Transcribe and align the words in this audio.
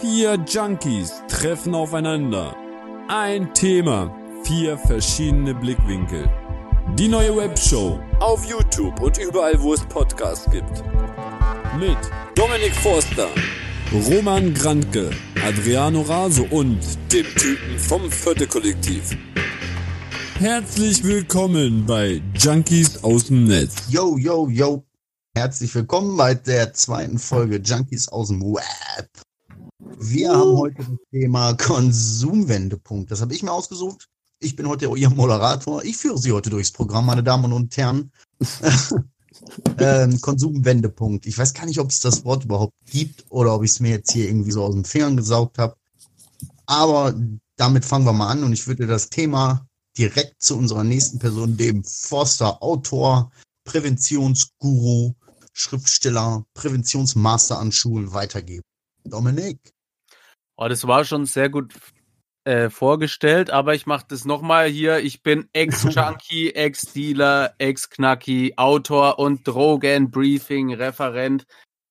Vier 0.00 0.38
Junkies 0.46 1.12
treffen 1.26 1.74
aufeinander. 1.74 2.54
Ein 3.08 3.52
Thema, 3.52 4.14
vier 4.44 4.78
verschiedene 4.78 5.56
Blickwinkel. 5.56 6.30
Die 6.96 7.08
neue 7.08 7.36
Webshow 7.36 7.98
auf 8.20 8.44
YouTube 8.44 9.00
und 9.00 9.18
überall, 9.18 9.60
wo 9.60 9.74
es 9.74 9.80
Podcasts 9.86 10.48
gibt. 10.52 10.84
Mit 11.80 11.98
Dominik 12.36 12.76
Forster, 12.76 13.26
Roman 13.92 14.54
Grantke, 14.54 15.10
Adriano 15.44 16.02
Raso 16.02 16.46
und 16.48 16.78
dem 17.12 17.26
Typen 17.34 17.76
vom 17.76 18.08
Vierte 18.08 18.46
Kollektiv. 18.46 19.16
Herzlich 20.38 21.02
willkommen 21.02 21.84
bei 21.86 22.22
Junkies 22.34 23.02
aus 23.02 23.24
dem 23.24 23.48
Netz. 23.48 23.74
Yo, 23.88 24.16
yo, 24.16 24.48
yo. 24.48 24.84
Herzlich 25.34 25.74
willkommen 25.74 26.16
bei 26.16 26.34
der 26.34 26.72
zweiten 26.72 27.18
Folge 27.18 27.56
Junkies 27.56 28.06
aus 28.08 28.28
dem 28.28 28.42
Web. 28.42 29.08
Wir 30.00 30.30
uh. 30.30 30.34
haben 30.34 30.56
heute 30.58 30.76
das 30.78 30.98
Thema 31.10 31.54
Konsumwendepunkt. 31.54 33.10
Das 33.10 33.20
habe 33.20 33.34
ich 33.34 33.42
mir 33.42 33.52
ausgesucht. 33.52 34.08
Ich 34.40 34.54
bin 34.54 34.68
heute 34.68 34.86
Ihr 34.96 35.10
Moderator. 35.10 35.84
Ich 35.84 35.96
führe 35.96 36.18
Sie 36.18 36.32
heute 36.32 36.50
durchs 36.50 36.70
Programm, 36.70 37.06
meine 37.06 37.24
Damen 37.24 37.52
und 37.52 37.76
Herren. 37.76 38.12
ähm, 39.78 40.20
Konsumwendepunkt. 40.20 41.26
Ich 41.26 41.36
weiß 41.36 41.54
gar 41.54 41.66
nicht, 41.66 41.80
ob 41.80 41.90
es 41.90 41.98
das 41.98 42.24
Wort 42.24 42.44
überhaupt 42.44 42.74
gibt 42.86 43.24
oder 43.30 43.54
ob 43.54 43.64
ich 43.64 43.72
es 43.72 43.80
mir 43.80 43.90
jetzt 43.90 44.12
hier 44.12 44.28
irgendwie 44.28 44.52
so 44.52 44.62
aus 44.62 44.74
dem 44.74 44.84
Fingern 44.84 45.16
gesaugt 45.16 45.58
habe. 45.58 45.74
Aber 46.66 47.14
damit 47.56 47.84
fangen 47.84 48.06
wir 48.06 48.12
mal 48.12 48.28
an 48.28 48.44
und 48.44 48.52
ich 48.52 48.68
würde 48.68 48.86
das 48.86 49.08
Thema 49.08 49.66
direkt 49.96 50.40
zu 50.40 50.56
unserer 50.56 50.84
nächsten 50.84 51.18
Person, 51.18 51.56
dem 51.56 51.82
Forster, 51.82 52.62
Autor, 52.62 53.32
Präventionsguru, 53.64 55.14
Schriftsteller, 55.52 56.44
Präventionsmaster 56.54 57.58
an 57.58 57.72
Schulen 57.72 58.12
weitergeben. 58.12 58.62
Dominik. 59.04 59.58
Oh, 60.60 60.66
das 60.66 60.88
war 60.88 61.04
schon 61.04 61.24
sehr 61.24 61.50
gut 61.50 61.72
äh, 62.42 62.68
vorgestellt, 62.68 63.50
aber 63.50 63.76
ich 63.76 63.86
mache 63.86 64.06
das 64.08 64.24
nochmal 64.24 64.66
hier. 64.66 64.98
Ich 64.98 65.22
bin 65.22 65.48
Ex-Junkie, 65.52 66.50
Ex-Dealer, 66.50 67.54
Ex-Knacki, 67.58 68.54
Autor 68.56 69.20
und 69.20 69.46
Drogen-Briefing-Referent. 69.46 71.46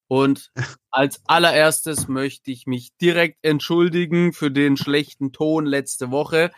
Und 0.10 0.52
als 0.92 1.22
allererstes 1.28 2.10
möchte 2.10 2.52
ich 2.52 2.68
mich 2.68 2.94
direkt 2.98 3.38
entschuldigen 3.42 4.34
für 4.34 4.52
den 4.52 4.76
schlechten 4.76 5.32
Ton 5.32 5.66
letzte 5.66 6.12
Woche. 6.12 6.52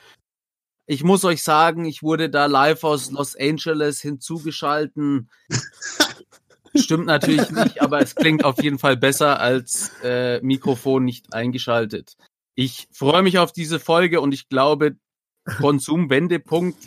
Ich 0.87 1.03
muss 1.03 1.23
euch 1.25 1.43
sagen, 1.43 1.85
ich 1.85 2.01
wurde 2.01 2.31
da 2.31 2.47
live 2.47 2.83
aus 2.83 3.11
Los 3.11 3.35
Angeles 3.35 4.01
hinzugeschalten. 4.01 5.29
Stimmt 6.75 7.05
natürlich 7.05 7.49
nicht, 7.51 7.81
aber 7.81 7.99
es 8.01 8.15
klingt 8.15 8.43
auf 8.43 8.61
jeden 8.61 8.79
Fall 8.79 8.97
besser 8.97 9.39
als 9.39 9.91
äh, 10.03 10.39
Mikrofon 10.41 11.05
nicht 11.05 11.33
eingeschaltet. 11.33 12.15
Ich 12.55 12.87
freue 12.91 13.23
mich 13.23 13.39
auf 13.39 13.51
diese 13.51 13.79
Folge 13.79 14.21
und 14.21 14.33
ich 14.33 14.49
glaube, 14.49 14.97
Konsumwendepunkt 15.45 16.77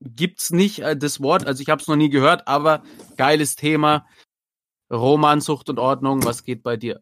gibt's 0.00 0.50
nicht 0.50 0.80
äh, 0.80 0.96
das 0.96 1.20
Wort. 1.20 1.46
Also 1.46 1.62
ich 1.62 1.68
habe 1.68 1.80
es 1.82 1.88
noch 1.88 1.96
nie 1.96 2.10
gehört, 2.10 2.48
aber 2.48 2.82
geiles 3.16 3.56
Thema. 3.56 4.06
Roman, 4.90 5.40
Sucht 5.40 5.70
und 5.70 5.78
Ordnung, 5.78 6.24
was 6.24 6.44
geht 6.44 6.62
bei 6.62 6.76
dir? 6.76 7.00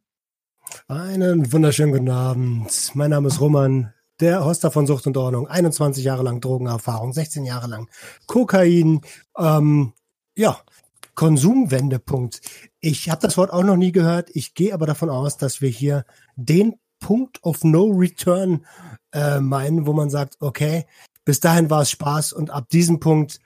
Einen 0.86 1.52
wunderschönen 1.52 1.92
guten 1.92 2.10
Abend. 2.10 2.92
Mein 2.94 3.10
Name 3.10 3.28
ist 3.28 3.40
Roman 3.40 3.92
der 4.20 4.44
Hoster 4.44 4.70
von 4.70 4.86
Sucht 4.86 5.06
und 5.06 5.16
Ordnung, 5.16 5.48
21 5.48 6.04
Jahre 6.04 6.22
lang 6.22 6.40
Drogenerfahrung, 6.40 7.12
16 7.12 7.44
Jahre 7.44 7.68
lang 7.68 7.88
Kokain, 8.26 9.00
ähm, 9.36 9.94
ja, 10.36 10.60
Konsumwendepunkt. 11.20 12.40
Ich 12.80 13.10
habe 13.10 13.20
das 13.20 13.36
Wort 13.36 13.52
auch 13.52 13.62
noch 13.62 13.76
nie 13.76 13.92
gehört. 13.92 14.30
Ich 14.32 14.54
gehe 14.54 14.72
aber 14.72 14.86
davon 14.86 15.10
aus, 15.10 15.36
dass 15.36 15.60
wir 15.60 15.68
hier 15.68 16.06
den 16.36 16.76
Punkt 16.98 17.44
of 17.44 17.62
No 17.62 17.88
Return 17.90 18.64
äh, 19.12 19.38
meinen, 19.38 19.86
wo 19.86 19.92
man 19.92 20.08
sagt, 20.08 20.38
okay, 20.40 20.86
bis 21.26 21.38
dahin 21.38 21.68
war 21.68 21.82
es 21.82 21.90
Spaß 21.90 22.32
und 22.32 22.48
ab 22.48 22.70
diesem 22.70 23.00
Punkt 23.00 23.38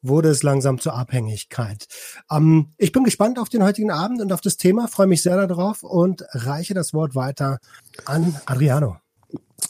wurde 0.00 0.30
es 0.30 0.42
langsam 0.42 0.78
zur 0.78 0.94
Abhängigkeit. 0.94 1.86
Ähm, 2.30 2.72
ich 2.78 2.92
bin 2.92 3.04
gespannt 3.04 3.38
auf 3.38 3.50
den 3.50 3.62
heutigen 3.62 3.90
Abend 3.90 4.22
und 4.22 4.32
auf 4.32 4.40
das 4.40 4.56
Thema, 4.56 4.88
freue 4.88 5.06
mich 5.06 5.22
sehr 5.22 5.36
darauf 5.46 5.82
und 5.82 6.24
reiche 6.30 6.72
das 6.72 6.94
Wort 6.94 7.14
weiter 7.14 7.58
an 8.06 8.40
Adriano. 8.46 8.96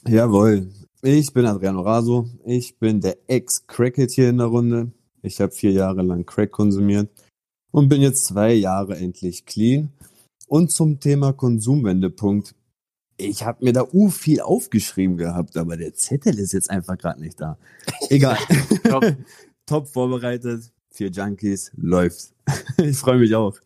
Jawohl. 0.07 0.71
Ich 1.03 1.33
bin 1.33 1.45
Adriano 1.45 1.81
Raso. 1.81 2.29
Ich 2.45 2.79
bin 2.79 3.01
der 3.01 3.17
Ex-Crackhead 3.27 4.13
hier 4.13 4.29
in 4.29 4.39
der 4.39 4.47
Runde. 4.47 4.93
Ich 5.23 5.41
habe 5.41 5.51
vier 5.51 5.73
Jahre 5.73 6.03
lang 6.03 6.25
Crack 6.25 6.53
konsumiert 6.53 7.11
und 7.71 7.89
bin 7.89 8.01
jetzt 8.01 8.25
zwei 8.25 8.53
Jahre 8.53 8.97
endlich 8.97 9.47
clean. 9.47 9.93
Und 10.47 10.73
zum 10.73 10.99
Thema 11.01 11.33
Konsumwendepunkt. 11.33 12.55
Ich 13.19 13.45
habe 13.45 13.65
mir 13.65 13.73
da 13.73 13.85
u 13.93 14.11
viel 14.11 14.41
aufgeschrieben 14.41 15.17
gehabt, 15.17 15.57
aber 15.57 15.77
der 15.77 15.95
Zettel 15.95 16.39
ist 16.39 16.53
jetzt 16.53 16.71
einfach 16.71 16.97
gerade 16.97 17.21
nicht 17.21 17.41
da. 17.41 17.59
Egal. 18.09 18.39
Top. 18.85 19.05
Top 19.67 19.89
vorbereitet. 19.89 20.73
Vier 20.91 21.11
Junkies. 21.11 21.71
Läuft. 21.77 22.33
ich 22.79 22.97
freue 22.97 23.19
mich 23.19 23.35
auch. 23.35 23.59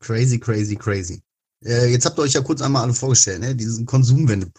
Crazy, 0.00 0.40
crazy, 0.40 0.74
crazy. 0.74 1.20
Äh, 1.64 1.92
jetzt 1.92 2.04
habt 2.06 2.18
ihr 2.18 2.22
euch 2.22 2.32
ja 2.32 2.40
kurz 2.40 2.60
einmal 2.60 2.82
alle 2.82 2.94
vorgestellt, 2.94 3.40
ne? 3.40 3.54
diesen 3.54 3.86
Konsumwendepunkt. 3.86 4.58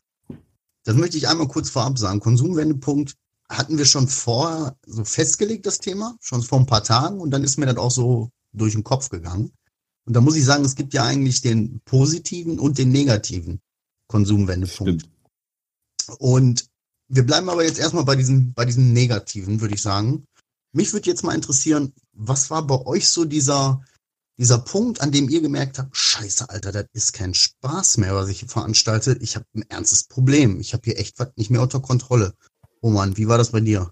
Das 0.86 0.96
möchte 0.96 1.18
ich 1.18 1.28
einmal 1.28 1.48
kurz 1.48 1.70
vorab 1.70 1.98
sagen. 1.98 2.22
Konsumwendepunkt 2.22 3.16
hatten 3.58 3.78
wir 3.78 3.86
schon 3.86 4.08
vorher 4.08 4.78
so 4.86 5.06
festgelegt, 5.06 5.66
das 5.66 5.80
Thema, 5.80 6.18
schon 6.22 6.44
vor 6.44 6.60
ein 6.60 6.66
paar 6.66 6.84
Tagen, 6.84 7.20
und 7.20 7.32
dann 7.32 7.44
ist 7.44 7.58
mir 7.58 7.66
das 7.66 7.78
auch 7.78 7.92
so 7.92 8.30
durch 8.52 8.74
den 8.74 8.84
Kopf 8.84 9.10
gegangen. 9.10 9.52
Und 10.06 10.14
da 10.14 10.22
muss 10.22 10.36
ich 10.36 10.46
sagen, 10.46 10.66
es 10.66 10.76
gibt 10.76 10.94
ja 10.94 11.06
eigentlich 11.06 11.42
den 11.42 11.80
positiven 11.86 12.60
und 12.60 12.78
den 12.78 12.90
negativen 12.90 13.62
Konsumwendepunkt. 14.08 15.04
Stimmt. 15.04 16.20
Und 16.20 16.66
wir 17.08 17.26
bleiben 17.26 17.50
aber 17.50 17.64
jetzt 17.64 17.80
erstmal 17.80 18.06
bei 18.06 18.16
diesem, 18.16 18.54
bei 18.54 18.66
diesem 18.66 18.92
negativen, 18.94 19.62
würde 19.62 19.76
ich 19.76 19.82
sagen. 19.82 20.26
Mich 20.74 20.92
würde 20.92 21.10
jetzt 21.10 21.24
mal 21.24 21.36
interessieren, 21.36 21.94
was 22.12 22.50
war 22.50 22.66
bei 22.66 22.86
euch 22.86 23.08
so 23.08 23.26
dieser, 23.26 23.84
dieser 24.38 24.58
Punkt, 24.58 25.02
an 25.02 25.12
dem 25.12 25.30
ihr 25.30 25.42
gemerkt 25.42 25.78
habt, 25.78 25.96
scheiße, 25.96 26.50
Alter, 26.50 26.72
das 26.72 26.86
ist 26.94 27.14
kein 27.14 27.34
Spaß 27.34 27.98
mehr, 27.98 28.16
was 28.16 28.30
ich 28.30 28.40
hier 28.40 28.50
veranstalte. 28.50 29.18
Ich 29.22 29.36
habe 29.36 29.46
ein 29.54 29.64
ernstes 29.70 30.06
Problem. 30.06 30.60
Ich 30.60 30.74
habe 30.74 30.84
hier 30.86 31.00
echt 31.00 31.20
was 31.20 31.30
nicht 31.36 31.52
mehr 31.52 31.62
unter 31.62 31.80
Kontrolle. 31.80 32.34
Oh 32.84 32.90
Mann, 32.90 33.16
wie 33.16 33.30
war 33.30 33.38
das 33.38 33.52
bei 33.52 33.62
dir? 33.62 33.92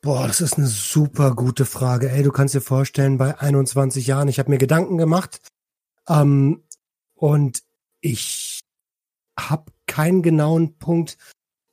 Boah, 0.00 0.26
das 0.26 0.40
ist 0.40 0.56
eine 0.56 0.66
super 0.66 1.34
gute 1.34 1.66
Frage. 1.66 2.10
Ey, 2.10 2.22
du 2.22 2.32
kannst 2.32 2.54
dir 2.54 2.62
vorstellen, 2.62 3.18
bei 3.18 3.38
21 3.38 4.06
Jahren, 4.06 4.28
ich 4.28 4.38
habe 4.38 4.48
mir 4.48 4.56
Gedanken 4.56 4.96
gemacht 4.96 5.38
ähm, 6.08 6.64
und 7.14 7.62
ich 8.00 8.60
habe 9.38 9.70
keinen 9.86 10.22
genauen 10.22 10.78
Punkt 10.78 11.18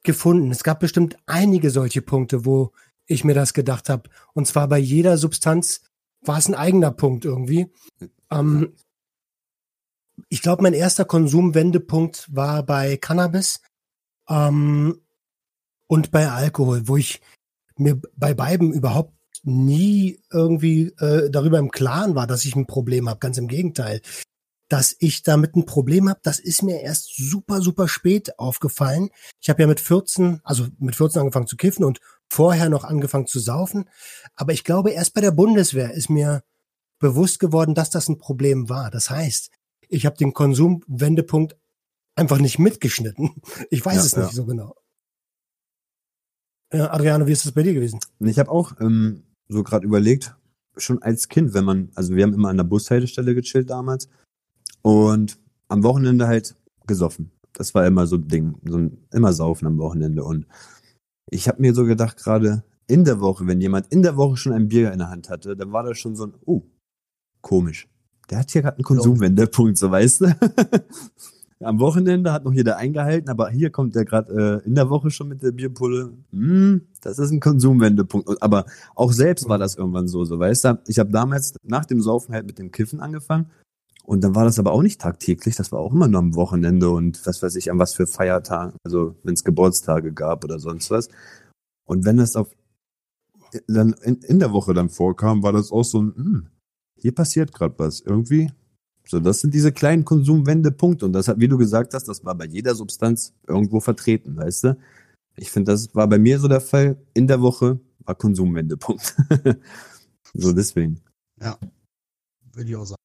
gefunden. 0.03 0.51
Es 0.51 0.65
gab 0.65 0.81
bestimmt 0.81 1.15
einige 1.25 1.69
solche 1.69 2.01
Punkte, 2.01 2.43
wo 2.45 2.73
ich 3.05 3.23
mir 3.23 3.33
das 3.33 3.53
gedacht 3.53 3.87
habe. 3.87 4.09
Und 4.33 4.47
zwar 4.47 4.67
bei 4.67 4.77
jeder 4.77 5.17
Substanz, 5.17 5.83
war 6.19 6.37
es 6.37 6.49
ein 6.49 6.55
eigener 6.55 6.91
Punkt 6.91 7.23
irgendwie. 7.23 7.71
Ähm, 8.29 8.75
ich 10.27 10.41
glaube, 10.41 10.63
mein 10.63 10.73
erster 10.73 11.05
Konsumwendepunkt 11.05 12.27
war 12.35 12.63
bei 12.63 12.97
Cannabis 12.97 13.61
ähm, 14.27 15.04
und 15.87 16.11
bei 16.11 16.29
Alkohol, 16.29 16.87
wo 16.87 16.97
ich 16.97 17.21
mir 17.77 17.99
bei 18.15 18.33
beiden 18.33 18.73
überhaupt 18.73 19.13
nie 19.43 20.19
irgendwie 20.31 20.87
äh, 20.99 21.29
darüber 21.29 21.59
im 21.59 21.71
Klaren 21.71 22.15
war, 22.15 22.27
dass 22.27 22.45
ich 22.45 22.55
ein 22.55 22.65
Problem 22.65 23.07
habe. 23.07 23.19
Ganz 23.19 23.37
im 23.37 23.47
Gegenteil. 23.47 24.01
Dass 24.67 24.95
ich 24.97 25.21
damit 25.21 25.55
ein 25.55 25.65
Problem 25.65 26.09
habe, 26.09 26.19
das 26.23 26.39
ist 26.39 26.63
mir 26.63 26.81
erst 26.81 27.15
super, 27.15 27.61
super 27.61 27.87
spät 27.87 28.39
aufgefallen. 28.39 29.09
Ich 29.39 29.49
habe 29.49 29.61
ja 29.61 29.67
mit 29.67 29.79
14, 29.79 30.41
also 30.43 30.67
mit 30.79 30.95
14 30.95 31.21
angefangen 31.21 31.45
zu 31.45 31.55
kiffen 31.55 31.85
und 31.85 31.99
vorher 32.27 32.69
noch 32.69 32.83
angefangen 32.83 33.27
zu 33.27 33.39
saufen. 33.39 33.87
Aber 34.35 34.53
ich 34.53 34.63
glaube, 34.63 34.89
erst 34.89 35.13
bei 35.13 35.21
der 35.21 35.31
Bundeswehr 35.31 35.93
ist 35.93 36.09
mir 36.09 36.43
bewusst 36.97 37.39
geworden, 37.39 37.75
dass 37.75 37.91
das 37.91 38.09
ein 38.09 38.17
Problem 38.17 38.67
war. 38.67 38.89
Das 38.89 39.11
heißt, 39.11 39.51
ich 39.87 40.07
habe 40.07 40.17
den 40.17 40.33
Konsumwendepunkt 40.33 41.55
einfach 42.15 42.39
nicht 42.39 42.57
mitgeschnitten. 42.57 43.35
Ich 43.69 43.85
weiß 43.85 43.97
ja, 43.97 44.01
es 44.01 44.17
nicht 44.17 44.29
ja. 44.29 44.33
so 44.33 44.45
genau. 44.45 44.75
Ja, 46.75 46.91
Adriano, 46.91 47.25
wie 47.25 47.31
ist 47.31 47.45
das 47.45 47.53
bei 47.53 47.63
dir 47.63 47.73
gewesen? 47.73 48.01
Ich 48.19 48.37
habe 48.37 48.51
auch 48.51 48.73
ähm, 48.81 49.23
so 49.47 49.63
gerade 49.63 49.85
überlegt, 49.85 50.35
schon 50.75 51.01
als 51.01 51.29
Kind, 51.29 51.53
wenn 51.53 51.63
man, 51.63 51.89
also 51.95 52.15
wir 52.15 52.23
haben 52.23 52.33
immer 52.33 52.49
an 52.49 52.57
der 52.57 52.65
Bushaltestelle 52.65 53.33
gechillt 53.33 53.69
damals 53.69 54.09
und 54.81 55.39
am 55.69 55.83
Wochenende 55.83 56.27
halt 56.27 56.57
gesoffen. 56.85 57.31
Das 57.53 57.73
war 57.73 57.87
immer 57.87 58.07
so 58.07 58.17
ein 58.17 58.27
Ding, 58.27 58.55
so 58.65 58.77
ein, 58.77 58.97
immer 59.13 59.31
saufen 59.31 59.67
am 59.67 59.77
Wochenende 59.77 60.25
und 60.25 60.47
ich 61.31 61.47
habe 61.47 61.61
mir 61.61 61.73
so 61.73 61.85
gedacht, 61.85 62.17
gerade 62.17 62.65
in 62.87 63.05
der 63.05 63.21
Woche, 63.21 63.47
wenn 63.47 63.61
jemand 63.61 63.87
in 63.87 64.03
der 64.03 64.17
Woche 64.17 64.35
schon 64.35 64.51
ein 64.51 64.67
Bier 64.67 64.91
in 64.91 64.99
der 64.99 65.09
Hand 65.09 65.29
hatte, 65.29 65.55
dann 65.55 65.71
war 65.71 65.83
das 65.83 65.97
schon 65.97 66.17
so 66.17 66.25
ein, 66.25 66.33
oh, 66.45 66.63
komisch. 67.39 67.87
Der 68.29 68.39
hat 68.39 68.51
hier 68.51 68.63
gerade 68.63 68.77
einen 68.77 68.83
Konsumwendepunkt, 68.83 69.77
so 69.77 69.89
weißt 69.89 70.21
du. 70.21 70.25
Am 71.63 71.79
Wochenende 71.79 72.33
hat 72.33 72.43
noch 72.43 72.51
jeder 72.51 72.77
eingehalten, 72.77 73.29
aber 73.29 73.49
hier 73.49 73.69
kommt 73.69 73.95
der 73.95 74.03
gerade 74.03 74.61
äh, 74.63 74.67
in 74.67 74.75
der 74.75 74.89
Woche 74.89 75.09
schon 75.09 75.29
mit 75.29 75.41
der 75.41 75.51
Bierpulle. 75.51 76.11
Mm, 76.31 76.81
das 77.01 77.17
ist 77.17 77.31
ein 77.31 77.39
Konsumwendepunkt. 77.39 78.41
Aber 78.41 78.65
auch 78.93 79.13
selbst 79.13 79.47
war 79.47 79.57
das 79.57 79.75
irgendwann 79.75 80.07
so, 80.09 80.25
so 80.25 80.37
weißt 80.37 80.65
du. 80.65 80.79
Ich 80.87 80.99
habe 80.99 81.11
damals 81.11 81.55
nach 81.63 81.85
dem 81.85 82.01
Saufen 82.01 82.33
halt 82.33 82.45
mit 82.45 82.59
dem 82.59 82.71
Kiffen 82.71 82.99
angefangen 82.99 83.51
Und 84.03 84.23
dann 84.23 84.35
war 84.35 84.43
das 84.43 84.59
aber 84.59 84.73
auch 84.73 84.81
nicht 84.81 84.99
tagtäglich, 84.99 85.55
das 85.55 85.71
war 85.71 85.79
auch 85.79 85.93
immer 85.93 86.07
nur 86.09 86.19
am 86.19 86.35
Wochenende 86.35 86.89
und 86.89 87.25
was 87.25 87.41
weiß 87.41 87.55
ich, 87.55 87.71
an 87.71 87.79
was 87.79 87.93
für 87.93 88.05
Feiertagen, 88.05 88.73
also 88.83 89.15
wenn 89.23 89.33
es 89.33 89.43
Geburtstage 89.45 90.13
gab 90.13 90.43
oder 90.43 90.59
sonst 90.59 90.91
was. 90.91 91.07
Und 91.85 92.05
wenn 92.05 92.17
das 92.17 92.35
auf 92.35 92.49
dann 93.67 93.93
in, 94.03 94.17
in 94.17 94.39
der 94.39 94.51
Woche 94.51 94.73
dann 94.73 94.89
vorkam, 94.89 95.43
war 95.43 95.53
das 95.53 95.71
auch 95.71 95.83
so 95.83 96.01
ein, 96.01 96.15
hm, 96.15 96.47
hier 96.97 97.13
passiert 97.13 97.53
gerade 97.53 97.75
was. 97.77 98.01
Irgendwie. 98.01 98.51
So, 99.07 99.19
das 99.19 99.41
sind 99.41 99.53
diese 99.53 99.71
kleinen 99.71 100.03
Konsumwendepunkte. 100.05 101.05
Und 101.05 101.13
das 101.13 101.27
hat, 101.27 101.39
wie 101.39 101.47
du 101.47 101.57
gesagt 101.57 101.93
hast, 101.93 102.07
das 102.07 102.25
war 102.25 102.35
bei 102.35 102.45
jeder 102.45 102.75
Substanz 102.75 103.33
irgendwo 103.47 103.79
vertreten, 103.79 104.35
weißt 104.37 104.63
du? 104.65 104.77
Ich 105.37 105.51
finde, 105.51 105.71
das 105.71 105.93
war 105.93 106.07
bei 106.07 106.17
mir 106.17 106.39
so 106.39 106.47
der 106.47 106.61
Fall. 106.61 106.97
In 107.13 107.27
der 107.27 107.41
Woche 107.41 107.79
war 107.99 108.15
Konsumwendepunkt. 108.15 109.15
so, 110.33 110.53
deswegen. 110.53 111.01
Ja. 111.39 111.57
Würde 112.53 112.69
ich 112.69 112.75
auch 112.75 112.85
sagen. 112.85 113.01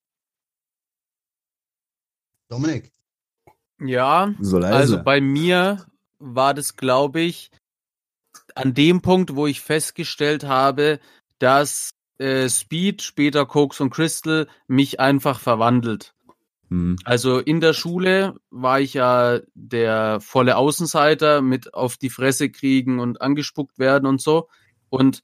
Dominik. 2.48 2.90
Ja, 3.80 4.34
So 4.40 4.58
also 4.58 5.02
bei 5.02 5.20
mir 5.20 5.86
war 6.18 6.52
das, 6.52 6.76
glaube 6.76 7.20
ich, 7.20 7.50
an 8.54 8.74
dem 8.74 9.00
Punkt, 9.00 9.34
wo 9.34 9.46
ich 9.46 9.60
festgestellt 9.60 10.44
habe, 10.44 11.00
dass 11.38 11.90
äh, 12.20 12.48
Speed, 12.48 13.02
später 13.02 13.46
Koks 13.46 13.80
und 13.80 13.90
Crystal 13.90 14.46
mich 14.68 15.00
einfach 15.00 15.40
verwandelt. 15.40 16.14
Hm. 16.68 16.96
Also 17.04 17.38
in 17.38 17.60
der 17.60 17.72
Schule 17.72 18.34
war 18.50 18.80
ich 18.80 18.94
ja 18.94 19.40
der 19.54 20.20
volle 20.20 20.56
Außenseiter 20.56 21.40
mit 21.40 21.74
auf 21.74 21.96
die 21.96 22.10
Fresse 22.10 22.50
kriegen 22.50 23.00
und 23.00 23.22
angespuckt 23.22 23.78
werden 23.78 24.06
und 24.06 24.20
so. 24.20 24.48
Und 24.90 25.22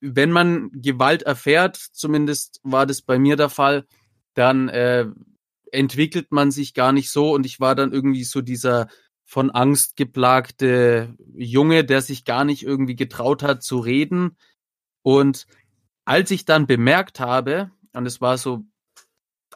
wenn 0.00 0.32
man 0.32 0.70
Gewalt 0.72 1.22
erfährt, 1.22 1.76
zumindest 1.76 2.60
war 2.62 2.86
das 2.86 3.02
bei 3.02 3.18
mir 3.18 3.36
der 3.36 3.50
Fall, 3.50 3.86
dann 4.34 4.68
äh, 4.68 5.06
entwickelt 5.70 6.32
man 6.32 6.50
sich 6.50 6.74
gar 6.74 6.92
nicht 6.92 7.10
so 7.10 7.34
und 7.34 7.44
ich 7.44 7.60
war 7.60 7.74
dann 7.74 7.92
irgendwie 7.92 8.24
so 8.24 8.40
dieser 8.40 8.88
von 9.24 9.50
Angst 9.50 9.96
geplagte 9.96 11.14
Junge, 11.34 11.84
der 11.84 12.00
sich 12.00 12.24
gar 12.24 12.44
nicht 12.44 12.62
irgendwie 12.62 12.96
getraut 12.96 13.42
hat 13.42 13.62
zu 13.62 13.78
reden. 13.78 14.36
Und 15.02 15.46
als 16.06 16.30
ich 16.30 16.46
dann 16.46 16.66
bemerkt 16.66 17.20
habe, 17.20 17.70
und 17.92 18.06
es 18.06 18.20
war 18.22 18.38
so 18.38 18.64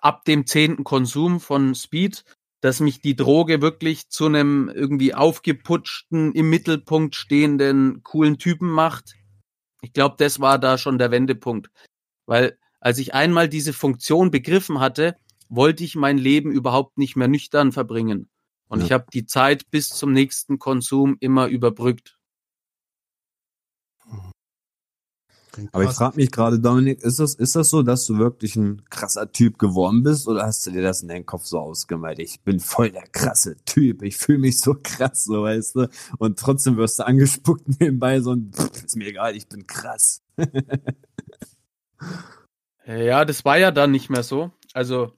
ab 0.03 0.25
dem 0.25 0.47
zehnten 0.47 0.85
Konsum 0.85 1.41
von 1.41 1.75
Speed, 1.75 2.25
dass 2.61 2.81
mich 2.81 3.01
die 3.01 3.17
Droge 3.17 3.63
wirklich 3.63 4.11
zu 4.11 4.27
einem 4.27 4.69
irgendwie 4.69 5.15
aufgeputschten, 5.15 6.33
im 6.33 6.51
Mittelpunkt 6.51 7.15
stehenden, 7.15 8.03
coolen 8.03 8.37
Typen 8.39 8.71
macht. 8.71 9.15
Ich 9.81 9.93
glaube, 9.95 10.17
das 10.19 10.41
war 10.41 10.59
da 10.59 10.77
schon 10.77 10.99
der 10.99 11.11
Wendepunkt. 11.11 11.71
Weil 12.27 12.59
als 12.81 12.99
ich 12.99 13.15
einmal 13.15 13.49
diese 13.49 13.73
Funktion 13.73 14.31
begriffen 14.31 14.81
hatte, 14.81 15.17
wollte 15.49 15.85
ich 15.85 15.97
mein 15.97 16.19
Leben 16.19 16.53
überhaupt 16.53 16.99
nicht 16.99 17.17
mehr 17.17 17.29
nüchtern 17.29 17.73
verbringen. 17.73 18.29
Und 18.69 18.81
Ja. 18.81 18.87
ich 18.87 18.93
habe 18.93 19.07
die 19.13 19.27
Zeit 19.27 19.71
bis 19.71 19.89
zum 19.89 20.13
nächsten 20.13 20.59
Konsum 20.59 21.17
immer 21.21 21.49
überbrückt. 21.49 22.19
Klingt 25.53 25.75
Aber 25.75 25.85
ich 25.85 25.91
frage 25.91 26.17
mich 26.17 26.31
gerade, 26.31 26.61
Dominik, 26.61 27.03
ist 27.03 27.19
das, 27.19 27.35
ist 27.35 27.57
das 27.57 27.71
so, 27.71 27.83
dass 27.83 28.07
du 28.07 28.19
wirklich 28.19 28.57
ein 28.57 28.83
krasser 28.89 29.31
Typ 29.33 29.59
geworden 29.59 30.03
bist 30.03 30.29
oder 30.29 30.45
hast 30.45 30.67
du 30.67 30.71
dir 30.71 30.83
das 30.83 31.03
in 31.03 31.09
deinen 31.09 31.27
Kopf 31.27 31.45
so 31.45 31.59
ausgemalt? 31.59 32.19
Ich 32.21 32.41
bin 32.43 32.61
voll 32.61 32.91
der 32.91 33.07
krasse 33.09 33.57
Typ, 33.65 34.03
ich 34.03 34.17
fühle 34.17 34.39
mich 34.39 34.61
so 34.61 34.77
krass, 34.81 35.25
so 35.25 35.43
weißt 35.43 35.77
du, 35.77 35.89
und 36.19 36.39
trotzdem 36.39 36.77
wirst 36.77 36.99
du 36.99 37.07
angespuckt 37.07 37.63
nebenbei, 37.81 38.21
so 38.21 38.33
ein, 38.33 38.53
pff, 38.55 38.85
ist 38.85 38.97
mir 38.97 39.09
egal, 39.09 39.37
ich 39.37 39.49
bin 39.49 39.67
krass. 39.67 40.23
Ja, 42.87 43.25
das 43.25 43.45
war 43.45 43.59
ja 43.59 43.71
dann 43.71 43.91
nicht 43.91 44.11
mehr 44.11 44.23
so. 44.23 44.51
Also 44.73 45.13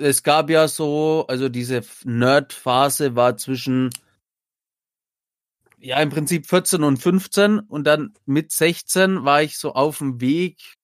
es 0.00 0.22
gab 0.22 0.50
ja 0.50 0.68
so, 0.68 1.24
also 1.28 1.48
diese 1.48 1.82
Nerd-Phase 2.04 3.16
war 3.16 3.36
zwischen 3.36 3.90
ja 5.84 6.00
im 6.00 6.10
Prinzip 6.10 6.46
14 6.46 6.82
und 6.82 6.96
15 6.96 7.60
und 7.60 7.84
dann 7.86 8.14
mit 8.24 8.52
16 8.52 9.24
war 9.24 9.42
ich 9.42 9.58
so 9.58 9.74
auf 9.74 9.98
dem 9.98 10.20
Weg 10.20 10.76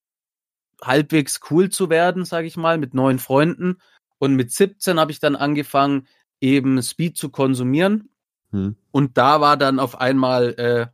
halbwegs 0.82 1.40
cool 1.50 1.70
zu 1.70 1.90
werden, 1.90 2.24
sage 2.24 2.46
ich 2.46 2.56
mal, 2.56 2.78
mit 2.78 2.94
neuen 2.94 3.18
Freunden 3.18 3.78
und 4.18 4.34
mit 4.34 4.52
17 4.52 5.00
habe 5.00 5.12
ich 5.12 5.18
dann 5.18 5.36
angefangen 5.36 6.06
eben 6.40 6.82
Speed 6.82 7.16
zu 7.16 7.30
konsumieren 7.30 8.10
Hm. 8.52 8.76
und 8.90 9.16
da 9.16 9.40
war 9.40 9.56
dann 9.56 9.78
auf 9.78 10.00
einmal 10.00 10.54
äh, 10.58 10.86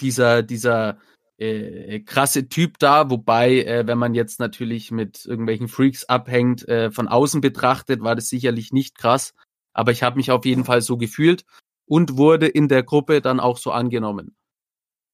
dieser, 0.00 0.42
dieser 0.42 0.98
äh, 1.38 2.00
krasse 2.00 2.48
Typ 2.48 2.78
da, 2.78 3.08
wobei, 3.10 3.62
äh, 3.64 3.86
wenn 3.86 3.98
man 3.98 4.14
jetzt 4.14 4.40
natürlich 4.40 4.90
mit 4.90 5.24
irgendwelchen 5.24 5.68
Freaks 5.68 6.04
abhängt, 6.04 6.68
äh, 6.68 6.90
von 6.90 7.08
außen 7.08 7.40
betrachtet, 7.40 8.02
war 8.02 8.14
das 8.14 8.28
sicherlich 8.28 8.72
nicht 8.72 8.98
krass. 8.98 9.32
Aber 9.72 9.90
ich 9.90 10.02
habe 10.02 10.16
mich 10.16 10.30
auf 10.30 10.44
jeden 10.44 10.64
Fall 10.64 10.82
so 10.82 10.96
gefühlt 10.98 11.44
und 11.86 12.16
wurde 12.16 12.46
in 12.46 12.68
der 12.68 12.82
Gruppe 12.82 13.20
dann 13.20 13.40
auch 13.40 13.58
so 13.58 13.70
angenommen. 13.70 14.36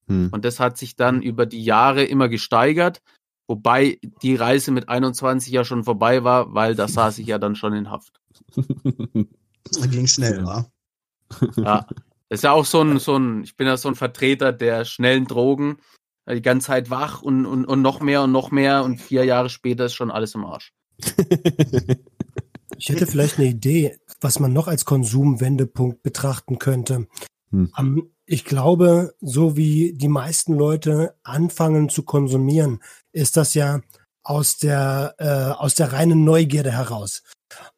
Hm. 0.07 0.29
Und 0.31 0.45
das 0.45 0.59
hat 0.59 0.77
sich 0.77 0.95
dann 0.95 1.21
über 1.21 1.45
die 1.45 1.63
Jahre 1.63 2.03
immer 2.03 2.29
gesteigert, 2.29 3.01
wobei 3.47 3.99
die 4.21 4.35
Reise 4.35 4.71
mit 4.71 4.89
21 4.89 5.51
ja 5.51 5.63
schon 5.63 5.83
vorbei 5.83 6.23
war, 6.23 6.53
weil 6.53 6.75
da 6.75 6.87
saß 6.87 7.19
ich 7.19 7.27
ja 7.27 7.37
dann 7.37 7.55
schon 7.55 7.73
in 7.73 7.89
Haft. 7.89 8.19
Ging 9.89 10.07
schnell, 10.07 10.39
Ja. 10.39 10.45
wa? 10.45 10.65
Ja. 11.57 11.85
Das 12.29 12.39
ist 12.39 12.43
ja 12.43 12.53
auch 12.53 12.65
so 12.65 12.81
ein, 12.81 12.97
so 12.97 13.17
ein, 13.17 13.43
ich 13.43 13.57
bin 13.57 13.67
ja 13.67 13.75
so 13.75 13.89
ein 13.89 13.95
Vertreter 13.95 14.53
der 14.53 14.85
schnellen 14.85 15.27
Drogen. 15.27 15.77
Die 16.29 16.41
ganze 16.41 16.67
Zeit 16.67 16.89
wach 16.89 17.21
und, 17.21 17.45
und, 17.45 17.65
und 17.65 17.81
noch 17.81 17.99
mehr 17.99 18.21
und 18.21 18.31
noch 18.31 18.51
mehr 18.51 18.83
und 18.83 19.01
vier 19.01 19.25
Jahre 19.25 19.49
später 19.49 19.85
ist 19.85 19.95
schon 19.95 20.11
alles 20.11 20.33
im 20.35 20.45
Arsch. 20.45 20.71
Ich 22.81 22.89
hätte 22.89 23.05
vielleicht 23.05 23.37
eine 23.37 23.47
Idee, 23.47 23.97
was 24.21 24.39
man 24.39 24.53
noch 24.53 24.67
als 24.67 24.85
Konsumwendepunkt 24.85 26.01
betrachten 26.01 26.57
könnte. 26.57 27.07
Hm. 27.51 27.71
Ähm, 27.77 28.11
ich 28.25 28.43
glaube, 28.43 29.13
so 29.21 29.55
wie 29.55 29.93
die 29.93 30.07
meisten 30.07 30.55
Leute 30.55 31.15
anfangen 31.21 31.89
zu 31.89 32.01
konsumieren, 32.03 32.79
ist 33.11 33.37
das 33.37 33.53
ja 33.53 33.81
aus 34.23 34.57
der, 34.57 35.13
äh, 35.19 35.61
aus 35.61 35.75
der 35.75 35.93
reinen 35.93 36.23
Neugierde 36.23 36.71
heraus. 36.71 37.21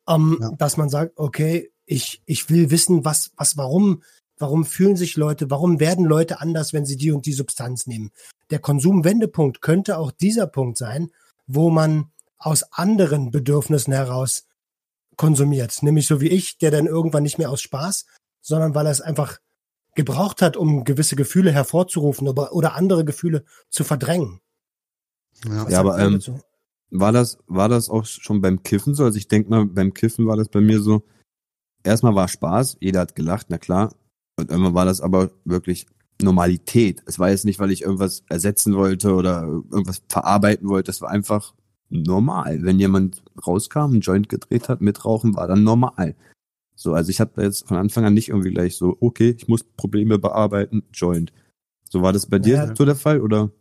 Ähm, 0.07 0.37
Ja. 0.39 0.51
Dass 0.57 0.77
man 0.77 0.87
sagt, 0.87 1.17
okay, 1.17 1.71
ich, 1.85 2.21
ich 2.25 2.49
will 2.49 2.71
wissen, 2.71 3.03
was, 3.03 3.31
was, 3.35 3.57
warum, 3.57 4.03
warum 4.37 4.63
fühlen 4.63 4.95
sich 4.95 5.17
Leute, 5.17 5.49
warum 5.49 5.81
werden 5.81 6.05
Leute 6.05 6.39
anders, 6.39 6.71
wenn 6.71 6.85
sie 6.85 6.95
die 6.95 7.11
und 7.11 7.25
die 7.25 7.33
Substanz 7.33 7.87
nehmen. 7.87 8.11
Der 8.51 8.59
Konsumwendepunkt 8.59 9.61
könnte 9.61 9.97
auch 9.97 10.11
dieser 10.11 10.47
Punkt 10.47 10.77
sein, 10.77 11.11
wo 11.45 11.69
man 11.69 12.05
aus 12.37 12.63
anderen 12.71 13.31
Bedürfnissen 13.31 13.91
heraus 13.91 14.45
konsumiert. 15.17 15.81
Nämlich 15.83 16.07
so 16.07 16.21
wie 16.21 16.29
ich, 16.29 16.57
der 16.57 16.71
dann 16.71 16.87
irgendwann 16.87 17.23
nicht 17.23 17.37
mehr 17.37 17.49
aus 17.49 17.61
Spaß, 17.61 18.05
sondern 18.41 18.75
weil 18.75 18.85
er 18.85 18.91
es 18.91 19.01
einfach 19.01 19.39
gebraucht 19.95 20.41
hat, 20.41 20.57
um 20.57 20.83
gewisse 20.83 21.15
Gefühle 21.15 21.51
hervorzurufen 21.51 22.27
oder, 22.27 22.53
oder 22.53 22.75
andere 22.75 23.05
Gefühle 23.05 23.45
zu 23.69 23.83
verdrängen. 23.83 24.39
Ja. 25.45 25.69
Ja, 25.69 25.79
aber, 25.79 25.99
ähm? 25.99 26.21
War 26.95 27.11
das, 27.11 27.39
war 27.47 27.69
das 27.69 27.89
auch 27.89 28.05
schon 28.05 28.41
beim 28.41 28.61
Kiffen 28.61 28.93
so? 28.93 29.03
Also 29.03 29.17
ich 29.17 29.27
denke 29.27 29.49
mal, 29.49 29.65
beim 29.65 29.93
Kiffen 29.93 30.27
war 30.27 30.37
das 30.37 30.49
bei 30.49 30.61
mir 30.61 30.79
so, 30.79 31.03
erstmal 31.83 32.13
war 32.13 32.27
Spaß, 32.27 32.77
jeder 32.81 33.01
hat 33.01 33.15
gelacht, 33.15 33.47
na 33.49 33.57
klar. 33.57 33.95
Und 34.37 34.51
irgendwann 34.51 34.75
war 34.75 34.85
das 34.85 35.01
aber 35.01 35.31
wirklich 35.43 35.87
Normalität. 36.21 37.01
Es 37.05 37.17
war 37.17 37.29
jetzt 37.29 37.45
nicht, 37.45 37.59
weil 37.59 37.71
ich 37.71 37.81
irgendwas 37.81 38.23
ersetzen 38.29 38.75
wollte 38.75 39.15
oder 39.15 39.43
irgendwas 39.43 40.03
verarbeiten 40.07 40.69
wollte. 40.69 40.91
Es 40.91 41.01
war 41.01 41.09
einfach 41.09 41.53
normal. 41.93 42.63
Wenn 42.63 42.79
jemand 42.79 43.23
rauskam, 43.45 43.91
einen 43.91 44.01
Joint 44.01 44.29
gedreht 44.29 44.69
hat, 44.69 44.81
mit 44.81 45.05
Rauchen, 45.05 45.35
war 45.35 45.47
dann 45.47 45.63
normal. 45.63 46.15
So, 46.75 46.93
also 46.93 47.09
ich 47.09 47.19
habe 47.19 47.41
jetzt 47.43 47.67
von 47.67 47.77
Anfang 47.77 48.03
an 48.05 48.13
nicht 48.13 48.29
irgendwie 48.29 48.51
gleich 48.51 48.75
so, 48.75 48.97
okay, 48.99 49.35
ich 49.37 49.47
muss 49.47 49.63
Probleme 49.63 50.17
bearbeiten, 50.19 50.83
Joint. 50.91 51.31
So 51.89 52.01
war 52.01 52.11
das 52.11 52.25
bei 52.25 52.39
dir 52.39 52.55
Ja. 52.55 52.75
so 52.75 52.83
der 52.85 52.95
Fall, 52.95 53.21
oder? 53.21 53.51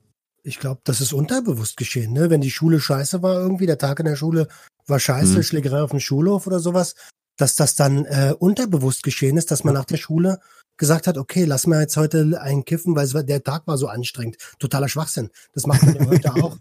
Ich 0.42 0.58
glaube, 0.58 0.80
das 0.84 1.00
ist 1.00 1.12
unterbewusst 1.12 1.76
geschehen, 1.76 2.12
ne? 2.14 2.30
Wenn 2.30 2.40
die 2.40 2.50
Schule 2.50 2.80
scheiße 2.80 3.22
war 3.22 3.34
irgendwie, 3.40 3.66
der 3.66 3.78
Tag 3.78 4.00
in 4.00 4.06
der 4.06 4.16
Schule 4.16 4.48
war 4.86 4.98
scheiße, 4.98 5.38
Mhm. 5.38 5.42
Schlägerei 5.42 5.82
auf 5.82 5.90
dem 5.90 6.00
Schulhof 6.00 6.46
oder 6.46 6.58
sowas, 6.58 6.96
dass 7.36 7.54
das 7.54 7.76
dann 7.76 8.04
äh, 8.06 8.34
unterbewusst 8.36 9.02
geschehen 9.04 9.36
ist, 9.36 9.50
dass 9.50 9.62
man 9.62 9.74
nach 9.74 9.84
der 9.84 9.98
Schule 9.98 10.40
gesagt 10.82 11.06
hat, 11.06 11.16
okay, 11.16 11.44
lass 11.44 11.68
mal 11.68 11.80
jetzt 11.80 11.96
heute 11.96 12.40
einen 12.42 12.64
kiffen, 12.64 12.96
weil 12.96 13.12
war, 13.14 13.22
der 13.22 13.44
Tag 13.44 13.68
war 13.68 13.78
so 13.78 13.86
anstrengend. 13.86 14.36
Totaler 14.58 14.88
Schwachsinn. 14.88 15.30
Das 15.54 15.64
macht 15.64 15.84
man 15.84 15.94
ja 15.94 16.06
heute 16.08 16.34
auch. 16.42 16.58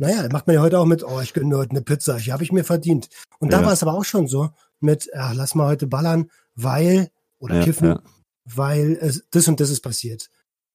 Naja, 0.00 0.28
macht 0.32 0.48
man 0.48 0.54
ja 0.56 0.62
heute 0.62 0.80
auch 0.80 0.84
mit, 0.84 1.04
oh, 1.04 1.20
ich 1.20 1.32
gönne 1.32 1.56
heute 1.56 1.70
eine 1.70 1.82
Pizza, 1.82 2.16
die 2.18 2.32
habe 2.32 2.42
ich 2.42 2.50
mir 2.50 2.64
verdient. 2.64 3.08
Und 3.38 3.52
da 3.52 3.60
Ja. 3.60 3.66
war 3.66 3.72
es 3.72 3.82
aber 3.84 3.94
auch 3.94 4.04
schon 4.04 4.26
so 4.26 4.50
mit, 4.80 5.08
ja, 5.14 5.30
lass 5.30 5.54
mal 5.54 5.68
heute 5.68 5.86
ballern, 5.86 6.28
weil, 6.56 7.08
oder 7.38 7.58
Ja, 7.58 7.64
kiffen, 7.64 7.86
ja. 7.86 8.02
weil 8.44 8.98
es, 9.00 9.24
das 9.30 9.46
und 9.46 9.60
das 9.60 9.70
ist 9.70 9.80
passiert. 9.80 10.28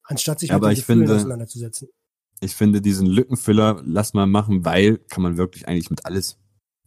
Anstatt 0.03 0.39
sich 0.39 0.49
Ja, 0.49 0.55
mit 0.55 0.63
aber 0.63 0.69
den 0.69 0.73
ich 0.73 0.79
Gefühlen 0.79 0.99
finde- 1.01 1.15
auseinanderzusetzen. 1.17 1.89
Ich 2.39 2.55
finde 2.55 2.81
diesen 2.81 3.05
Lückenfüller, 3.07 3.81
lass 3.85 4.13
mal 4.13 4.27
machen, 4.27 4.63
weil 4.63 4.97
kann 5.09 5.23
man 5.23 5.35
wirklich 5.37 5.67
eigentlich 5.67 5.89
mit 5.89 6.05
alles 6.05 6.37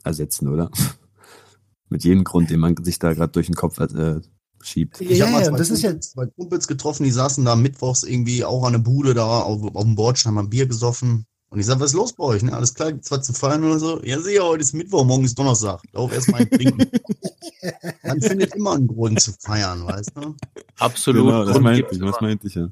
ersetzen, 0.03 0.49
oder? 0.49 0.71
mit 1.91 2.05
jedem 2.05 2.25
Grund, 2.25 2.49
den 2.49 2.61
man 2.61 2.75
sich 2.83 2.99
da 2.99 3.13
gerade 3.13 3.33
durch 3.33 3.47
den 3.47 3.55
Kopf 3.57 3.79
äh, 3.81 4.21
schiebt. 4.63 5.01
Ich 5.01 5.19
Ja, 5.19 5.27
habe 5.27 5.33
mal 5.37 5.45
ja, 5.45 5.51
das 5.51 5.71
ist 5.71 5.83
ja- 5.83 5.99
zwei 6.01 6.27
Kumpels 6.27 6.67
getroffen, 6.69 7.05
die 7.05 7.11
saßen 7.11 7.45
da 7.45 7.57
mittwochs 7.57 8.03
irgendwie 8.03 8.45
auch 8.45 8.65
an 8.65 8.73
der 8.73 8.81
Bude 8.81 9.15
da 9.15 9.41
auf, 9.41 9.63
auf 9.75 9.85
dem 9.85 9.95
Bordstein, 9.95 10.37
haben 10.37 10.51
Bier 10.51 10.67
gesoffen. 10.67 11.25
Und 11.53 11.59
ich 11.59 11.67
sage, 11.67 11.81
was 11.81 11.91
ist 11.91 11.97
los 11.97 12.13
bei 12.13 12.23
euch? 12.25 12.43
Ne? 12.45 12.53
Alles 12.53 12.75
klar, 12.75 12.93
gibt's 12.93 13.11
was 13.11 13.27
zu 13.27 13.33
feiern 13.33 13.65
oder 13.65 13.79
so? 13.81 14.01
Ja, 14.05 14.21
sicher, 14.21 14.45
heute 14.45 14.63
ist 14.63 14.73
Mittwoch, 14.73 15.05
morgen 15.05 15.25
ist 15.25 15.37
Donnerstag. 15.37 15.83
Lauf 15.93 16.13
erstmal 16.13 16.43
ein 16.43 16.51
Trinken. 16.51 16.79
Man 18.05 18.21
findet 18.21 18.55
immer 18.55 18.73
einen 18.75 18.87
Grund 18.87 19.21
zu 19.21 19.33
feiern, 19.41 19.85
weißt 19.85 20.13
du? 20.15 20.37
Absolut. 20.79 21.25
Genau, 21.27 21.45
das 21.45 21.53
Grund 21.53 21.65
meinte 21.65 21.89
ich, 21.91 22.01
was 22.01 22.21
meinte 22.21 22.47
ich 22.47 22.55
ja. 22.55 22.69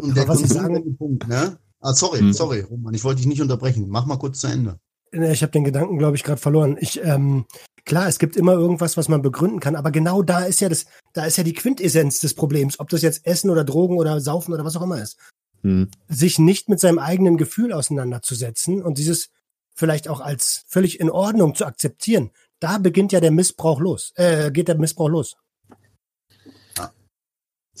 Und 0.00 0.16
der 0.16 0.26
was 0.26 0.40
ich 0.40 0.48
sagen- 0.48 0.96
Punkt, 0.96 1.28
ne? 1.28 1.58
Ah, 1.80 1.92
sorry, 1.94 2.18
Hm. 2.20 2.32
sorry, 2.32 2.60
Roman, 2.60 2.94
ich 2.94 3.04
wollte 3.04 3.18
dich 3.18 3.26
nicht 3.26 3.40
unterbrechen. 3.42 3.86
Mach 3.88 4.06
mal 4.06 4.16
kurz 4.16 4.40
zu 4.40 4.46
Ende. 4.48 4.78
Ich 5.12 5.42
habe 5.42 5.52
den 5.52 5.64
Gedanken, 5.64 5.98
glaube 5.98 6.16
ich, 6.16 6.22
gerade 6.22 6.40
verloren. 6.40 6.76
Ich, 6.80 7.02
ähm, 7.02 7.46
klar, 7.84 8.06
es 8.06 8.18
gibt 8.18 8.36
immer 8.36 8.52
irgendwas, 8.52 8.96
was 8.96 9.08
man 9.08 9.22
begründen 9.22 9.58
kann, 9.58 9.74
aber 9.74 9.90
genau 9.90 10.22
da 10.22 10.44
ist 10.44 10.60
ja 10.60 10.68
das, 10.68 10.86
da 11.12 11.24
ist 11.24 11.36
ja 11.36 11.44
die 11.44 11.52
Quintessenz 11.52 12.20
des 12.20 12.34
Problems, 12.34 12.78
ob 12.78 12.88
das 12.88 13.02
jetzt 13.02 13.26
Essen 13.26 13.50
oder 13.50 13.64
Drogen 13.64 13.98
oder 13.98 14.20
Saufen 14.20 14.54
oder 14.54 14.64
was 14.64 14.76
auch 14.76 14.82
immer 14.82 15.02
ist. 15.02 15.18
Hm. 15.62 15.90
Sich 16.08 16.38
nicht 16.38 16.68
mit 16.68 16.80
seinem 16.80 16.98
eigenen 16.98 17.36
Gefühl 17.36 17.72
auseinanderzusetzen 17.72 18.82
und 18.82 18.98
dieses 18.98 19.30
vielleicht 19.74 20.08
auch 20.08 20.20
als 20.20 20.64
völlig 20.68 21.00
in 21.00 21.10
Ordnung 21.10 21.54
zu 21.54 21.66
akzeptieren. 21.66 22.30
Da 22.60 22.78
beginnt 22.78 23.12
ja 23.12 23.20
der 23.20 23.30
Missbrauch 23.30 23.80
los, 23.80 24.12
äh, 24.16 24.50
geht 24.50 24.68
der 24.68 24.78
Missbrauch 24.78 25.08
los. 25.08 25.36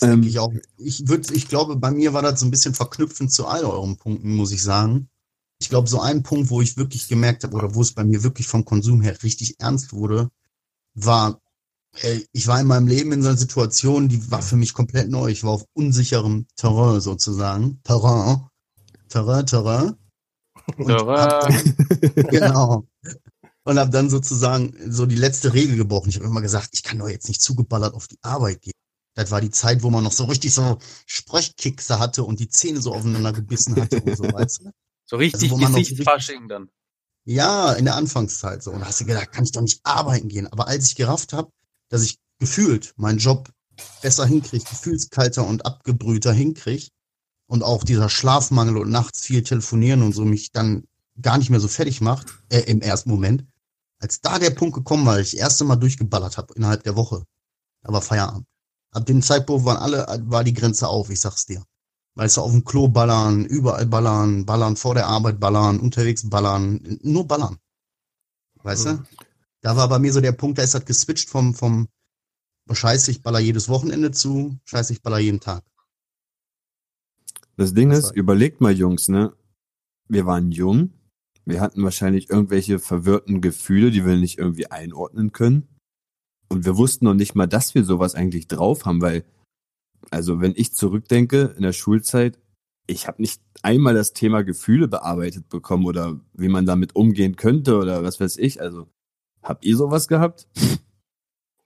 denke 0.00 0.26
Ähm, 0.26 0.28
ich 0.28 0.38
auch. 0.38 0.52
Ich 0.78 1.08
würde, 1.08 1.32
ich 1.34 1.48
glaube, 1.48 1.76
bei 1.76 1.90
mir 1.90 2.12
war 2.12 2.22
das 2.22 2.40
so 2.40 2.46
ein 2.46 2.50
bisschen 2.50 2.74
verknüpfend 2.74 3.32
zu 3.32 3.46
all 3.46 3.64
euren 3.64 3.96
Punkten, 3.96 4.34
muss 4.34 4.52
ich 4.52 4.62
sagen. 4.62 5.08
Ich 5.60 5.68
glaube, 5.68 5.88
so 5.88 6.00
ein 6.00 6.22
Punkt, 6.22 6.50
wo 6.50 6.60
ich 6.62 6.76
wirklich 6.76 7.06
gemerkt 7.08 7.44
habe, 7.44 7.56
oder 7.56 7.74
wo 7.74 7.82
es 7.82 7.92
bei 7.92 8.02
mir 8.04 8.22
wirklich 8.22 8.46
vom 8.46 8.64
Konsum 8.64 9.02
her 9.02 9.22
richtig 9.22 9.60
ernst 9.60 9.92
wurde, 9.92 10.30
war, 10.94 11.40
ey, 12.00 12.26
ich 12.32 12.46
war 12.46 12.58
in 12.60 12.66
meinem 12.66 12.88
Leben 12.88 13.12
in 13.12 13.22
so 13.22 13.28
einer 13.28 13.36
Situation, 13.38 14.08
die 14.08 14.30
war 14.30 14.42
für 14.42 14.56
mich 14.56 14.72
komplett 14.72 15.10
neu. 15.10 15.28
Ich 15.30 15.44
war 15.44 15.50
auf 15.52 15.64
unsicherem 15.74 16.46
Terrain 16.56 17.00
sozusagen. 17.00 17.80
Terrain. 17.84 18.46
Terrain, 19.08 19.44
Terrain. 19.46 19.94
Und 20.78 20.86
Terrain. 20.86 21.28
dann- 21.28 22.26
genau. 22.30 22.86
Und 23.64 23.78
habe 23.78 23.90
dann 23.90 24.08
sozusagen 24.08 24.74
so 24.90 25.04
die 25.04 25.16
letzte 25.16 25.52
Regel 25.52 25.76
gebrochen. 25.76 26.08
Ich 26.08 26.16
habe 26.16 26.26
immer 26.26 26.40
gesagt, 26.40 26.70
ich 26.72 26.82
kann 26.82 26.98
doch 26.98 27.08
jetzt 27.08 27.28
nicht 27.28 27.42
zugeballert 27.42 27.92
auf 27.94 28.08
die 28.08 28.18
Arbeit 28.22 28.62
gehen. 28.62 28.72
Das 29.14 29.30
war 29.30 29.40
die 29.42 29.50
Zeit, 29.50 29.82
wo 29.82 29.90
man 29.90 30.02
noch 30.04 30.12
so 30.12 30.24
richtig 30.24 30.54
so 30.54 30.78
Sprechkickse 31.04 31.98
hatte 31.98 32.24
und 32.24 32.40
die 32.40 32.48
Zähne 32.48 32.80
so 32.80 32.94
aufeinander 32.94 33.32
gebissen 33.34 33.76
hatte 33.76 34.00
und 34.00 34.16
so, 34.16 34.24
weißt 34.24 34.60
du? 34.64 34.70
So 35.10 35.16
richtig 35.16 35.50
Also, 35.50 35.66
Gesichtsfasching 35.66 36.46
dann. 36.46 36.70
Ja, 37.24 37.72
in 37.72 37.84
der 37.84 37.96
Anfangszeit 37.96 38.62
so. 38.62 38.70
Und 38.70 38.78
da 38.78 38.86
hast 38.86 39.00
du 39.00 39.06
gedacht, 39.06 39.32
kann 39.32 39.42
ich 39.42 39.50
doch 39.50 39.60
nicht 39.60 39.80
arbeiten 39.82 40.28
gehen. 40.28 40.46
Aber 40.46 40.68
als 40.68 40.86
ich 40.86 40.94
gerafft 40.94 41.32
habe, 41.32 41.50
dass 41.88 42.04
ich 42.04 42.20
gefühlt 42.38 42.94
meinen 42.96 43.18
Job 43.18 43.50
besser 44.02 44.24
hinkriege, 44.24 44.64
gefühlskalter 44.64 45.44
und 45.44 45.66
abgebrühter 45.66 46.32
hinkriege 46.32 46.90
und 47.48 47.64
auch 47.64 47.82
dieser 47.82 48.08
Schlafmangel 48.08 48.76
und 48.76 48.90
nachts 48.90 49.22
viel 49.22 49.42
telefonieren 49.42 50.02
und 50.02 50.12
so 50.12 50.24
mich 50.24 50.52
dann 50.52 50.84
gar 51.20 51.38
nicht 51.38 51.50
mehr 51.50 51.58
so 51.58 51.66
fertig 51.66 52.00
macht, 52.00 52.28
äh, 52.48 52.60
im 52.60 52.80
ersten 52.80 53.10
Moment, 53.10 53.44
als 53.98 54.20
da 54.20 54.38
der 54.38 54.50
Punkt 54.50 54.76
gekommen 54.76 55.06
war, 55.06 55.18
ich 55.18 55.32
das 55.32 55.40
erste 55.40 55.64
Mal 55.64 55.74
durchgeballert 55.74 56.38
habe 56.38 56.54
innerhalb 56.54 56.84
der 56.84 56.94
Woche, 56.94 57.24
da 57.82 57.92
war 57.92 58.00
Feierabend. 58.00 58.46
Ab 58.92 59.06
dem 59.06 59.22
Zeitpunkt 59.22 59.64
waren 59.64 59.76
alle, 59.76 60.06
war 60.30 60.44
die 60.44 60.54
Grenze 60.54 60.86
auf, 60.86 61.10
ich 61.10 61.20
sag's 61.20 61.46
dir. 61.46 61.64
Weißt 62.16 62.36
du, 62.36 62.40
auf 62.40 62.50
dem 62.50 62.64
Klo 62.64 62.88
ballern, 62.88 63.44
überall 63.44 63.86
ballern, 63.86 64.44
ballern, 64.44 64.76
vor 64.76 64.94
der 64.94 65.06
Arbeit 65.06 65.40
ballern, 65.40 65.78
unterwegs 65.78 66.28
ballern, 66.28 66.98
nur 67.02 67.26
ballern. 67.26 67.58
Weißt 68.62 68.86
du? 68.86 69.02
Da 69.62 69.76
war 69.76 69.88
bei 69.88 69.98
mir 69.98 70.12
so 70.12 70.20
der 70.20 70.32
Punkt, 70.32 70.58
da 70.58 70.62
ist 70.62 70.74
das 70.74 70.84
geswitcht 70.84 71.28
vom, 71.28 71.54
vom, 71.54 71.88
oh, 72.68 72.74
scheiße, 72.74 73.10
ich 73.10 73.22
baller 73.22 73.40
jedes 73.40 73.68
Wochenende 73.68 74.10
zu, 74.10 74.58
scheiße, 74.64 74.92
ich 74.92 75.02
baller 75.02 75.18
jeden 75.18 75.40
Tag. 75.40 75.64
Das 77.56 77.74
Ding 77.74 77.90
Das 77.90 78.06
ist, 78.06 78.16
überlegt 78.16 78.60
mal, 78.60 78.72
Jungs, 78.72 79.08
ne? 79.08 79.34
Wir 80.08 80.26
waren 80.26 80.50
jung. 80.50 80.94
Wir 81.44 81.60
hatten 81.60 81.82
wahrscheinlich 81.82 82.30
irgendwelche 82.30 82.78
verwirrten 82.78 83.40
Gefühle, 83.40 83.90
die 83.90 84.04
wir 84.04 84.16
nicht 84.16 84.38
irgendwie 84.38 84.70
einordnen 84.70 85.32
können. 85.32 85.68
Und 86.48 86.64
wir 86.64 86.76
wussten 86.76 87.04
noch 87.04 87.14
nicht 87.14 87.34
mal, 87.34 87.46
dass 87.46 87.74
wir 87.74 87.84
sowas 87.84 88.14
eigentlich 88.14 88.48
drauf 88.48 88.86
haben, 88.86 89.00
weil, 89.00 89.24
also 90.10 90.40
wenn 90.40 90.52
ich 90.56 90.72
zurückdenke 90.74 91.54
in 91.56 91.62
der 91.62 91.72
Schulzeit, 91.72 92.38
ich 92.86 93.06
habe 93.06 93.22
nicht 93.22 93.40
einmal 93.62 93.94
das 93.94 94.12
Thema 94.12 94.42
Gefühle 94.42 94.88
bearbeitet 94.88 95.48
bekommen 95.48 95.86
oder 95.86 96.20
wie 96.32 96.48
man 96.48 96.66
damit 96.66 96.96
umgehen 96.96 97.36
könnte 97.36 97.76
oder 97.78 98.02
was 98.02 98.20
weiß 98.20 98.36
ich. 98.38 98.60
Also, 98.60 98.88
habt 99.42 99.64
ihr 99.64 99.76
sowas 99.76 100.08
gehabt? 100.08 100.48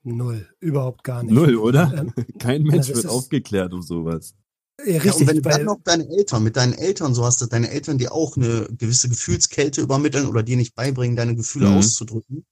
Null, 0.03 0.47
überhaupt 0.59 1.03
gar 1.03 1.23
nicht. 1.23 1.33
Null, 1.33 1.55
oder? 1.55 1.91
Ähm, 1.97 2.13
Kein 2.39 2.63
Mensch 2.63 2.87
das 2.87 2.95
wird 2.95 3.07
aufgeklärt 3.07 3.73
um 3.73 3.81
sowas. 3.81 4.35
ja, 4.85 4.93
Ja, 4.93 5.01
richtig, 5.01 5.21
und 5.21 5.27
wenn 5.27 5.35
du 5.37 5.41
dann 5.41 5.63
noch 5.65 5.79
deine 5.83 6.07
Eltern, 6.09 6.43
mit 6.43 6.55
deinen 6.57 6.73
Eltern 6.73 7.15
so 7.15 7.25
hast, 7.25 7.41
dass 7.41 7.49
deine 7.49 7.71
Eltern 7.71 7.97
dir 7.97 8.11
auch 8.13 8.37
eine 8.37 8.67
gewisse 8.77 9.09
Gefühlskälte 9.09 9.81
übermitteln 9.81 10.27
oder 10.27 10.43
dir 10.43 10.57
nicht 10.57 10.75
beibringen, 10.75 11.15
deine 11.15 11.35
Gefühle 11.35 11.69
Mhm. 11.69 11.77
auszudrücken 11.77 12.45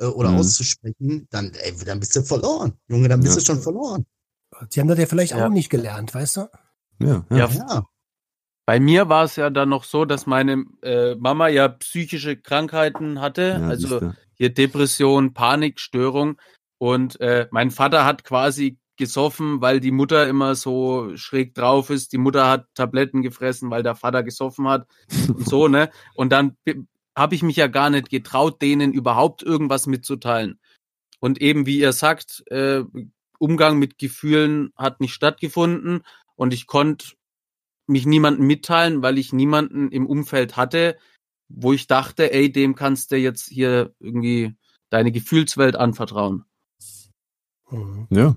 äh, 0.00 0.04
oder 0.06 0.30
Mhm. 0.30 0.36
auszusprechen, 0.38 1.26
dann, 1.30 1.52
ey, 1.54 1.72
dann 1.84 2.00
bist 2.00 2.14
du 2.14 2.22
verloren. 2.22 2.74
Junge, 2.88 3.08
dann 3.08 3.20
bist 3.20 3.36
Ja. 3.36 3.40
du 3.40 3.46
schon 3.46 3.62
verloren. 3.62 4.04
Die 4.74 4.80
haben 4.80 4.88
das 4.88 4.98
ja 4.98 5.06
vielleicht 5.06 5.32
Ja. 5.34 5.46
auch 5.46 5.50
nicht 5.50 5.70
gelernt, 5.70 6.14
weißt 6.14 6.36
du? 6.38 6.40
Ja, 7.00 7.24
ja. 7.30 7.36
Ja, 7.36 7.48
Ja. 7.48 7.84
Bei 8.66 8.80
mir 8.80 9.08
war 9.08 9.24
es 9.24 9.36
ja 9.36 9.48
dann 9.48 9.70
noch 9.70 9.84
so, 9.84 10.04
dass 10.04 10.26
meine 10.26 10.64
äh, 10.82 11.14
Mama 11.14 11.48
ja 11.48 11.68
psychische 11.68 12.36
Krankheiten 12.36 13.18
hatte, 13.18 13.58
Ja, 13.62 13.66
also 13.66 14.12
hier 14.34 14.52
Depression, 14.52 15.32
Panikstörung 15.32 16.38
und 16.76 17.18
äh, 17.20 17.48
mein 17.50 17.70
Vater 17.70 18.04
hat 18.04 18.24
quasi 18.24 18.78
gesoffen, 18.96 19.62
weil 19.62 19.80
die 19.80 19.90
Mutter 19.90 20.28
immer 20.28 20.54
so 20.54 21.16
schräg 21.16 21.54
drauf 21.54 21.88
ist. 21.88 22.12
Die 22.12 22.18
Mutter 22.18 22.46
hat 22.50 22.66
Tabletten 22.74 23.22
gefressen, 23.22 23.70
weil 23.70 23.82
der 23.82 23.94
Vater 23.94 24.22
gesoffen 24.22 24.68
hat 24.68 24.86
und 25.28 25.48
so, 25.48 25.68
ne? 25.68 25.88
Und 26.14 26.30
dann 26.30 26.56
habe 27.16 27.34
ich 27.34 27.42
mich 27.42 27.56
ja 27.56 27.68
gar 27.68 27.88
nicht 27.88 28.10
getraut, 28.10 28.60
denen 28.60 28.92
überhaupt 28.92 29.42
irgendwas 29.42 29.86
mitzuteilen. 29.86 30.60
Und 31.20 31.40
eben 31.40 31.64
wie 31.64 31.78
ihr 31.78 31.92
sagt, 31.92 32.44
äh, 32.50 32.82
Umgang 33.38 33.78
mit 33.78 33.98
Gefühlen 33.98 34.72
hat 34.76 35.00
nicht 35.00 35.14
stattgefunden 35.14 36.02
und 36.36 36.52
ich 36.52 36.66
konnte 36.66 37.14
mich 37.86 38.06
niemandem 38.06 38.46
mitteilen, 38.46 39.02
weil 39.02 39.18
ich 39.18 39.32
niemanden 39.32 39.90
im 39.90 40.06
Umfeld 40.06 40.56
hatte, 40.56 40.98
wo 41.48 41.72
ich 41.72 41.86
dachte, 41.86 42.32
ey, 42.32 42.52
dem 42.52 42.74
kannst 42.74 43.10
du 43.10 43.16
jetzt 43.16 43.48
hier 43.48 43.94
irgendwie 43.98 44.54
deine 44.90 45.12
Gefühlswelt 45.12 45.76
anvertrauen. 45.76 46.44
Mhm. 47.70 48.06
Ja. 48.10 48.36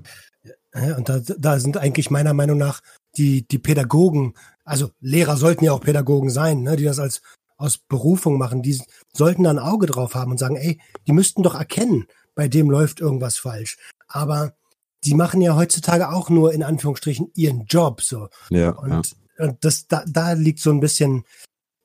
Ja, 0.74 0.96
und 0.96 1.10
da, 1.10 1.20
da 1.20 1.60
sind 1.60 1.76
eigentlich 1.76 2.10
meiner 2.10 2.34
Meinung 2.34 2.58
nach 2.58 2.82
die, 3.18 3.46
die 3.46 3.60
Pädagogen, 3.60 4.36
also 4.64 4.90
Lehrer 5.02 5.36
sollten 5.36 5.66
ja 5.66 5.74
auch 5.74 5.82
Pädagogen 5.82 6.30
sein, 6.30 6.62
ne, 6.62 6.78
die 6.78 6.86
das 6.86 7.00
als 7.00 7.22
aus 7.58 7.78
Berufung 7.78 8.38
machen, 8.38 8.64
die 8.64 8.82
sollten 9.14 9.44
da 9.44 9.52
ein 9.52 9.60
Auge 9.60 9.86
drauf 9.86 10.16
haben 10.16 10.32
und 10.32 10.40
sagen, 10.40 10.56
ey, 10.56 10.80
die 11.08 11.12
müssten 11.12 11.44
doch 11.44 11.56
erkennen, 11.56 12.08
bei 12.36 12.48
dem 12.48 12.72
läuft 12.72 13.02
irgendwas 13.02 13.38
falsch. 13.38 13.78
Aber 14.08 14.56
die 15.04 15.16
machen 15.16 15.42
ja 15.42 15.56
heutzutage 15.56 16.10
auch 16.10 16.30
nur 16.30 16.54
in 16.54 16.64
Anführungsstrichen 16.64 17.32
ihren 17.36 17.66
Job 17.66 18.02
so. 18.02 18.30
Ja, 18.50 18.60
ja. 18.60 18.70
Und, 18.72 19.16
und 19.38 19.66
das, 19.66 19.88
da, 19.88 20.04
da 20.08 20.34
liegt 20.34 20.60
so 20.60 20.72
ein 20.72 20.80
bisschen 20.80 21.26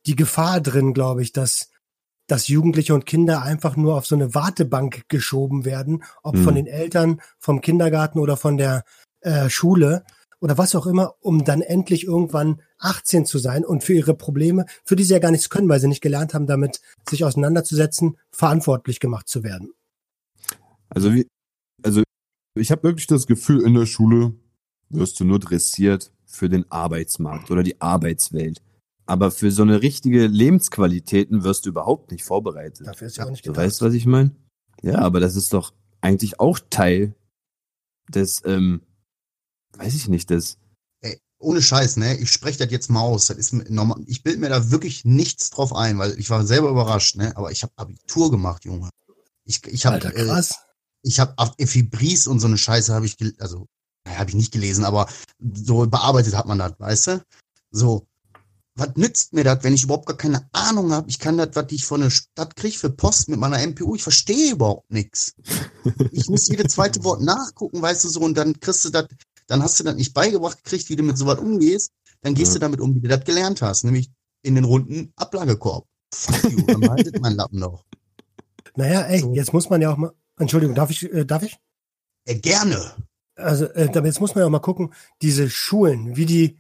die 0.06 0.16
Gefahr 0.16 0.60
drin, 0.60 0.94
glaube 0.94 1.22
ich, 1.22 1.32
dass, 1.32 1.70
dass 2.26 2.48
Jugendliche 2.48 2.94
und 2.94 3.06
Kinder 3.06 3.42
einfach 3.42 3.76
nur 3.76 3.96
auf 3.96 4.06
so 4.06 4.14
eine 4.14 4.34
Wartebank 4.34 5.08
geschoben 5.08 5.64
werden, 5.64 6.04
ob 6.22 6.36
Hm. 6.36 6.44
von 6.44 6.54
den 6.54 6.66
Eltern, 6.66 7.20
vom 7.38 7.60
Kindergarten 7.60 8.18
oder 8.18 8.36
von 8.36 8.56
der 8.56 8.84
äh, 9.20 9.48
Schule 9.48 10.04
oder 10.40 10.58
was 10.58 10.74
auch 10.74 10.86
immer, 10.86 11.14
um 11.20 11.44
dann 11.44 11.62
endlich 11.62 12.04
irgendwann 12.04 12.60
18 12.78 13.24
zu 13.24 13.38
sein 13.38 13.64
und 13.64 13.82
für 13.82 13.94
ihre 13.94 14.14
Probleme, 14.14 14.66
für 14.84 14.94
die 14.94 15.04
sie 15.04 15.14
ja 15.14 15.18
gar 15.18 15.30
nichts 15.30 15.48
können, 15.48 15.68
weil 15.68 15.80
sie 15.80 15.88
nicht 15.88 16.02
gelernt 16.02 16.34
haben, 16.34 16.46
damit 16.46 16.80
sich 17.08 17.24
auseinanderzusetzen, 17.24 18.18
verantwortlich 18.30 19.00
gemacht 19.00 19.28
zu 19.28 19.42
werden. 19.42 19.72
Also 20.90 21.14
wie, 21.14 21.26
also 21.82 22.02
ich 22.60 22.70
habe 22.70 22.82
wirklich 22.84 23.06
das 23.06 23.26
Gefühl, 23.26 23.62
in 23.62 23.74
der 23.74 23.86
Schule 23.86 24.34
wirst 24.88 25.18
du 25.20 25.24
nur 25.24 25.38
dressiert 25.38 26.12
für 26.24 26.48
den 26.48 26.70
Arbeitsmarkt 26.70 27.50
oder 27.50 27.62
die 27.62 27.80
Arbeitswelt. 27.80 28.62
Aber 29.06 29.30
für 29.30 29.50
so 29.52 29.62
eine 29.62 29.82
richtige 29.82 30.26
Lebensqualitäten 30.26 31.44
wirst 31.44 31.64
du 31.64 31.70
überhaupt 31.70 32.10
nicht 32.10 32.24
vorbereitet. 32.24 32.86
Dafür 32.86 33.06
ist 33.06 33.16
ja 33.16 33.24
auch 33.26 33.30
nicht 33.30 33.46
Du 33.46 33.52
gedacht. 33.52 33.64
weißt, 33.66 33.82
was 33.82 33.94
ich 33.94 34.06
meine? 34.06 34.34
Ja, 34.82 34.98
aber 34.98 35.20
das 35.20 35.36
ist 35.36 35.52
doch 35.52 35.72
eigentlich 36.00 36.40
auch 36.40 36.58
Teil 36.70 37.14
des, 38.12 38.42
ähm, 38.44 38.82
weiß 39.76 39.94
ich 39.94 40.08
nicht, 40.08 40.30
des, 40.30 40.58
Ey, 41.02 41.18
ohne 41.38 41.62
Scheiß, 41.62 41.96
ne? 41.98 42.16
Ich 42.18 42.30
spreche 42.32 42.58
das 42.58 42.70
jetzt 42.70 42.90
mal 42.90 43.00
aus. 43.00 43.26
Das 43.26 43.36
ist 43.36 43.52
normal. 43.70 44.02
Ich 44.06 44.22
bild 44.22 44.40
mir 44.40 44.48
da 44.48 44.70
wirklich 44.70 45.04
nichts 45.04 45.50
drauf 45.50 45.74
ein, 45.74 45.98
weil 45.98 46.18
ich 46.18 46.30
war 46.30 46.44
selber 46.44 46.70
überrascht, 46.70 47.16
ne? 47.16 47.36
Aber 47.36 47.52
ich 47.52 47.62
habe 47.62 47.72
Abitur 47.76 48.30
gemacht, 48.30 48.64
Junge. 48.64 48.90
Ich, 49.44 49.64
ich 49.66 49.86
habe 49.86 49.96
Alter, 49.96 50.16
äh, 50.16 50.24
krass. 50.24 50.65
Ich 51.06 51.20
habe 51.20 51.34
Ephibris 51.58 52.26
und 52.26 52.40
so 52.40 52.48
eine 52.48 52.58
Scheiße 52.58 52.92
habe 52.92 53.06
ich, 53.06 53.16
gel- 53.16 53.36
also 53.38 53.66
habe 54.08 54.30
ich 54.30 54.36
nicht 54.36 54.52
gelesen, 54.52 54.84
aber 54.84 55.08
so 55.54 55.86
bearbeitet 55.86 56.34
hat 56.36 56.46
man 56.46 56.58
das, 56.58 56.72
weißt 56.78 57.06
du? 57.06 57.22
So, 57.70 58.06
was 58.74 58.90
nützt 58.96 59.32
mir 59.32 59.44
das, 59.44 59.62
wenn 59.62 59.74
ich 59.74 59.84
überhaupt 59.84 60.06
gar 60.06 60.16
keine 60.16 60.48
Ahnung 60.52 60.92
habe? 60.92 61.08
Ich 61.08 61.18
kann 61.18 61.38
das, 61.38 61.50
was 61.54 61.66
ich 61.70 61.84
von 61.84 62.00
der 62.00 62.10
Stadt 62.10 62.56
kriege 62.56 62.76
für 62.76 62.90
Post 62.90 63.28
mit 63.28 63.38
meiner 63.38 63.60
MPU, 63.64 63.94
ich 63.94 64.02
verstehe 64.02 64.52
überhaupt 64.52 64.90
nichts. 64.90 65.34
Ich 66.10 66.28
muss 66.28 66.48
jede 66.48 66.66
zweite 66.66 67.02
Wort 67.04 67.22
nachgucken, 67.22 67.80
weißt 67.80 68.04
du 68.04 68.08
so, 68.08 68.20
und 68.20 68.36
dann 68.36 68.58
kriegst 68.60 68.84
du 68.84 68.90
das, 68.90 69.06
dann 69.46 69.62
hast 69.62 69.78
du 69.78 69.84
das 69.84 69.94
nicht 69.94 70.12
beigebracht 70.12 70.62
gekriegt, 70.64 70.88
wie 70.90 70.96
du 70.96 71.04
mit 71.04 71.16
sowas 71.16 71.38
umgehst, 71.38 71.92
dann 72.22 72.34
gehst 72.34 72.48
Ja. 72.50 72.54
du 72.54 72.60
damit 72.60 72.80
um, 72.80 72.94
wie 72.96 73.00
du 73.00 73.08
das 73.08 73.24
gelernt 73.24 73.62
hast, 73.62 73.84
nämlich 73.84 74.10
in 74.42 74.56
den 74.56 74.64
runden 74.64 75.12
Ablagekorb. 75.16 75.86
Fuck 76.12 76.50
you, 76.50 76.62
dann 76.66 76.88
haltet 76.90 77.20
mein 77.20 77.34
Lappen 77.36 77.60
noch. 77.60 77.84
Naja, 78.76 79.02
ey, 79.02 79.20
So. 79.20 79.34
jetzt 79.34 79.52
muss 79.52 79.70
man 79.70 79.80
ja 79.80 79.92
auch 79.92 79.96
mal. 79.96 80.12
Entschuldigung, 80.38 80.74
darf 80.74 80.90
ich, 80.90 81.02
äh, 81.12 81.24
darf 81.24 81.42
ich? 81.42 81.58
Äh, 82.26 82.36
gerne. 82.36 82.94
Also, 83.36 83.66
äh, 83.66 83.90
jetzt 84.04 84.20
muss 84.20 84.34
man 84.34 84.44
ja 84.44 84.50
mal 84.50 84.58
gucken, 84.60 84.92
diese 85.22 85.50
Schulen, 85.50 86.16
wie 86.16 86.26
die, 86.26 86.58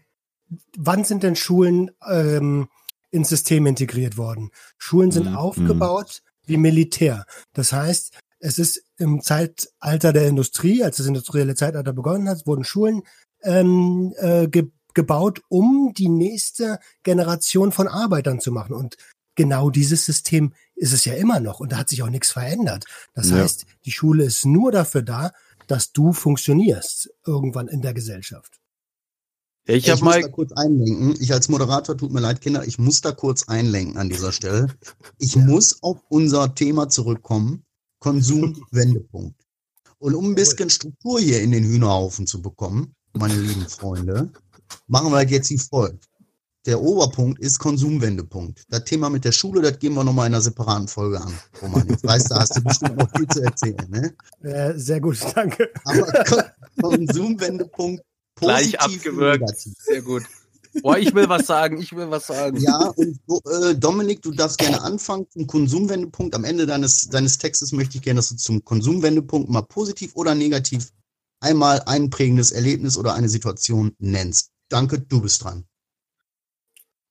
wann 0.76 1.04
sind 1.04 1.22
denn 1.22 1.36
Schulen 1.36 1.90
ähm, 2.06 2.68
ins 3.10 3.28
System 3.30 3.66
integriert 3.66 4.16
worden? 4.16 4.50
Schulen 4.78 5.10
sind 5.10 5.30
Mhm. 5.30 5.36
aufgebaut 5.36 6.22
wie 6.44 6.56
Militär. 6.58 7.24
Das 7.54 7.72
heißt, 7.72 8.12
es 8.38 8.58
ist 8.58 8.84
im 8.98 9.22
Zeitalter 9.22 10.12
der 10.12 10.28
Industrie, 10.28 10.84
als 10.84 10.98
das 10.98 11.06
industrielle 11.06 11.54
Zeitalter 11.54 11.92
begonnen 11.92 12.28
hat, 12.28 12.46
wurden 12.46 12.64
Schulen 12.64 13.02
ähm, 13.42 14.14
äh, 14.18 14.48
ge 14.48 14.70
gebaut, 14.94 15.42
um 15.48 15.92
die 15.94 16.08
nächste 16.08 16.78
Generation 17.02 17.70
von 17.70 17.86
Arbeitern 17.86 18.40
zu 18.40 18.50
machen. 18.50 18.72
Und 18.72 18.96
genau 19.34 19.68
dieses 19.68 20.06
System 20.06 20.54
ist 20.76 20.92
es 20.92 21.04
ja 21.04 21.14
immer 21.14 21.40
noch 21.40 21.60
und 21.60 21.72
da 21.72 21.78
hat 21.78 21.88
sich 21.88 22.02
auch 22.02 22.10
nichts 22.10 22.30
verändert. 22.30 22.84
Das 23.14 23.30
Ja. 23.30 23.36
heißt, 23.36 23.66
die 23.84 23.90
Schule 23.92 24.24
ist 24.24 24.46
nur 24.46 24.70
dafür 24.72 25.02
da, 25.02 25.32
dass 25.66 25.92
du 25.92 26.12
funktionierst 26.12 27.10
irgendwann 27.26 27.66
in 27.68 27.82
der 27.82 27.94
Gesellschaft. 27.94 28.60
Ich 29.68 29.84
Ich, 29.84 29.90
muss 29.90 30.00
mal 30.00 30.20
da 30.22 30.28
kurz 30.28 30.52
einlenken. 30.52 31.16
Ich 31.20 31.32
als 31.32 31.48
Moderator, 31.48 31.96
tut 31.96 32.12
mir 32.12 32.20
leid, 32.20 32.40
Kinder, 32.40 32.64
ich 32.64 32.78
muss 32.78 33.00
da 33.00 33.10
kurz 33.10 33.48
einlenken 33.48 33.96
an 33.96 34.08
dieser 34.08 34.30
Stelle. 34.30 34.68
Ich 35.18 35.34
Ja. 35.34 35.42
muss 35.44 35.82
auf 35.82 35.98
unser 36.08 36.54
Thema 36.54 36.88
zurückkommen. 36.88 37.64
Konsum-Wendepunkt. 37.98 39.34
Und 39.98 40.14
um 40.14 40.26
ein 40.30 40.34
bisschen 40.34 40.70
Struktur 40.70 41.18
hier 41.18 41.42
in 41.42 41.50
den 41.50 41.64
Hühnerhaufen 41.64 42.26
zu 42.26 42.42
bekommen, 42.42 42.94
meine 43.14 43.34
lieben 43.40 43.66
Freunde, 43.68 44.30
machen 44.86 45.10
wir 45.10 45.16
halt 45.16 45.30
jetzt 45.30 45.50
wie 45.50 45.58
folgt. 45.58 46.04
Der 46.66 46.82
Oberpunkt 46.82 47.38
ist 47.38 47.60
Konsumwendepunkt. 47.60 48.64
Das 48.68 48.82
Thema 48.84 49.08
mit 49.08 49.24
der 49.24 49.30
Schule, 49.30 49.62
das 49.62 49.78
gehen 49.78 49.94
wir 49.94 50.02
nochmal 50.02 50.26
in 50.26 50.34
einer 50.34 50.42
separaten 50.42 50.88
Folge 50.88 51.20
an. 51.20 51.32
Roman, 51.62 51.88
jetzt 51.88 52.04
weißt 52.04 52.30
du, 52.30 52.34
hast 52.34 52.56
du 52.56 52.62
bestimmt 52.62 52.96
noch 52.96 53.08
viel 53.16 53.28
zu 53.28 53.40
erzählen, 53.40 53.88
ne? 53.88 54.14
Äh, 54.42 54.76
sehr 54.76 55.00
gut, 55.00 55.18
danke. 55.34 55.70
Aber 55.84 56.24
Kon 56.24 56.42
Konsumwendepunkt 56.80 58.02
gleich 58.34 58.78
abgewürgt. 58.80 59.42
negativ. 59.42 59.74
Sehr 59.78 60.02
gut. 60.02 60.24
Boah, 60.82 60.98
ich 60.98 61.14
will 61.14 61.28
was 61.28 61.46
sagen, 61.46 61.80
ich 61.80 61.94
will 61.94 62.10
was 62.10 62.26
sagen. 62.26 62.58
Ja, 62.58 62.88
und 62.96 63.18
so, 63.26 63.40
äh, 63.48 63.74
Dominik, 63.74 64.20
du 64.22 64.32
darfst 64.32 64.58
gerne 64.58 64.82
anfangen 64.82 65.26
zum 65.30 65.46
Konsumwendepunkt. 65.46 66.34
Am 66.34 66.44
Ende 66.44 66.66
deines, 66.66 67.08
deines 67.08 67.38
Textes 67.38 67.72
möchte 67.72 67.96
ich 67.96 68.02
gerne, 68.02 68.18
dass 68.18 68.28
du 68.28 68.36
zum 68.36 68.64
Konsumwendepunkt 68.64 69.48
mal 69.48 69.62
positiv 69.62 70.16
oder 70.16 70.34
negativ 70.34 70.92
einmal 71.40 71.80
ein 71.86 72.10
prägendes 72.10 72.50
Erlebnis 72.50 72.98
oder 72.98 73.14
eine 73.14 73.28
Situation 73.28 73.94
nennst. 73.98 74.50
Danke, 74.68 75.00
du 75.00 75.20
bist 75.22 75.44
dran. 75.44 75.64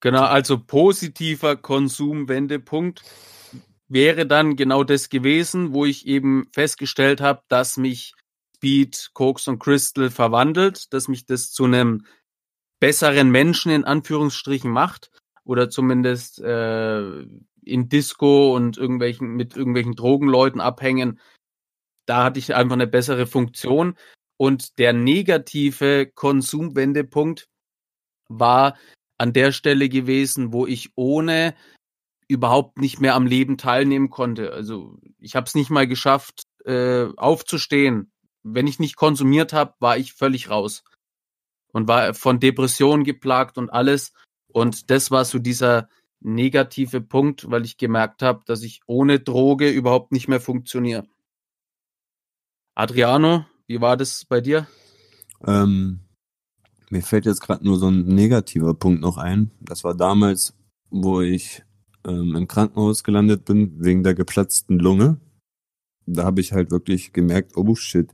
Genau, 0.05 0.21
also 0.21 0.59
positiver 0.59 1.55
Konsumwendepunkt 1.55 3.01
wäre 3.87 4.27
dann 4.27 4.55
genau 4.55 4.83
das 4.83 5.09
gewesen, 5.09 5.73
wo 5.73 5.83
ich 5.83 6.05
eben 6.05 6.47
festgestellt 6.53 7.21
habe, 7.21 7.41
dass 7.47 7.77
mich 7.77 8.13
Speed, 8.55 9.09
Koks 9.13 9.47
und 9.47 9.57
Crystal 9.57 10.11
verwandelt, 10.11 10.93
dass 10.93 11.07
mich 11.07 11.25
das 11.25 11.51
zu 11.51 11.63
einem 11.63 12.05
besseren 12.79 13.31
Menschen 13.31 13.71
in 13.71 13.83
Anführungsstrichen 13.83 14.69
macht 14.69 15.09
oder 15.43 15.71
zumindest 15.71 16.39
äh, 16.39 17.21
in 17.63 17.89
Disco 17.89 18.55
und 18.55 18.77
irgendwelchen 18.77 19.29
mit 19.29 19.57
irgendwelchen 19.57 19.95
Drogenleuten 19.95 20.61
abhängen. 20.61 21.19
Da 22.05 22.25
hatte 22.25 22.37
ich 22.37 22.53
einfach 22.53 22.75
eine 22.75 22.85
bessere 22.85 23.25
Funktion 23.25 23.97
und 24.37 24.77
der 24.77 24.93
negative 24.93 26.05
Konsumwendepunkt 26.05 27.47
war 28.29 28.77
an 29.17 29.33
der 29.33 29.51
Stelle 29.51 29.89
gewesen, 29.89 30.53
wo 30.53 30.65
ich 30.67 30.91
ohne 30.95 31.55
überhaupt 32.27 32.79
nicht 32.79 32.99
mehr 32.99 33.15
am 33.15 33.27
Leben 33.27 33.57
teilnehmen 33.57 34.09
konnte. 34.09 34.51
Also 34.51 34.97
ich 35.19 35.35
habe 35.35 35.45
es 35.45 35.55
nicht 35.55 35.69
mal 35.69 35.87
geschafft, 35.87 36.43
äh, 36.65 37.05
aufzustehen. 37.17 38.11
Wenn 38.43 38.67
ich 38.67 38.79
nicht 38.79 38.95
konsumiert 38.95 39.53
habe, 39.53 39.75
war 39.79 39.97
ich 39.97 40.13
völlig 40.13 40.49
raus 40.49 40.83
und 41.71 41.87
war 41.87 42.13
von 42.13 42.39
Depressionen 42.39 43.03
geplagt 43.03 43.57
und 43.57 43.69
alles. 43.69 44.13
Und 44.47 44.89
das 44.89 45.11
war 45.11 45.25
so 45.25 45.39
dieser 45.39 45.89
negative 46.19 47.01
Punkt, 47.01 47.49
weil 47.51 47.65
ich 47.65 47.77
gemerkt 47.77 48.21
habe, 48.21 48.43
dass 48.45 48.63
ich 48.63 48.81
ohne 48.87 49.19
Droge 49.19 49.69
überhaupt 49.69 50.11
nicht 50.11 50.27
mehr 50.27 50.41
funktioniere. 50.41 51.07
Adriano, 52.73 53.45
wie 53.67 53.81
war 53.81 53.97
das 53.97 54.25
bei 54.25 54.41
dir? 54.41 54.67
Ähm, 55.45 56.04
mir 56.89 57.01
fällt 57.01 57.25
jetzt 57.25 57.41
gerade 57.41 57.65
nur 57.65 57.77
so 57.77 57.87
ein 57.87 58.05
negativer 58.05 58.73
Punkt 58.73 59.01
noch 59.01 59.17
ein. 59.17 59.51
Das 59.61 59.83
war 59.83 59.95
damals, 59.95 60.53
wo 60.89 61.21
ich 61.21 61.63
ähm, 62.05 62.35
im 62.35 62.47
Krankenhaus 62.47 63.03
gelandet 63.03 63.45
bin, 63.45 63.83
wegen 63.83 64.03
der 64.03 64.13
geplatzten 64.13 64.79
Lunge. 64.79 65.19
Da 66.05 66.23
habe 66.23 66.41
ich 66.41 66.53
halt 66.53 66.71
wirklich 66.71 67.13
gemerkt, 67.13 67.57
oh 67.57 67.75
shit, 67.75 68.11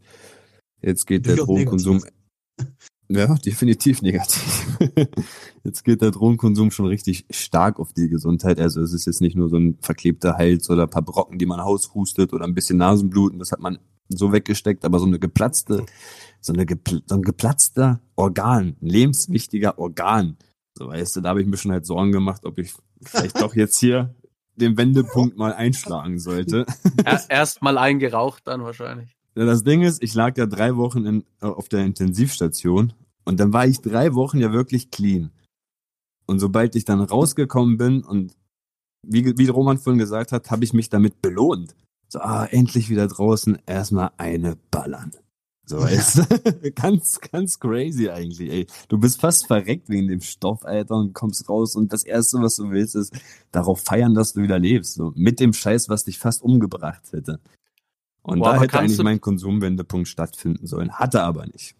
jetzt 0.81 1.05
geht 1.05 1.25
der 1.25 1.35
Drogenkonsum. 1.35 2.03
Ja, 3.09 3.35
definitiv 3.35 4.01
negativ. 4.01 4.77
jetzt 5.65 5.83
geht 5.83 6.01
der 6.01 6.11
Drogenkonsum 6.11 6.71
schon 6.71 6.85
richtig 6.85 7.25
stark 7.29 7.77
auf 7.77 7.91
die 7.91 8.07
Gesundheit. 8.07 8.57
Also 8.57 8.81
es 8.81 8.93
ist 8.93 9.05
jetzt 9.05 9.19
nicht 9.19 9.35
nur 9.35 9.49
so 9.49 9.57
ein 9.57 9.77
verklebter 9.81 10.37
Hals 10.37 10.69
oder 10.69 10.83
ein 10.83 10.89
paar 10.89 11.01
Brocken, 11.01 11.37
die 11.37 11.45
man 11.45 11.59
aushustet 11.59 12.31
oder 12.31 12.45
ein 12.45 12.53
bisschen 12.53 12.77
Nasenbluten. 12.77 13.39
Das 13.39 13.51
hat 13.51 13.59
man 13.59 13.79
so 14.11 14.31
weggesteckt, 14.31 14.85
aber 14.85 14.99
so 14.99 15.05
eine 15.05 15.19
geplatzte, 15.19 15.85
so, 16.39 16.53
eine 16.53 16.65
gepl 16.65 17.01
so 17.05 17.15
ein 17.15 17.21
geplatzter 17.21 18.01
Organ, 18.15 18.75
ein 18.81 18.87
lebenswichtiger 18.87 19.77
Organ. 19.77 20.37
So 20.77 20.87
weißt 20.87 21.15
du, 21.15 21.21
da 21.21 21.29
habe 21.29 21.41
ich 21.41 21.47
mir 21.47 21.57
schon 21.57 21.71
halt 21.71 21.85
Sorgen 21.85 22.11
gemacht, 22.11 22.45
ob 22.45 22.57
ich 22.57 22.73
vielleicht 23.01 23.41
doch 23.41 23.55
jetzt 23.55 23.79
hier 23.79 24.15
den 24.55 24.77
Wendepunkt 24.77 25.37
mal 25.37 25.53
einschlagen 25.53 26.19
sollte. 26.19 26.65
Er, 27.05 27.21
erst 27.29 27.61
mal 27.61 27.77
eingeraucht 27.77 28.47
dann 28.47 28.63
wahrscheinlich. 28.63 29.15
Ja, 29.35 29.45
das 29.45 29.63
Ding 29.63 29.81
ist, 29.81 30.03
ich 30.03 30.13
lag 30.13 30.37
ja 30.37 30.45
drei 30.45 30.75
Wochen 30.75 31.05
in, 31.05 31.23
auf 31.39 31.69
der 31.69 31.85
Intensivstation 31.85 32.93
und 33.23 33.39
dann 33.39 33.53
war 33.53 33.65
ich 33.65 33.81
drei 33.81 34.13
Wochen 34.13 34.39
ja 34.39 34.51
wirklich 34.51 34.91
clean. 34.91 35.31
Und 36.25 36.39
sobald 36.39 36.75
ich 36.75 36.85
dann 36.85 37.01
rausgekommen 37.01 37.77
bin 37.77 38.03
und 38.03 38.35
wie, 39.03 39.37
wie 39.37 39.47
Roman 39.47 39.77
vorhin 39.77 39.99
gesagt 39.99 40.31
hat, 40.31 40.51
habe 40.51 40.63
ich 40.63 40.73
mich 40.73 40.89
damit 40.89 41.21
belohnt. 41.21 41.75
So, 42.11 42.19
ah, 42.19 42.43
endlich 42.43 42.89
wieder 42.89 43.07
draußen, 43.07 43.59
erstmal 43.65 44.11
eine 44.17 44.57
ballern. 44.69 45.11
So, 45.65 45.79
weißt 45.79 46.17
du? 46.17 46.71
ganz, 46.75 47.21
ganz 47.21 47.57
crazy 47.57 48.09
eigentlich, 48.09 48.51
ey. 48.51 48.67
Du 48.89 48.97
bist 48.97 49.21
fast 49.21 49.47
verreckt 49.47 49.87
wegen 49.87 50.09
dem 50.09 50.19
Stoff, 50.19 50.65
Alter, 50.65 50.95
und 50.95 51.13
kommst 51.13 51.47
raus 51.47 51.77
und 51.77 51.93
das 51.93 52.03
Erste, 52.03 52.39
was 52.41 52.57
du 52.57 52.69
willst, 52.69 52.97
ist 52.97 53.17
darauf 53.53 53.81
feiern, 53.81 54.13
dass 54.13 54.33
du 54.33 54.41
wieder 54.41 54.59
lebst. 54.59 54.95
So, 54.95 55.13
mit 55.15 55.39
dem 55.39 55.53
Scheiß, 55.53 55.87
was 55.87 56.03
dich 56.03 56.19
fast 56.19 56.41
umgebracht 56.41 57.13
hätte. 57.13 57.39
Und 58.23 58.39
Boah, 58.39 58.55
da 58.55 58.61
hätte 58.61 58.79
eigentlich 58.79 59.01
mein 59.01 59.21
Konsumwendepunkt 59.21 60.09
stattfinden 60.09 60.67
sollen. 60.67 60.91
Hatte 60.91 61.23
aber 61.23 61.45
nicht. 61.45 61.75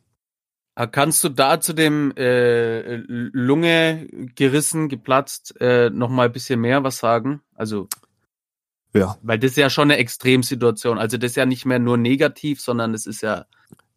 Ah, 0.75 0.87
Kannst 0.87 1.25
du 1.25 1.29
da 1.29 1.59
zu 1.59 1.73
dem 1.73 2.13
äh, 2.15 2.95
Lunge 3.05 4.07
gerissen, 4.35 4.87
geplatzt, 4.87 5.59
äh, 5.59 5.89
noch 5.89 6.09
mal 6.09 6.27
ein 6.27 6.31
bisschen 6.31 6.61
mehr 6.61 6.85
was 6.85 6.99
sagen? 6.99 7.41
Also, 7.53 7.89
Ja. 8.93 9.17
weil 9.21 9.39
das 9.39 9.51
ist 9.51 9.57
ja 9.57 9.69
schon 9.69 9.89
eine 9.91 9.97
Extremsituation. 9.97 10.97
Also 10.97 11.17
das 11.17 11.31
ist 11.31 11.35
ja 11.35 11.45
nicht 11.45 11.65
mehr 11.65 11.79
nur 11.79 11.97
negativ, 11.97 12.61
sondern 12.61 12.93
es 12.93 13.05
ist 13.05 13.21
ja 13.21 13.45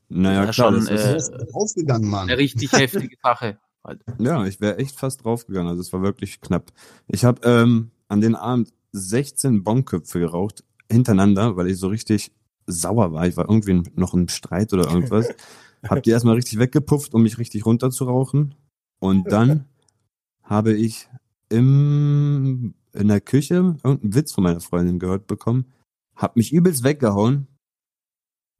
Naja, 0.08 0.44
Ja, 0.44 0.52
klar, 0.52 0.72
schon, 0.72 0.86
das 0.86 1.04
äh, 1.04 1.16
ist, 1.16 1.32
aufgegangen, 1.54 2.08
Mann. 2.08 2.28
eine 2.28 2.38
richtig 2.38 2.72
heftige 2.72 3.16
Sache. 3.22 3.58
Halt. 3.82 4.00
ja, 4.18 4.46
ich 4.46 4.60
wäre 4.60 4.78
echt 4.78 4.98
fast 4.98 5.24
draufgegangen. 5.24 5.68
Also 5.68 5.82
es 5.82 5.92
war 5.92 6.00
wirklich 6.00 6.40
knapp. 6.40 6.72
Ich 7.06 7.24
habe 7.24 7.40
ähm, 7.44 7.90
an 8.08 8.22
den 8.22 8.34
Abend 8.34 8.72
16 8.92 9.62
Bonköpfe 9.62 10.20
geraucht, 10.20 10.64
hintereinander, 10.90 11.56
weil 11.56 11.68
ich 11.68 11.78
so 11.78 11.88
richtig 11.88 12.32
sauer 12.66 13.12
war. 13.12 13.26
Ich 13.26 13.36
war 13.36 13.48
irgendwie 13.48 13.82
noch 13.94 14.14
im 14.14 14.28
Streit 14.28 14.72
oder 14.72 14.88
irgendwas. 14.90 15.28
hab 15.88 16.02
die 16.02 16.10
erstmal 16.10 16.36
richtig 16.36 16.58
weggepufft, 16.58 17.14
um 17.14 17.22
mich 17.22 17.38
richtig 17.38 17.66
runter 17.66 17.90
zu 17.90 18.04
rauchen. 18.04 18.54
Und 19.00 19.30
dann 19.30 19.66
habe 20.42 20.72
ich 20.72 21.08
im, 21.50 22.74
in 22.94 23.08
der 23.08 23.20
Küche 23.20 23.54
irgendeinen 23.54 24.14
Witz 24.14 24.32
von 24.32 24.44
meiner 24.44 24.60
Freundin 24.60 24.98
gehört 24.98 25.26
bekommen, 25.26 25.72
hab 26.16 26.36
mich 26.36 26.52
übelst 26.52 26.84
weggehauen 26.84 27.48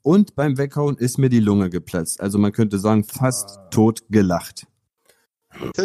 und 0.03 0.35
beim 0.35 0.59
Weghauen 0.59 0.99
ist 0.99 1.19
mir 1.19 1.31
die 1.31 1.41
Lunge 1.41 1.71
geplatzt. 1.71 2.21
Also 2.21 2.39
man 2.39 2.53
könnte 2.53 2.79
sagen, 2.79 3.05
fast 3.05 3.59
tot 3.71 4.03
gelacht. 4.11 4.67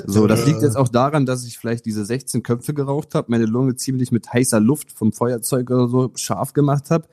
So, 0.06 0.28
das 0.28 0.46
liegt 0.46 0.62
jetzt 0.62 0.76
auch 0.76 0.90
daran, 0.90 1.26
dass 1.26 1.46
ich 1.46 1.58
vielleicht 1.58 1.86
diese 1.86 2.04
16 2.04 2.44
Köpfe 2.44 2.74
geraucht 2.74 3.16
habe, 3.16 3.32
meine 3.32 3.46
Lunge 3.46 3.76
ziemlich 3.76 4.12
mit 4.12 4.32
heißer 4.32 4.60
Luft 4.60 4.92
vom 4.92 5.14
Feuerzeug 5.14 5.70
oder 5.70 5.88
so 5.88 6.12
scharf 6.16 6.54
gemacht 6.54 6.92
habe. 6.92 7.08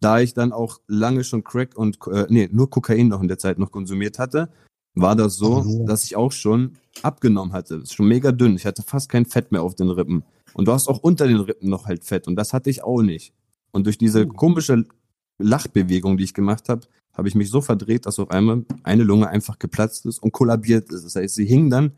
Da 0.00 0.18
ich 0.18 0.34
dann 0.34 0.52
auch 0.52 0.80
lange 0.86 1.24
schon 1.24 1.44
Crack 1.44 1.76
und 1.76 1.98
äh, 2.10 2.26
nee, 2.28 2.48
nur 2.50 2.68
Kokain 2.68 3.08
noch 3.08 3.22
in 3.22 3.28
der 3.28 3.38
Zeit 3.38 3.58
noch 3.58 3.70
konsumiert 3.70 4.18
hatte, 4.18 4.50
war 4.94 5.16
das 5.16 5.36
so, 5.36 5.84
dass 5.86 6.04
ich 6.04 6.16
auch 6.16 6.32
schon 6.32 6.76
abgenommen 7.02 7.52
hatte. 7.52 7.76
Ist 7.76 7.94
schon 7.94 8.08
mega 8.08 8.32
dünn. 8.32 8.56
Ich 8.56 8.66
hatte 8.66 8.82
fast 8.82 9.08
kein 9.08 9.24
Fett 9.26 9.52
mehr 9.52 9.62
auf 9.62 9.74
den 9.74 9.90
Rippen. 9.90 10.24
Und 10.54 10.66
du 10.66 10.72
hast 10.72 10.88
auch 10.88 10.98
unter 10.98 11.26
den 11.26 11.38
Rippen 11.38 11.70
noch 11.70 11.86
halt 11.86 12.04
Fett 12.04 12.26
und 12.26 12.36
das 12.36 12.52
hatte 12.52 12.70
ich 12.70 12.82
auch 12.82 13.02
nicht. 13.02 13.32
Und 13.70 13.86
durch 13.86 13.98
diese 13.98 14.26
komische 14.26 14.84
Lachbewegung, 15.38 16.16
die 16.16 16.24
ich 16.24 16.34
gemacht 16.34 16.68
habe, 16.68 16.82
habe 17.12 17.28
ich 17.28 17.34
mich 17.34 17.50
so 17.50 17.60
verdreht, 17.60 18.06
dass 18.06 18.18
auf 18.18 18.30
einmal 18.30 18.64
eine 18.82 19.04
Lunge 19.04 19.28
einfach 19.28 19.58
geplatzt 19.58 20.06
ist 20.06 20.22
und 20.22 20.32
kollabiert 20.32 20.90
ist. 20.90 21.04
Das 21.04 21.16
heißt, 21.16 21.34
sie 21.34 21.46
hing 21.46 21.70
dann 21.70 21.92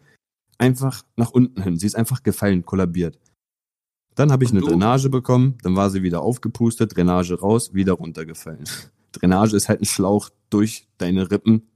einfach 0.59 1.03
nach 1.17 1.31
unten 1.31 1.63
hin. 1.63 1.79
Sie 1.79 1.87
ist 1.87 1.97
einfach 1.97 2.23
gefallen, 2.23 2.65
kollabiert. 2.65 3.19
Dann 4.15 4.31
habe 4.31 4.45
ich 4.45 4.51
Und 4.51 4.59
eine 4.59 4.67
du? 4.67 4.71
Drainage 4.71 5.09
bekommen, 5.09 5.57
dann 5.63 5.75
war 5.75 5.91
sie 5.91 6.03
wieder 6.03 6.23
aufgepustet, 6.23 6.95
Drainage 6.95 7.41
raus, 7.41 7.73
wieder 7.73 7.95
runtergefallen. 7.95 8.65
Drainage 9.13 9.57
ist 9.57 9.69
halt 9.69 9.81
ein 9.81 9.87
Schlauch 9.87 10.31
durch 10.51 10.89
deine 10.99 11.31
Rippen 11.31 11.69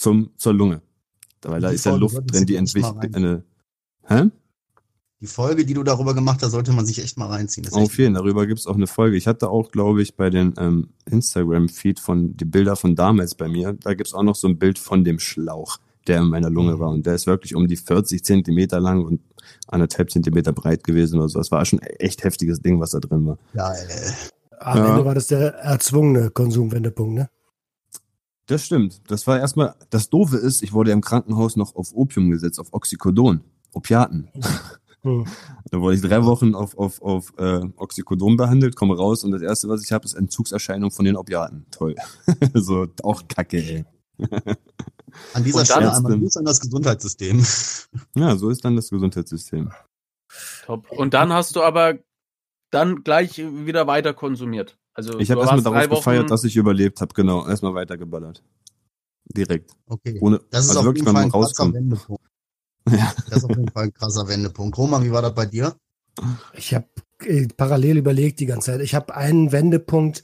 zum, 0.00 0.30
zur 0.36 0.54
Lunge. 0.54 0.80
Weil 1.42 1.60
da 1.60 1.70
ist 1.70 1.84
ja 1.86 1.94
Luft 1.94 2.18
drin, 2.32 2.46
die 2.46 2.56
entwickelt. 2.56 3.14
Eine, 3.14 3.44
hä? 4.06 4.30
Die 5.20 5.26
Folge, 5.26 5.66
die 5.66 5.74
du 5.74 5.82
darüber 5.82 6.14
gemacht 6.14 6.42
hast, 6.42 6.52
sollte 6.52 6.72
man 6.72 6.86
sich 6.86 7.02
echt 7.02 7.18
mal 7.18 7.26
reinziehen. 7.26 7.64
Das 7.64 7.74
Auf 7.74 7.98
jeden, 7.98 8.14
darüber 8.14 8.46
gibt's 8.46 8.66
auch 8.66 8.74
eine 8.74 8.86
Folge. 8.86 9.16
Ich 9.18 9.26
hatte 9.26 9.50
auch, 9.50 9.70
glaube 9.70 10.00
ich, 10.02 10.16
bei 10.16 10.30
den 10.30 10.54
ähm, 10.58 10.88
Instagram-Feed 11.10 12.00
von 12.00 12.36
die 12.36 12.46
Bilder 12.46 12.76
von 12.76 12.94
damals 12.96 13.34
bei 13.34 13.46
mir, 13.48 13.74
da 13.74 13.92
gibt's 13.92 14.14
auch 14.14 14.22
noch 14.22 14.34
so 14.36 14.48
ein 14.48 14.58
Bild 14.58 14.78
von 14.78 15.04
dem 15.04 15.18
Schlauch, 15.18 15.76
der 16.06 16.20
in 16.20 16.28
meiner 16.28 16.48
Lunge 16.48 16.76
Mhm. 16.76 16.80
war. 16.80 16.88
Und 16.90 17.04
der 17.04 17.14
ist 17.14 17.26
wirklich 17.26 17.54
um 17.54 17.68
die 17.68 17.76
40 17.76 18.24
Zentimeter 18.24 18.80
lang 18.80 19.04
und 19.04 19.20
anderthalb 19.68 20.10
Zentimeter 20.10 20.52
breit 20.54 20.84
gewesen 20.84 21.18
oder 21.18 21.28
so. 21.28 21.38
Das 21.38 21.50
war 21.50 21.62
schon 21.66 21.80
ein 21.80 21.86
echt 21.98 22.24
heftiges 22.24 22.60
Ding, 22.62 22.80
was 22.80 22.92
da 22.92 23.00
drin 23.00 23.26
war. 23.26 23.38
Geil, 23.52 23.86
ey. 23.90 24.12
Am 24.60 24.78
Ja. 24.78 24.90
Ende 24.90 25.04
war 25.04 25.14
das 25.14 25.26
der 25.26 25.54
erzwungene 25.56 26.30
Konsumwendepunkt, 26.30 27.14
ne? 27.14 27.28
Das 28.50 28.66
stimmt. 28.66 29.00
Das 29.06 29.28
war 29.28 29.38
erstmal, 29.38 29.76
das 29.90 30.10
Doofe 30.10 30.36
ist, 30.36 30.64
ich 30.64 30.72
wurde 30.72 30.90
im 30.90 31.02
Krankenhaus 31.02 31.54
noch 31.54 31.76
auf 31.76 31.92
Opium 31.94 32.30
gesetzt, 32.30 32.58
auf 32.58 32.72
Oxycodon, 32.72 33.44
Opiaten. 33.72 34.28
Hm. 35.02 35.24
Da 35.70 35.80
wurde 35.80 35.94
ich 35.94 36.02
drei 36.02 36.24
Wochen 36.24 36.54
auf, 36.54 36.76
auf, 36.76 37.00
auf 37.00 37.32
äh, 37.38 37.60
Oxycodon 37.76 38.36
behandelt, 38.36 38.76
komme 38.76 38.96
raus 38.96 39.24
und 39.24 39.30
das 39.30 39.40
erste, 39.40 39.68
was 39.68 39.82
ich 39.82 39.92
habe, 39.92 40.04
ist 40.04 40.12
Entzugserscheinung 40.12 40.90
von 40.90 41.06
den 41.06 41.16
Opiaten. 41.16 41.64
Toll. 41.70 41.94
so, 42.54 42.86
auch 43.02 43.22
kacke, 43.28 43.56
ey. 43.56 43.84
An 45.32 45.44
dieser 45.44 45.64
Stelle 45.64 45.94
einmal. 45.94 46.18
Gruß 46.18 46.36
an 46.36 46.44
das 46.44 46.60
Gesundheitssystem. 46.60 47.42
Ja, 48.14 48.36
so 48.36 48.50
ist 48.50 48.64
dann 48.64 48.76
das 48.76 48.90
Gesundheitssystem. 48.90 49.70
Top. 50.66 50.90
Und 50.90 51.14
dann 51.14 51.32
hast 51.32 51.56
du 51.56 51.62
aber 51.62 51.98
dann 52.70 53.02
gleich 53.02 53.38
wieder 53.38 53.86
weiter 53.86 54.12
konsumiert. 54.12 54.76
Also 55.00 55.18
Ich 55.18 55.30
habe 55.30 55.40
erstmal 55.40 55.62
darauf 55.62 55.88
gefeiert, 55.88 56.30
dass 56.30 56.44
ich 56.44 56.56
überlebt 56.56 57.00
habe, 57.00 57.14
genau. 57.14 57.48
Erstmal 57.48 57.74
weitergeballert. 57.74 58.42
Direkt. 59.24 59.72
Okay. 59.86 60.18
Ohne, 60.20 60.40
Das 60.50 60.64
ist 60.64 60.70
also 60.70 60.80
auf 60.80 60.86
wirklich, 60.86 61.04
jeden 61.04 61.14
Fall 61.14 61.24
ein 61.24 61.30
krasser 61.30 61.46
rauskommt. 61.46 61.74
Wendepunkt. 61.74 62.22
Ja. 62.90 63.12
Das 63.28 63.38
ist 63.38 63.44
auf 63.44 63.50
jeden 63.50 63.70
Fall 63.70 63.84
ein 63.84 63.92
krasser 63.92 64.26
Wendepunkt. 64.26 64.76
Roman, 64.76 65.04
wie 65.04 65.12
war 65.12 65.22
das 65.22 65.34
bei 65.34 65.46
dir? 65.46 65.76
Ich 66.54 66.74
habe 66.74 66.86
äh, 67.24 67.46
parallel 67.46 67.98
überlegt 67.98 68.40
die 68.40 68.46
ganze 68.46 68.72
Zeit. 68.72 68.80
Ich 68.80 68.94
habe 68.94 69.14
einen 69.14 69.52
Wendepunkt, 69.52 70.22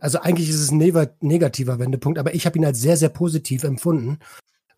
also 0.00 0.18
eigentlich 0.18 0.48
ist 0.48 0.60
es 0.60 0.72
ein 0.72 0.78
negativer 1.20 1.78
Wendepunkt, 1.78 2.18
aber 2.18 2.34
ich 2.34 2.44
habe 2.46 2.58
ihn 2.58 2.64
als 2.64 2.80
sehr, 2.80 2.96
sehr 2.96 3.10
positiv 3.10 3.62
empfunden. 3.62 4.18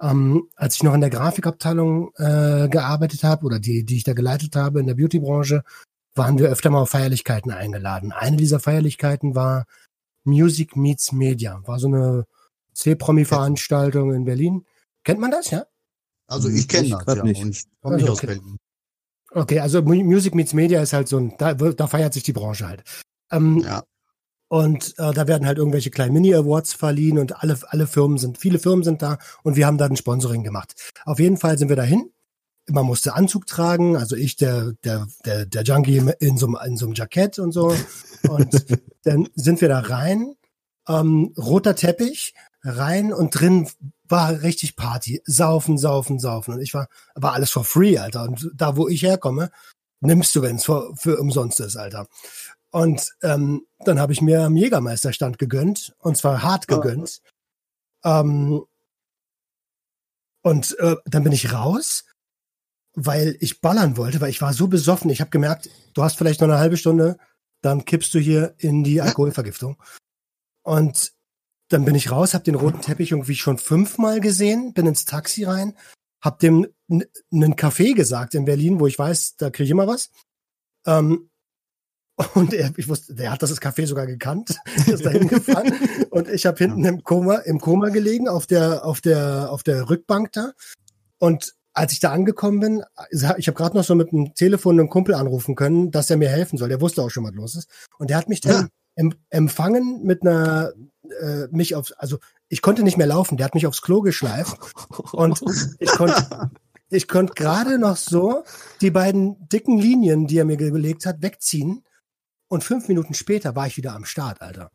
Ähm, 0.03 0.49
als 0.57 0.75
ich 0.75 0.83
noch 0.83 0.93
in 0.93 1.01
der 1.01 1.09
Grafikabteilung 1.09 2.11
äh, 2.17 2.69
gearbeitet 2.69 3.23
habe 3.23 3.47
oder 3.47 3.59
die, 3.59 3.85
die 3.85 3.97
ich 3.97 4.05
da 4.05 4.13
geleitet 4.13 4.57
habe 4.57 4.81
in 4.81 4.87
der 4.87 4.95
Beautybranche, 4.95 5.63
waren 6.15 6.39
wir 6.39 6.49
öfter 6.49 6.71
mal 6.71 6.81
auf 6.83 6.91
Feierlichkeiten 6.91 7.51
eingeladen. 7.53 8.13
Eine 8.13 8.37
dieser 8.37 8.61
Feierlichkeiten 8.61 9.35
war 9.35 9.65
Music 10.25 10.77
Meets 10.77 11.13
Media, 11.13 11.61
war 11.65 11.79
so 11.79 11.89
eine 11.89 12.27
C-Promi-Veranstaltung 12.75 14.13
in 14.15 14.25
Berlin. 14.25 14.67
Kennt 15.05 15.21
man 15.21 15.31
das, 15.31 15.51
ja? 15.51 15.67
Also 16.27 16.49
Hm, 16.49 16.57
ich 16.57 16.69
kenne 16.69 16.99
das, 17.05 17.17
ja. 17.17 17.23
nicht. 17.25 17.43
Und 17.43 17.51
ich 17.51 17.65
komme 17.81 17.97
nicht 17.97 18.03
Also, 18.05 18.13
aus 18.13 18.19
okay. 18.19 18.27
Berlin. 18.27 18.57
Okay, 19.35 19.61
also 19.61 19.83
Mu- 19.83 20.05
Music 20.05 20.35
Meets 20.35 20.53
Media 20.53 20.83
ist 20.83 20.93
halt 20.93 21.09
so 21.09 21.19
ein, 21.19 21.35
da, 21.39 21.55
da 21.55 21.87
feiert 21.87 22.13
sich 22.15 22.23
die 22.23 22.33
Branche 22.33 22.69
halt. 22.69 22.83
Ähm, 23.31 23.59
Ja. 23.65 23.83
Und 24.49 24.91
äh, 24.99 25.13
da 25.15 25.27
werden 25.27 25.47
halt 25.47 25.57
irgendwelche 25.57 25.91
kleinen 25.91 26.13
Mini-Awards 26.13 26.75
verliehen 26.75 27.19
und 27.19 27.43
alle, 27.43 27.59
alle 27.69 27.87
Firmen 27.87 28.19
sind, 28.19 28.37
viele 28.37 28.59
Firmen 28.59 28.85
sind 28.85 29.01
da 29.01 29.17
und 29.43 29.57
wir 29.57 29.67
haben 29.67 29.79
da 29.79 29.87
ein 29.87 29.97
Sponsoring 29.97 30.45
gemacht. 30.45 30.75
Auf 31.07 31.19
jeden 31.19 31.39
Fall 31.39 31.57
sind 31.57 31.71
wir 31.71 31.77
dahin. 31.77 32.13
Man 32.73 32.87
musste 32.87 33.15
Anzug 33.15 33.47
tragen, 33.47 33.97
also 33.97 34.17
ich, 34.17 34.37
der, 34.37 34.73
der, 34.85 35.07
der, 35.25 35.45
der 35.47 35.63
Junkie 35.63 36.03
in 36.21 36.39
so, 36.39 36.47
einem- 36.47 36.59
in 36.65 36.77
so 36.77 36.87
einem 36.87 36.95
Jackett 36.95 37.39
und 37.39 37.53
so. 37.53 37.75
Und 38.29 38.67
dann 39.05 39.29
sind 39.35 39.61
wir 39.61 39.69
da 39.69 39.81
rein, 39.81 40.35
ähm, 40.89 41.35
roter 41.37 41.77
Teppich, 41.77 42.35
rein 42.63 43.13
und 43.13 43.31
drin 43.39 43.69
war 44.09 44.43
richtig 44.43 44.77
Party. 44.77 45.21
Saufen, 45.25 45.79
saufen, 45.79 46.19
saufen. 46.19 46.55
Und 46.55 46.61
ich 46.61 46.75
war, 46.75 46.89
war 47.15 47.33
alles 47.35 47.51
for 47.51 47.65
free, 47.65 47.99
Alter. 47.99 48.23
Und 48.25 48.51
da, 48.55 48.77
wo 48.77 48.89
ich 48.89 49.03
herkomme, 49.03 49.51
nimmst 50.01 50.35
du, 50.35 50.43
wenn 50.43 50.57
es 50.57 50.65
für, 50.65 50.95
für 50.97 51.19
umsonst 51.19 51.61
ist, 51.61 51.77
Alter. 51.77 52.09
Und 52.71 53.13
ähm, 53.23 53.67
dann 53.85 54.01
habe 54.01 54.13
ich 54.13 54.23
mir 54.23 54.43
am 54.45 54.57
Jägermeisterstand 54.57 55.39
gegönnt, 55.39 55.95
und 55.99 56.17
zwar 56.17 56.43
hart 56.43 56.69
gegönnt. 56.69 57.21
Ähm, 58.05 58.63
und 60.43 60.77
äh, 60.79 60.97
dann 61.07 61.23
bin 61.25 61.33
ich 61.33 61.53
raus, 61.53 62.05
weil 62.95 63.37
ich 63.41 63.61
ballern 63.61 63.97
wollte, 63.97 64.21
weil 64.21 64.31
ich 64.31 64.43
war 64.43 64.53
so 64.53 64.69
besoffen. 64.69 65.11
Ich 65.11 65.21
habe 65.21 65.31
gemerkt, 65.31 65.71
du 65.95 66.03
hast 66.03 66.17
vielleicht 66.17 66.41
noch 66.41 66.49
eine 66.49 66.59
halbe 66.59 66.77
Stunde, 66.77 67.17
dann 67.63 67.85
kippst 67.85 68.13
du 68.15 68.19
hier 68.19 68.55
in 68.59 68.85
die 68.85 69.01
Alkoholvergiftung. 69.01 69.81
Und 70.63 71.13
dann 71.69 71.85
bin 71.85 71.95
ich 71.95 72.11
raus, 72.11 72.35
habe 72.35 72.45
den 72.45 72.55
roten 72.55 72.83
Teppich 72.83 73.13
irgendwie 73.13 73.35
schon 73.35 73.59
fünfmal 73.59 74.21
gesehen, 74.21 74.75
bin 74.75 74.87
ins 74.87 75.05
Taxi 75.05 75.45
rein, 75.45 75.75
hab 76.21 76.39
dem 76.39 76.67
einen 76.91 77.57
Café 77.57 77.95
gesagt 77.95 78.35
in 78.35 78.45
Berlin, 78.45 78.79
wo 78.79 78.87
ich 78.87 78.99
weiß, 78.99 79.37
da 79.37 79.51
kriege 79.51 79.65
ich 79.65 79.71
immer 79.71 79.87
was. 79.87 80.11
Ähm, 80.87 81.31
und 82.35 82.53
er, 82.53 82.73
ich 82.77 82.89
wusste, 82.89 83.15
der 83.15 83.33
hat 83.33 83.43
das 83.43 83.61
Café 83.61 83.87
sogar 83.87 84.07
gekannt, 84.07 84.57
ist 84.87 85.05
da 85.05 85.11
hingefahren. 85.11 85.73
und 86.11 86.29
ich 86.29 86.45
habe 86.45 86.59
hinten 86.59 86.85
im 86.85 87.03
Koma, 87.03 87.37
im 87.37 87.59
Koma 87.59 87.89
gelegen, 87.89 88.29
auf 88.29 88.47
der, 88.47 88.85
auf 88.85 89.01
der, 89.01 89.51
auf 89.51 89.63
der 89.63 89.89
Rückbank 89.89 90.33
da. 90.33 90.53
Und 91.19 91.55
als 91.75 91.93
ich 91.93 92.01
da 92.01 92.13
angekommen 92.13 92.61
bin, 92.61 92.85
ich 93.11 93.49
habe 93.49 93.57
gerade 93.57 93.77
noch 93.77 93.85
so 93.85 93.95
mit 93.95 94.13
dem 94.13 94.35
Telefon 94.35 94.79
einen 94.79 94.89
Kumpel 94.91 95.15
anrufen 95.15 95.55
können, 95.55 95.91
dass 95.91 96.11
er 96.11 96.17
mir 96.17 96.29
helfen 96.29 96.59
soll. 96.59 96.69
Der 96.69 96.81
wusste 96.81 97.03
auch 97.03 97.11
schon, 97.11 97.25
was 97.25 97.33
los 97.35 97.55
ist. 97.57 97.69
Und 97.99 98.11
der 98.11 98.17
hat 98.19 98.29
mich 98.29 98.41
dann 98.41 98.53
Ja. 98.65 98.69
em 98.97 99.15
empfangen 99.31 100.03
mit 100.05 100.23
einer, 100.23 100.73
äh, 101.21 101.47
mich 101.51 101.75
auf, 101.75 101.93
also 101.97 102.19
ich 102.49 102.61
konnte 102.61 102.83
nicht 102.83 102.99
mehr 102.99 103.07
laufen. 103.07 103.37
Der 103.39 103.47
hat 103.47 103.55
mich 103.55 103.67
aufs 103.67 103.81
Klo 103.83 104.03
geschleift 104.03 104.57
und 105.13 105.41
ich 105.79 105.91
konnte, 105.91 106.51
ich 106.91 107.09
konnte 107.09 107.33
gerade 107.35 107.79
noch 107.79 107.97
so 107.97 108.45
die 108.83 108.91
beiden 108.91 109.49
dicken 109.49 109.79
Linien, 109.79 110.27
die 110.27 110.37
er 110.39 110.45
mir 110.45 110.59
gelegt 110.59 111.07
hat, 111.07 111.23
wegziehen. 111.23 111.85
Und 112.49 112.65
fünf 112.65 112.87
Minuten 112.89 113.15
später 113.15 113.57
war 113.57 113.67
ich 113.67 113.79
wieder 113.79 113.95
am 113.95 114.05
Start, 114.05 114.43
Alter. 114.43 114.71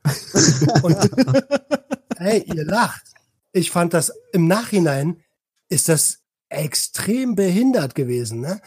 Und 0.82 0.98
hey, 2.18 2.44
ihr 2.48 2.66
lacht. 2.66 3.04
Ich 3.52 3.70
fand 3.70 3.94
das 3.94 4.12
im 4.34 4.48
Nachhinein 4.48 5.22
ist 5.70 5.90
das 5.90 6.24
extrem 6.50 7.36
behindert 7.36 7.96
gewesen, 7.96 8.42
ne? 8.42 8.62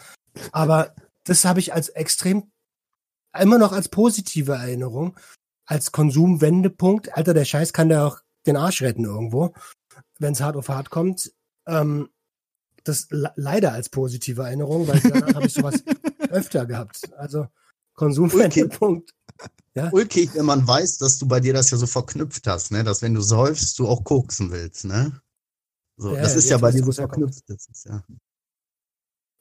Aber 0.51 0.95
das 1.23 1.45
habe 1.45 1.59
ich 1.59 1.73
als 1.73 1.89
extrem 1.89 2.51
immer 3.39 3.57
noch 3.57 3.71
als 3.71 3.89
positive 3.89 4.53
Erinnerung, 4.53 5.17
als 5.65 5.91
Konsumwendepunkt. 5.91 7.15
Alter, 7.15 7.33
der 7.33 7.45
Scheiß 7.45 7.73
kann 7.73 7.89
da 7.89 8.07
auch 8.07 8.19
den 8.45 8.57
Arsch 8.57 8.81
retten 8.81 9.05
irgendwo, 9.05 9.53
wenn 10.19 10.33
es 10.33 10.41
hart 10.41 10.55
auf 10.55 10.69
hart 10.69 10.89
kommt. 10.89 11.31
Ähm, 11.67 12.09
das 12.83 13.07
le- 13.11 13.31
leider 13.35 13.71
als 13.73 13.89
positive 13.89 14.41
Erinnerung, 14.43 14.87
weil 14.87 14.99
danach 14.99 15.35
habe 15.35 15.45
ich 15.45 15.53
sowas 15.53 15.83
öfter 16.29 16.65
gehabt. 16.65 17.13
Also 17.17 17.47
Konsumwendepunkt. 17.95 19.11
Ulkig, 19.91 20.33
wenn 20.35 20.45
man 20.45 20.67
weiß, 20.67 20.97
dass 20.97 21.17
du 21.19 21.27
bei 21.27 21.39
dir 21.39 21.53
das 21.53 21.71
ja 21.71 21.77
so 21.77 21.87
verknüpft 21.87 22.45
hast, 22.47 22.71
ne? 22.71 22.83
Dass 22.83 23.01
wenn 23.01 23.13
du 23.13 23.21
säufst, 23.21 23.79
du 23.79 23.87
auch 23.87 24.03
koksen 24.03 24.51
willst, 24.51 24.85
ne? 24.85 25.21
So, 26.01 26.15
Ja, 26.15 26.23
das 26.23 26.35
ist 26.35 26.49
ja 26.49 26.57
bei 26.57 26.71
dir 26.71 26.83
so 26.83 26.91
verknüpft. 26.91 27.47
Das 27.47 27.67
ist 27.69 27.85
ja. 27.85 28.03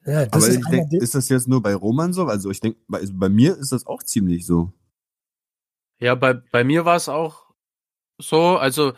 Ja, 0.04 0.26
das 0.26 0.32
Aber 0.34 0.48
ist 0.52 0.58
ich 0.58 0.66
denk, 0.66 0.92
ist 0.92 1.14
das 1.14 1.30
jetzt 1.30 1.48
nur 1.48 1.62
bei 1.62 1.74
Roman 1.74 2.12
so? 2.12 2.26
Also 2.26 2.50
ich 2.50 2.60
denke, 2.60 2.78
bei, 2.86 2.98
also 2.98 3.14
bei 3.16 3.30
mir 3.30 3.56
ist 3.56 3.72
das 3.72 3.86
auch 3.86 4.02
ziemlich 4.02 4.44
so. 4.44 4.70
Ja, 6.00 6.14
bei, 6.14 6.34
bei 6.34 6.62
mir 6.62 6.84
war 6.84 6.96
es 6.96 7.08
auch 7.08 7.54
so, 8.18 8.58
also 8.58 8.92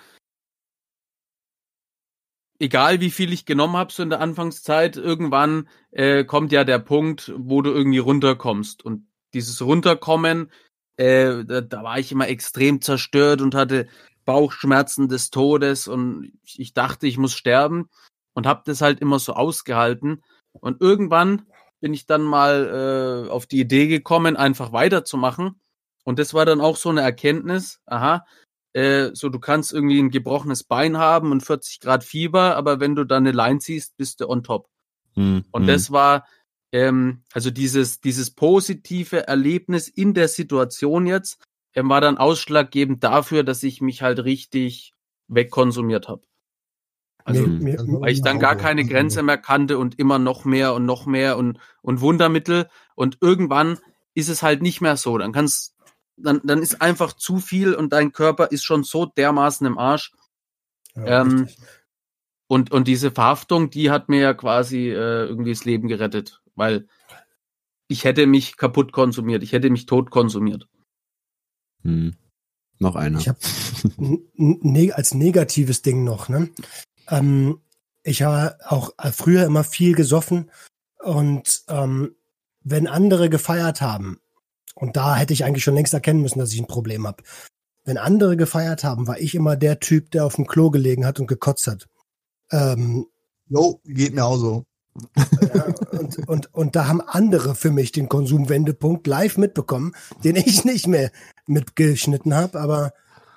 egal 2.59 3.01
wie 3.01 3.13
viel 3.13 3.33
ich 3.33 3.47
genommen 3.47 3.77
habe 3.77 3.93
so 3.93 4.03
in 4.03 4.11
der 4.11 4.21
Anfangszeit, 4.21 4.97
irgendwann 4.97 5.69
äh, 5.93 6.25
kommt 6.25 6.51
ja 6.51 6.65
der 6.65 6.81
Punkt, 6.81 7.33
wo 7.37 7.63
du 7.63 7.71
irgendwie 7.71 7.99
runterkommst. 7.99 8.85
Und 8.85 9.07
dieses 9.35 9.63
Runterkommen, 9.63 10.51
äh, 10.97 11.45
da, 11.45 11.61
da 11.61 11.85
war 11.85 12.01
ich 12.01 12.11
immer 12.11 12.27
extrem 12.27 12.81
zerstört 12.81 13.41
und 13.41 13.55
hatte 13.55 13.87
Bauchschmerzen 14.25 15.09
des 15.09 15.31
Todes 15.31 15.89
und 15.89 16.33
ich, 16.45 16.75
dachte, 16.75 17.07
ich 17.07 17.19
muss 17.19 17.35
sterben 17.35 17.89
und 18.35 18.47
habe 18.47 18.63
das 18.65 18.81
halt 18.81 19.01
immer 19.01 19.19
so 19.19 19.35
ausgehalten. 19.35 20.23
Und 20.53 20.81
irgendwann 20.81 21.47
bin 21.81 21.95
ich 21.95 22.07
dann 22.07 22.23
mal 22.23 23.27
äh, 23.27 23.31
auf 23.31 23.47
die 23.47 23.61
Idee 23.61 23.89
gekommen, 23.89 24.37
einfach 24.37 24.73
weiterzumachen. 24.73 25.61
Und 26.05 26.19
das 26.19 26.35
war 26.35 26.45
dann 26.45 26.61
auch 26.61 26.77
so 26.77 26.89
eine 26.89 27.01
Erkenntnis, 27.01 27.81
aha, 27.87 28.25
äh, 28.73 29.11
so 29.15 29.29
du 29.29 29.39
kannst 29.39 29.73
irgendwie 29.73 29.99
ein 30.01 30.11
gebrochenes 30.11 30.65
Bein 30.65 30.97
haben 30.97 31.31
und 31.31 31.43
40 31.43 31.81
Grad 31.81 32.05
Fieber, 32.05 32.57
aber 32.57 32.81
wenn 32.81 32.95
du 32.95 33.05
dann 33.05 33.27
eine 33.27 33.37
Line 33.37 33.59
ziehst, 33.59 33.97
bist 33.97 34.21
du 34.21 34.29
on 34.29 34.43
top. 34.43 34.69
Hm, 35.15 35.45
Und 35.51 35.63
hm. 35.63 35.67
das 35.67 35.91
war 35.93 36.27
ähm, 36.73 37.23
also 37.33 37.51
dieses 37.51 38.01
dieses 38.01 38.31
positive 38.31 39.27
Erlebnis 39.29 39.89
in 39.89 40.15
der 40.15 40.29
Situation 40.29 41.07
jetzt 41.07 41.39
ähm, 41.75 41.89
war 41.89 42.01
dann 42.01 42.19
ausschlaggebend 42.19 43.03
dafür, 43.05 43.43
dass 43.45 43.63
ich 43.63 43.81
mich 43.81 44.03
halt 44.03 44.25
richtig 44.25 44.95
wegkonsumiert 45.29 46.09
habe. 46.09 46.23
Also, 47.25 47.47
Mir- 47.47 47.83
mir- 47.85 48.01
weil 48.01 48.13
ich 48.13 48.23
dann 48.23 48.41
gar 48.41 48.57
keine 48.57 48.85
Grenze 48.85 49.23
mehr 49.23 49.39
kannte 49.39 49.79
und 49.79 49.99
immer 49.99 50.19
noch 50.19 50.45
mehr 50.45 50.75
und 50.75 50.85
noch 50.85 51.07
mehr 51.07 51.37
und, 51.39 51.59
und 51.81 52.01
Wundermittel. 52.01 52.69
Und 52.97 53.19
irgendwann 53.21 53.79
ist 54.15 54.29
es 54.29 54.43
halt 54.43 54.61
nicht 54.61 54.81
mehr 54.81 54.97
so. 54.97 55.17
Dann 55.19 55.33
kannst, 55.33 55.77
dann, 56.17 56.41
dann 56.45 56.61
ist 56.61 56.83
einfach 56.83 57.13
zu 57.13 57.39
viel 57.39 57.75
und 57.75 57.93
dein 57.93 58.13
Körper 58.13 58.51
ist 58.51 58.65
schon 58.65 58.83
so 58.83 59.07
dermaßen 59.07 59.67
im 59.67 59.79
Arsch. 59.79 60.13
Ja, 60.97 61.23
ähm. 61.23 61.49
Und, 62.49 62.71
und 62.71 62.87
diese 62.87 63.11
Verhaftung, 63.11 63.71
die 63.71 63.91
hat 63.91 64.11
mir 64.11 64.21
ja 64.21 64.35
quasi 64.35 64.91
äh, 64.91 65.25
irgendwie 65.25 65.53
das 65.53 65.65
Leben 65.65 65.89
gerettet, 65.89 66.43
weil 66.55 66.87
ich 67.89 68.05
hätte 68.05 68.27
mich 68.27 68.59
kaputt 68.59 68.93
konsumiert, 68.93 69.43
ich 69.43 69.53
hätte 69.53 69.71
mich 69.71 69.87
tot 69.87 70.11
konsumiert. 70.11 70.69
Hm. 71.83 72.15
Noch 72.79 72.97
einer. 72.97 73.19
Ich 73.19 73.29
habe 73.29 73.39
ne 74.37 74.93
als 74.93 75.15
negatives 75.15 75.83
Ding 75.83 76.05
noch, 76.05 76.29
ne? 76.29 76.51
Ähm, 77.09 77.61
ich 78.03 78.23
habe 78.23 78.57
auch 78.67 78.91
äh, 78.99 79.13
früher 79.13 79.45
immer 79.45 79.65
viel 79.65 79.95
gesoffen 79.95 80.51
und 80.99 81.63
ähm, 81.69 82.17
wenn 82.65 82.87
andere 82.87 83.31
gefeiert 83.31 83.81
haben, 83.81 84.19
und 84.75 84.97
da 84.97 85.17
hätte 85.17 85.33
ich 85.33 85.45
eigentlich 85.45 85.65
schon 85.65 85.75
längst 85.75 85.95
erkennen 85.95 86.23
müssen, 86.23 86.39
dass 86.39 86.53
ich 86.53 86.61
ein 86.61 86.67
Problem 86.67 87.07
habe. 87.07 87.23
Wenn 87.85 87.99
andere 87.99 88.37
gefeiert 88.37 88.85
haben, 88.85 89.07
war 89.07 89.21
ich 89.21 89.35
immer 89.35 89.57
der 89.57 89.81
Typ, 89.81 90.11
der 90.13 90.25
auf 90.25 90.37
dem 90.37 90.47
Klo 90.47 90.71
gelegen 90.71 91.05
hat 91.05 91.21
und 91.21 91.27
gekotzt 91.27 91.67
hat. 91.67 91.89
Ähm, 92.51 93.07
Jo, 93.49 93.81
geht 93.85 94.15
mir 94.15 94.25
auch 94.25 94.39
so. 94.39 94.65
ja, 95.55 95.67
und, 95.99 96.29
und, 96.29 96.55
und 96.55 96.77
da 96.77 96.87
haben 96.87 97.01
andere 97.01 97.55
für 97.55 97.71
mich 97.71 97.93
den 97.93 98.09
Konsumwendepunkt 98.09 99.07
live 99.07 99.37
mitbekommen, 99.37 99.95
den 100.25 100.37
ich 100.37 100.65
nicht 100.65 100.87
mehr 100.87 101.11
mitgeschnitten 101.47 102.35
habe. 102.35 102.61
Aber 102.61 102.93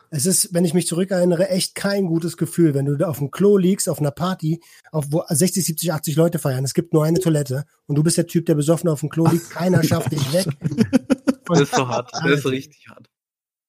es 0.09 0.25
ist, 0.25 0.53
wenn 0.53 0.65
ich 0.65 0.73
mich 0.73 0.87
zurückerinnere, 0.87 1.49
echt 1.49 1.75
kein 1.75 2.05
gutes 2.05 2.37
Gefühl, 2.37 2.73
wenn 2.73 2.85
du 2.85 2.95
da 2.95 3.07
auf 3.07 3.19
dem 3.19 3.31
Klo 3.31 3.57
liegst, 3.57 3.89
auf 3.89 3.99
einer 3.99 4.11
Party, 4.11 4.61
auf 4.91 5.05
wo 5.09 5.23
60, 5.27 5.65
70, 5.65 5.93
80 5.93 6.15
Leute 6.15 6.39
feiern. 6.39 6.63
Es 6.63 6.73
gibt 6.73 6.93
nur 6.93 7.03
eine 7.03 7.19
Toilette 7.19 7.65
und 7.85 7.95
du 7.95 8.03
bist 8.03 8.17
der 8.17 8.27
Typ, 8.27 8.45
der 8.45 8.55
besoffen 8.55 8.89
auf 8.89 9.01
dem 9.01 9.09
Klo 9.09 9.27
liegt. 9.27 9.49
Keiner 9.49 9.83
schafft 9.83 10.11
dich 10.11 10.33
weg. 10.33 10.47
Das 11.47 11.61
ist 11.61 11.75
so 11.75 11.87
hart, 11.87 12.09
das 12.11 12.39
ist 12.39 12.45
richtig 12.47 12.87
hart. 12.89 13.07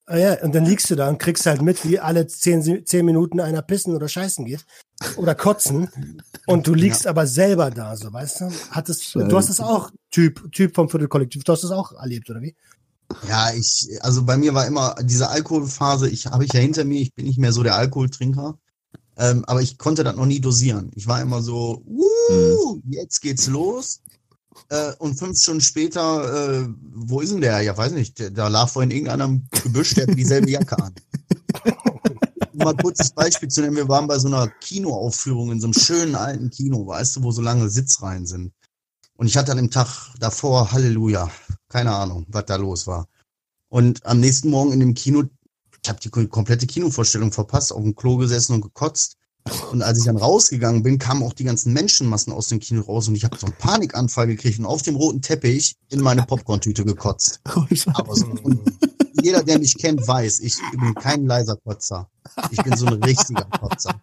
Ah 0.07 0.17
ja, 0.17 0.43
und 0.43 0.55
dann 0.55 0.65
liegst 0.65 0.89
du 0.89 0.95
da 0.95 1.09
und 1.09 1.19
kriegst 1.19 1.47
halt 1.47 1.63
mit, 1.63 1.85
wie 1.85 1.99
alle 1.99 2.27
zehn, 2.29 2.87
zehn 2.87 3.05
Minuten 3.05 3.41
einer 3.41 3.61
pissen 3.61 3.95
oder 3.95 4.09
scheißen 4.09 4.45
geht. 4.45 4.65
Oder 5.17 5.35
kotzen. 5.35 5.91
Und 6.47 6.67
du 6.67 6.75
liegst 6.75 7.07
aber 7.09 7.27
selber 7.27 7.71
da, 7.71 7.97
so, 7.97 8.13
weißt 8.13 8.41
du? 8.41 8.51
Hattest, 8.71 9.15
du 9.15 9.37
hast 9.37 9.51
das 9.51 9.61
auch, 9.61 9.91
Typ, 10.11 10.51
Typ 10.53 10.75
vom 10.75 10.89
Viertelkollektiv, 10.89 11.43
du 11.43 11.53
hast 11.53 11.65
das 11.65 11.73
auch 11.73 11.93
erlebt, 11.93 12.31
oder 12.31 12.41
wie? 12.41 12.55
Ja, 13.29 13.53
ich, 13.53 13.89
also 14.01 14.25
bei 14.25 14.37
mir 14.37 14.55
war 14.55 14.67
immer 14.67 14.97
diese 15.03 15.29
Alkoholphase, 15.29 16.09
ich 16.09 16.27
habe 16.27 16.45
ich 16.45 16.53
ja 16.53 16.61
hinter 16.61 16.85
mir, 16.85 17.01
ich 17.01 17.15
bin 17.15 17.27
nicht 17.27 17.39
mehr 17.39 17.53
so 17.53 17.63
der 17.63 17.77
Alkoholtrinker. 17.77 18.59
Ähm, 19.19 19.45
aber 19.47 19.63
ich 19.63 19.79
konnte 19.79 20.05
das 20.05 20.15
noch 20.17 20.27
nie 20.27 20.41
dosieren. 20.41 20.91
Ich 20.95 21.07
war 21.07 21.23
immer 21.23 21.43
so, 21.43 21.83
uh, 21.87 22.81
jetzt 22.91 23.21
geht's 23.21 23.47
los. 23.47 24.03
Äh, 24.69 24.93
und 24.99 25.19
fünf 25.19 25.39
Stunden 25.39 25.61
später, 25.61 26.65
äh, 26.65 26.69
wo 26.95 27.21
ist 27.21 27.33
denn 27.33 27.41
der? 27.41 27.61
Ja, 27.61 27.77
weiß 27.77 27.93
nicht, 27.93 28.19
der, 28.19 28.31
da 28.31 28.49
lag 28.49 28.69
vorhin 28.69 28.91
irgendeiner 28.91 29.25
im 29.27 29.47
Gebüsch, 29.63 29.95
der 29.95 30.07
hat 30.07 30.17
dieselbe 30.17 30.51
Jacke 30.51 30.79
an. 30.79 30.95
Um 32.53 32.59
mal 32.59 32.77
kurzes 32.77 33.11
Beispiel 33.11 33.49
zu 33.49 33.61
nennen, 33.61 33.77
wir 33.77 33.89
waren 33.89 34.07
bei 34.07 34.19
so 34.19 34.29
einer 34.29 34.49
Kinoaufführung 34.49 35.53
in 35.53 35.61
so 35.61 35.67
einem 35.67 35.75
schönen 35.75 36.15
alten 36.15 36.51
Kino, 36.51 36.87
weißt 36.87 37.17
du, 37.17 37.23
wo 37.23 37.31
so 37.31 37.43
lange 37.43 37.69
Sitzreihen 37.69 38.27
sind. 38.27 38.53
Und 39.17 39.27
ich 39.27 39.37
hatte 39.37 39.53
an 39.53 39.59
dem 39.59 39.71
Tag 39.71 39.89
davor, 40.19 40.73
Halleluja, 40.73 41.31
keine 41.77 41.93
Ahnung, 41.95 42.25
was 42.31 42.47
da 42.47 42.57
los 42.57 42.87
war. 42.87 43.07
Und 43.69 44.05
am 44.07 44.19
nächsten 44.19 44.49
Morgen 44.49 44.73
in 44.73 44.81
dem 44.81 44.95
Kino, 44.95 45.25
ich 45.83 45.89
habe 45.91 46.01
die 46.01 46.09
komplette 46.09 46.67
Kinovorstellung 46.67 47.33
verpasst, 47.33 47.71
auf 47.71 47.83
dem 47.83 47.95
Klo 47.95 48.17
gesessen 48.17 48.55
und 48.55 48.63
gekotzt. 48.63 49.17
Und 49.71 49.83
als 49.83 49.99
ich 49.99 50.07
dann 50.07 50.17
rausgegangen 50.17 50.83
bin, 50.83 50.99
kamen 50.99 51.23
auch 51.23 51.35
die 51.35 51.45
ganzen 51.45 51.75
Menschenmassen 51.75 52.33
aus 52.33 52.49
dem 52.49 52.61
Kino 52.61 52.81
raus 52.81 53.09
und 53.09 53.15
ich 53.15 53.25
habe 53.25 53.37
so 53.37 53.45
einen 53.47 53.57
Panikanfall 53.59 54.27
gekriegt 54.27 54.59
und 54.59 54.65
auf 54.65 54.81
dem 54.83 54.97
roten 54.97 55.21
Teppich 55.21 55.77
in 55.91 56.01
meine 56.01 56.23
Popcorn-Tüte 56.23 56.83
gekotzt. 56.85 57.41
Aber 57.95 58.17
so, 58.17 58.25
und 58.43 58.59
jeder, 59.23 59.43
der 59.43 59.59
mich 59.59 59.77
kennt, 59.77 60.09
weiß, 60.09 60.41
ich 60.41 60.57
bin 60.71 60.95
kein 60.95 61.27
leiser 61.27 61.57
Kotzer. 61.57 62.09
Ich 62.51 62.63
bin 62.65 62.75
so 62.75 62.87
ein 62.87 63.03
richtiger 63.03 63.45
Kotzer. 63.61 64.01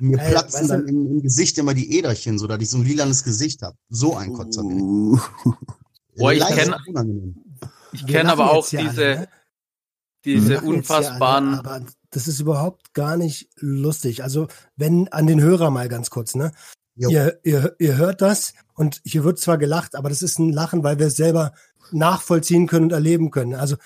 Mir 0.00 0.18
Ey, 0.18 0.32
platzen 0.32 0.60
weißt 0.60 0.64
du- 0.64 0.68
dann 0.74 0.86
im, 0.88 1.06
im 1.12 1.22
Gesicht 1.22 1.56
immer 1.56 1.72
die 1.72 1.96
Äderchen, 1.96 2.38
so 2.38 2.46
dass 2.46 2.60
ich 2.60 2.68
so 2.68 2.76
ein 2.76 2.84
lilanes 2.84 3.24
Gesicht 3.24 3.62
habe. 3.62 3.76
So 3.88 4.16
ein 4.16 4.34
Kotzer 4.34 4.62
bin 4.62 5.14
ich. 5.14 5.20
Boah, 6.16 6.32
ich 6.32 6.42
kenn- 6.42 6.72
kenne 8.06 8.22
lachen 8.22 8.26
aber 8.30 8.52
auch 8.52 8.68
diese, 8.68 8.80
alle, 8.86 9.16
ne? 9.20 9.28
Diese 10.24 10.60
hier 10.60 10.64
unfassbaren, 10.64 11.48
Alle, 11.48 11.58
aber 11.58 11.86
das 12.10 12.28
ist 12.28 12.40
überhaupt 12.40 12.94
gar 12.94 13.16
nicht 13.16 13.48
lustig. 13.56 14.22
Also, 14.22 14.48
wenn 14.76 15.08
an 15.08 15.26
den 15.26 15.40
Hörer 15.40 15.70
mal 15.70 15.88
ganz 15.88 16.10
kurz, 16.10 16.34
ne? 16.34 16.52
Ihr, 16.96 17.40
ihr, 17.42 17.74
ihr 17.80 17.96
hört 17.96 18.22
das 18.22 18.54
und 18.74 19.00
hier 19.04 19.24
wird 19.24 19.40
zwar 19.40 19.58
gelacht, 19.58 19.96
aber 19.96 20.08
das 20.08 20.22
ist 20.22 20.38
ein 20.38 20.52
Lachen, 20.52 20.84
weil 20.84 21.00
wir 21.00 21.08
es 21.08 21.16
selber 21.16 21.52
nachvollziehen 21.90 22.68
können 22.68 22.86
und 22.86 22.92
erleben 22.92 23.30
können. 23.32 23.54
Also 23.54 23.76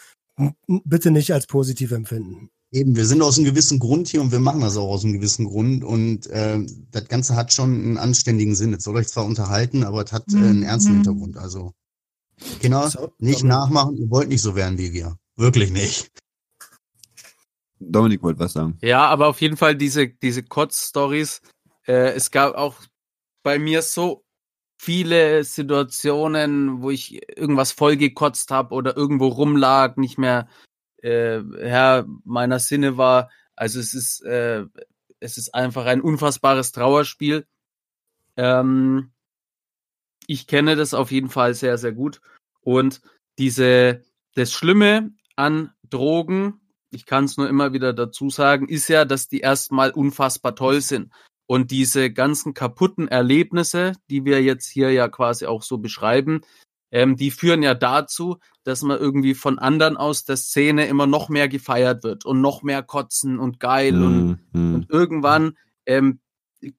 bitte 0.67 1.11
nicht 1.11 1.33
als 1.33 1.47
positiv 1.47 1.91
empfinden. 1.93 2.51
Eben, 2.71 2.97
wir 2.97 3.07
sind 3.07 3.23
aus 3.23 3.39
einem 3.39 3.47
gewissen 3.47 3.79
Grund 3.79 4.09
hier 4.09 4.21
und 4.21 4.31
wir 4.31 4.41
machen 4.41 4.61
das 4.61 4.77
auch 4.77 4.91
aus 4.91 5.05
einem 5.05 5.15
gewissen 5.15 5.47
Grund 5.47 5.83
und 5.83 6.29
ähm, 6.31 6.87
das 6.91 7.09
Ganze 7.09 7.35
hat 7.35 7.51
schon 7.51 7.73
einen 7.73 7.97
anständigen 7.97 8.55
Sinn. 8.55 8.75
Es 8.75 8.85
soll 8.85 8.97
euch 8.97 9.09
zwar 9.09 9.25
unterhalten, 9.25 9.85
aber 9.85 10.05
es 10.05 10.13
hat 10.13 10.25
äh, 10.35 10.37
einen 10.37 10.63
ernsten 10.63 10.93
Hintergrund. 10.97 11.39
Also 11.39 11.73
Kinder, 12.61 12.89
So, 12.91 13.13
nicht 13.19 13.45
nachmachen, 13.45 13.97
ihr 13.97 14.11
wollt 14.11 14.29
nicht 14.29 14.43
so 14.43 14.55
werden 14.55 14.79
wie 14.79 14.93
wir. 14.93 15.17
Wirklich 15.37 15.71
nicht. 15.71 16.11
Dominik 17.81 18.23
wollte 18.23 18.41
was 18.41 18.53
sagen. 18.53 18.79
Ja, 18.83 19.07
aber 19.07 19.29
auf 19.29 19.41
jeden 19.41 19.57
Fall 19.57 19.77
diese, 19.77 20.09
diese 20.09 20.43
Kotz-Stories. 20.43 21.41
Äh, 21.87 22.13
es 22.13 22.31
gab 22.31 22.55
auch 22.55 22.75
bei 23.43 23.59
mir 23.59 23.83
so 23.83 24.25
viele 24.77 25.45
Situationen, 25.45 26.83
wo 26.83 26.91
ich 26.91 27.21
irgendwas 27.37 27.73
vollgekotzt 27.73 28.51
habe 28.51 28.75
oder 28.75 28.97
irgendwo 28.97 29.29
rumlag, 29.29 29.97
nicht 29.97 30.19
mehr 30.19 30.49
äh, 31.03 31.41
Herr 31.61 32.07
meiner 32.25 32.59
Sinne 32.59 32.97
war. 32.97 33.31
Also 33.57 33.81
es 33.81 33.95
ist, 33.95 34.23
äh, 34.23 34.65
es 35.21 35.37
ist 35.37 35.55
einfach 35.55 35.87
ein 35.87 36.01
unfassbares 36.01 36.73
Trauerspiel. 36.73 37.47
Ähm, 38.37 39.11
ich 40.29 40.47
kenne 40.47 40.77
das 40.77 40.95
auf 40.95 41.11
jeden 41.11 41.31
Fall 41.31 41.55
sehr, 41.55 41.79
sehr 41.79 41.93
gut. 41.93 42.21
Und 42.61 43.01
diese, 43.39 44.03
das 44.35 44.53
Schlimme 44.53 45.11
an 45.37 45.73
Drogen, 45.89 46.61
ich 46.91 47.07
kann 47.07 47.25
es 47.25 47.37
nur 47.39 47.49
immer 47.49 47.73
wieder 47.73 47.93
dazu 47.95 48.29
sagen, 48.31 48.69
ist 48.69 48.89
ja, 48.89 49.05
dass 49.05 49.29
die 49.29 49.41
erstmal 49.41 49.91
unfassbar 49.91 50.55
toll 50.55 50.83
sind. 50.83 51.13
Und 51.47 51.71
diese 51.71 52.13
ganzen 52.13 52.53
kaputten 52.53 53.09
Erlebnisse, 53.09 53.95
die 54.11 54.27
wir 54.27 54.43
jetzt 54.43 54.69
hier 54.69 54.93
ja 54.93 55.09
quasi 55.09 55.47
auch 55.47 55.63
so 55.63 55.79
beschreiben, 55.79 56.43
ähm, 56.91 57.17
die 57.17 57.31
führen 57.31 57.63
ja 57.63 57.75
dazu, 57.75 58.37
dass 58.65 58.83
man 58.83 58.99
irgendwie 58.99 59.35
von 59.35 59.59
anderen 59.59 59.97
aus 59.97 60.25
der 60.25 60.37
Szene 60.37 60.87
immer 60.89 61.07
noch 61.07 61.31
mehr 61.31 61.49
gefeiert 61.49 62.05
wird 62.05 62.27
und 62.27 62.43
noch 62.43 62.63
mehr 62.63 62.83
kotzen 62.83 63.39
und 63.39 63.61
geil 63.61 63.95
und, 63.95 64.15
Hm, 64.19 64.39
hm. 64.53 64.75
und 64.75 64.91
irgendwann 64.91 65.57
ähm, 65.87 66.21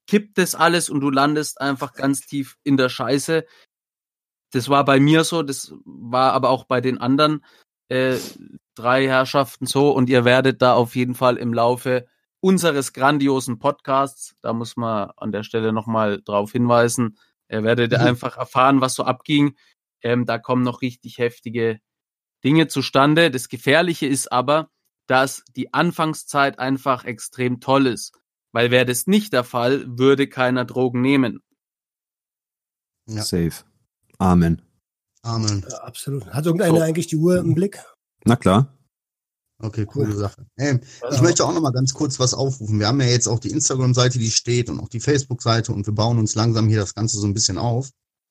kippt 0.08 0.38
das 0.38 0.56
alles 0.56 0.90
und 0.90 1.02
du 1.02 1.10
landest 1.10 1.62
einfach 1.62 1.94
ganz 1.94 2.22
tief 2.22 2.58
in 2.64 2.78
der 2.78 2.90
Scheiße. 2.90 3.46
Das 4.52 4.70
war 4.70 4.84
bei 4.84 5.00
mir 5.00 5.24
so, 5.24 5.44
das 5.44 5.74
war 5.86 6.34
aber 6.34 6.50
auch 6.50 6.66
bei 6.66 6.82
den 6.82 6.98
anderen 6.98 7.46
äh, 7.90 8.18
drei 8.76 9.08
Herrschaften 9.08 9.66
so 9.66 9.92
und 9.92 10.10
ihr 10.10 10.26
werdet 10.26 10.62
da 10.62 10.74
auf 10.74 10.96
jeden 10.96 11.16
Fall 11.16 11.38
im 11.38 11.54
Laufe 11.54 12.08
unseres 12.42 12.94
grandiosen 12.94 13.60
Podcasts, 13.60 14.36
da 14.42 14.54
muss 14.54 14.78
man 14.78 15.12
an 15.18 15.32
der 15.32 15.44
Stelle 15.44 15.74
nochmal 15.74 16.22
drauf 16.24 16.54
hinweisen, 16.54 17.18
ihr 17.50 17.64
werdet 17.64 17.92
Mhm. 17.92 17.98
einfach 17.98 18.38
erfahren, 18.38 18.80
was 18.82 18.96
so 18.96 19.04
abging. 19.04 19.56
Ähm, 20.02 20.26
da 20.26 20.38
kommen 20.38 20.64
noch 20.64 20.82
richtig 20.82 21.18
heftige 21.18 21.80
Dinge 22.44 22.68
zustande. 22.68 23.32
Das 23.32 23.50
Gefährliche 23.50 24.08
ist 24.08 24.32
aber, 24.32 24.70
dass 25.08 25.44
die 25.56 25.74
Anfangszeit 25.74 26.60
einfach 26.60 27.04
extrem 27.04 27.60
toll 27.60 27.88
ist. 27.88 28.18
Weil 28.52 28.72
wäre 28.72 28.86
das 28.86 29.08
nicht 29.08 29.34
der 29.34 29.44
Fall, 29.44 29.86
würde 29.88 30.28
keiner 30.28 30.66
Drogen 30.66 31.02
nehmen. 31.02 31.42
Ja. 33.08 33.24
Safe. 33.24 33.64
Amen. 34.18 34.62
Amen. 35.22 35.66
Ja, 35.70 35.78
absolut. 35.80 36.26
Hat 36.28 36.46
irgendeiner 36.46 36.78
So. 36.78 36.84
eigentlich 36.84 37.08
die 37.08 37.18
Uhr 37.18 37.40
im 37.40 37.56
Blick? 37.56 37.80
Na 38.26 38.36
klar. 38.36 38.76
Okay, 39.62 39.86
coole 39.86 40.16
Sache. 40.16 40.46
Hey, 40.56 40.80
ich 41.12 41.22
möchte 41.22 41.44
auch 41.44 41.54
noch 41.54 41.62
mal 41.62 41.74
ganz 41.74 41.94
kurz 41.94 42.18
was 42.18 42.34
aufrufen. 42.34 42.80
Wir 42.80 42.88
haben 42.88 43.02
ja 43.02 43.08
jetzt 43.08 43.28
auch 43.28 43.40
die 43.40 43.52
Instagram-Seite, 43.52 44.18
die 44.18 44.32
steht 44.32 44.70
und 44.70 44.80
auch 44.80 44.88
die 44.88 45.02
Facebook-Seite 45.02 45.74
und 45.74 45.86
wir 45.86 45.94
bauen 45.94 46.18
uns 46.18 46.36
langsam 46.36 46.70
hier 46.70 46.80
das 46.80 46.96
Ganze 46.96 47.20
so 47.20 47.28
ein 47.28 47.34
bisschen 47.34 47.58
auf. 47.58 47.90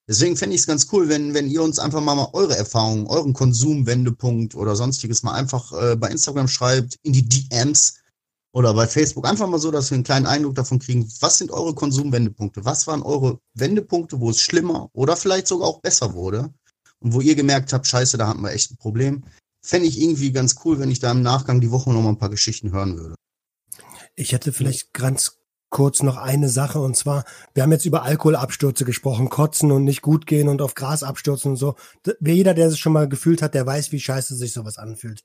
Deswegen 0.09 0.39
fände 0.39 0.55
ich 0.55 0.63
es 0.63 0.67
ganz 0.67 0.89
cool, 0.91 1.11
wenn, 1.11 1.35
wenn 1.35 1.49
ihr 1.49 1.63
uns 1.63 1.79
einfach 1.79 2.01
mal, 2.01 2.15
mal 2.15 2.31
eure 2.33 2.57
Erfahrungen, 2.57 3.07
euren 3.07 3.35
Konsumwendepunkt 3.35 4.55
oder 4.55 4.75
sonstiges 4.75 5.23
mal 5.23 5.35
einfach 5.35 5.71
äh, 5.73 5.97
bei 5.97 6.09
Instagram 6.09 6.49
schreibt, 6.49 6.97
in 7.03 7.13
die 7.13 7.29
DMs 7.29 8.01
oder 8.53 8.75
bei 8.75 8.87
Facebook. 8.87 9.27
Einfach 9.27 9.49
mal 9.49 9.59
so, 9.59 9.71
dass 9.71 9.91
wir 9.91 9.97
einen 9.97 10.05
kleinen 10.05 10.27
Eindruck 10.27 10.55
davon 10.55 10.79
kriegen, 10.79 11.09
was 11.21 11.39
sind 11.39 11.51
eure 11.51 11.75
Konsumwendepunkte? 11.75 12.65
Was 12.65 12.87
waren 12.87 13.03
eure 13.03 13.41
Wendepunkte, 13.55 14.21
wo 14.21 14.31
es 14.31 14.41
schlimmer 14.41 14.91
oder 14.93 15.17
vielleicht 15.17 15.47
sogar 15.49 15.69
auch 15.69 15.81
besser 15.81 16.15
wurde? 16.15 16.53
Und 17.01 17.13
wo 17.13 17.21
ihr 17.21 17.37
gemerkt 17.37 17.73
habt, 17.73 17.87
scheiße, 17.87 18.19
da 18.19 18.27
hatten 18.27 18.43
wir 18.43 18.51
echt 18.51 18.73
ein 18.73 18.77
Problem. 18.77 19.25
Fände 19.63 19.87
ich 19.87 20.01
irgendwie 20.01 20.33
ganz 20.33 20.57
cool, 20.65 20.81
wenn 20.81 20.91
ich 20.91 20.99
da 20.99 21.13
im 21.13 21.23
Nachgang 21.23 21.61
die 21.61 21.71
Woche 21.71 21.93
noch 21.93 22.03
mal 22.03 22.09
ein 22.09 22.19
paar 22.19 22.31
Geschichten 22.31 22.73
hören 22.73 22.97
würde. 22.97 23.15
Ich 24.17 24.33
hätte 24.33 24.53
vielleicht 24.53 24.93
ganz 24.93 25.37
kurz 25.71 26.03
noch 26.03 26.17
eine 26.17 26.49
Sache 26.49 26.81
und 26.81 26.97
zwar, 26.97 27.25
wir 27.55 27.63
haben 27.63 27.73
jetzt 27.73 27.85
über 27.85 28.03
Alkoholabstürze 28.03 28.85
gesprochen, 28.85 29.29
kotzen 29.29 29.71
und 29.71 29.85
nicht 29.85 30.03
gut 30.03 30.27
gehen 30.27 30.49
und 30.49 30.63
auf 30.63 30.75
Gras 30.75 31.03
abstürzen 31.03 31.53
und 31.53 31.57
so. 31.57 31.77
Jeder, 32.21 32.55
der 32.55 32.69
es 32.69 32.79
schon 32.79 32.95
mal 32.95 33.09
gefühlt 33.09 33.43
hat, 33.43 33.55
der 33.55 33.67
weiß, 33.67 33.93
wie 33.93 34.01
scheiße 34.01 34.35
sich 34.35 34.53
sowas 34.53 34.79
anfühlt. 34.79 35.23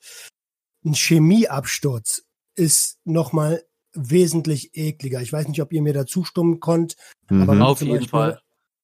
Ein 0.86 0.94
Chemieabsturz 0.94 2.24
ist 2.56 2.98
nochmal 3.06 3.64
wesentlich 3.94 4.72
ekliger. 4.76 5.22
Ich 5.22 5.32
weiß 5.32 5.48
nicht, 5.48 5.62
ob 5.62 5.72
ihr 5.72 5.82
mir 5.82 5.94
da 5.94 6.06
zustimmen 6.06 6.60
konnt, 6.60 6.96
aber 7.28 7.38
Mhm. 7.38 7.48
wenn 7.48 7.60
du 7.60 7.66
Auf 7.66 7.80
zum 7.80 7.88
jeden 7.88 8.00
Beispiel 8.00 8.10
Fall. 8.10 8.42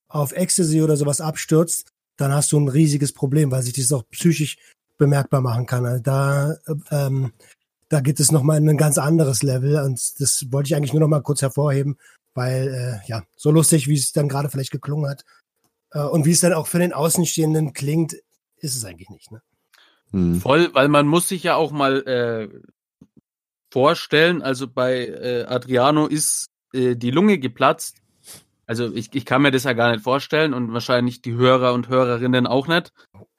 auf 0.08 0.32
Ecstasy 0.32 0.82
oder 0.82 0.97
sowas 0.97 1.21
abstürzt, 1.21 1.91
dann 2.17 2.34
hast 2.34 2.51
du 2.51 2.60
ein 2.60 2.67
riesiges 2.67 3.13
Problem, 3.13 3.51
weil 3.51 3.63
sich 3.63 3.73
das 3.73 3.91
auch 3.91 4.03
psychisch 4.12 4.58
bemerkbar 4.97 5.41
machen 5.41 5.65
kann. 5.65 5.86
Also 5.86 6.03
da, 6.03 6.51
äh, 6.51 6.73
ähm, 6.91 7.34
da 7.88 8.01
geht 8.01 8.19
es 8.19 8.32
nochmal 8.32 8.58
in 8.58 8.69
ein 8.69 8.77
ganz 8.77 8.97
anderes 8.97 9.41
Level 9.41 9.82
und 9.84 9.99
das 10.19 10.45
wollte 10.51 10.67
ich 10.67 10.75
eigentlich 10.75 10.93
nur 10.93 10.99
noch 10.99 11.08
mal 11.08 11.21
kurz 11.23 11.41
hervorheben, 11.41 11.97
weil, 12.36 12.67
äh, 12.67 13.08
ja, 13.10 13.23
so 13.36 13.49
lustig, 13.49 13.88
wie 13.88 13.95
es 13.95 14.12
dann 14.12 14.29
gerade 14.29 14.49
vielleicht 14.49 14.71
geklungen 14.71 15.10
hat 15.10 15.23
äh, 15.91 16.01
und 16.01 16.25
wie 16.25 16.32
es 16.32 16.41
dann 16.41 16.53
auch 16.53 16.67
für 16.67 16.79
den 16.79 16.93
Außenstehenden 16.93 17.73
klingt, 17.73 18.13
ist 18.58 18.75
es 18.75 18.86
eigentlich 18.86 19.10
nicht. 19.10 19.32
Ne? 19.32 19.41
Mhm. 20.12 20.41
Voll, 20.41 20.73
weil 20.73 20.89
man 20.89 21.08
muss 21.08 21.29
sich 21.29 21.41
ja 21.43 21.55
auch 21.55 21.71
mal 21.71 22.05
äh, 22.05 22.49
vorstellen, 23.71 24.41
also 24.41 24.67
bei 24.67 25.08
äh, 25.08 25.43
Adriano 25.45 26.08
ist 26.08 26.47
äh, 26.73 26.95
die 26.95 27.12
Lunge 27.12 27.38
geplatzt. 27.39 27.97
Also 28.65 28.93
ich, 28.93 29.10
ich 29.13 29.25
kann 29.25 29.41
mir 29.41 29.51
das 29.51 29.63
ja 29.63 29.73
gar 29.73 29.91
nicht 29.91 30.03
vorstellen 30.03 30.53
und 30.53 30.73
wahrscheinlich 30.73 31.21
die 31.21 31.34
Hörer 31.34 31.73
und 31.73 31.89
Hörerinnen 31.89 32.45
auch 32.45 32.67
nicht. 32.67 32.91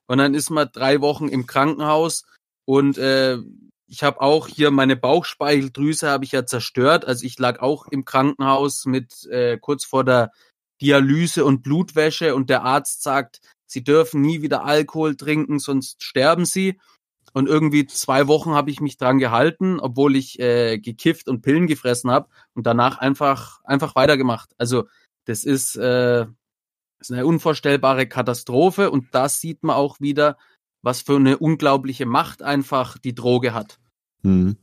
Und 0.07 0.19
dann 0.19 0.35
ist 0.35 0.51
man 0.51 0.69
drei 0.73 1.01
Wochen 1.01 1.29
im 1.29 1.47
Krankenhaus 1.47 2.25
und 2.65 2.99
äh, 2.99 3.39
ich 3.87 4.05
habe 4.05 4.21
auch 4.21 4.47
hier 4.47 4.71
meine 4.71 4.97
Bauchspeicheldrüse 4.97 6.09
habe 6.09 6.25
ich 6.25 6.33
ja 6.33 6.47
zerstört. 6.47 7.05
Also 7.05 7.27
ich 7.27 7.39
lag 7.39 7.61
auch 7.61 7.89
im 7.89 8.05
Krankenhaus 8.05 8.87
mit 8.87 9.27
äh, 9.27 9.59
kurz 9.59 9.85
vor 9.85 10.05
der 10.05 10.31
Dialyse 10.81 11.45
und 11.45 11.63
Blutwäsche 11.63 12.35
und 12.35 12.51
der 12.51 12.63
Arzt 12.63 13.03
sagt, 13.03 13.41
sie 13.67 13.83
dürfen 13.83 14.21
nie 14.21 14.43
wieder 14.43 14.65
Alkohol 14.65 15.17
trinken, 15.17 15.59
sonst 15.59 16.03
sterben 16.03 16.45
sie. 16.45 16.79
Und 17.33 17.49
irgendwie 17.49 17.87
zwei 17.87 18.27
Wochen 18.27 18.53
habe 18.53 18.71
ich 18.71 18.81
mich 18.81 18.97
dran 18.97 19.19
gehalten, 19.19 19.79
obwohl 19.81 20.17
ich 20.17 20.39
äh, 20.41 20.79
gekifft 20.79 21.29
und 21.29 21.43
Pillen 21.43 21.67
gefressen 21.67 22.11
habe 22.11 22.29
und 22.55 22.67
danach 22.67 22.99
einfach 22.99 23.61
einfach 23.65 23.95
weitergemacht. 23.95 24.51
Also 24.59 24.85
das 25.27 25.45
ist, 25.45 25.77
äh, 25.77 26.27
das 26.99 27.09
ist 27.09 27.13
eine 27.13 27.27
unvorstellbare 27.27 28.07
Katastrophe 28.07 28.91
und 28.91 29.15
da 29.15 29.29
sieht 29.29 29.63
man 29.63 29.77
auch 29.77 30.01
wieder, 30.01 30.37
was 30.83 31.03
für 31.03 31.17
eine 31.17 31.39
unglaubliche 31.39 32.07
Macht 32.07 32.43
einfach 32.43 32.99
die 32.99 33.15
Droge 33.15 33.55
hat. 33.55 33.79
Mhm. 34.23 34.57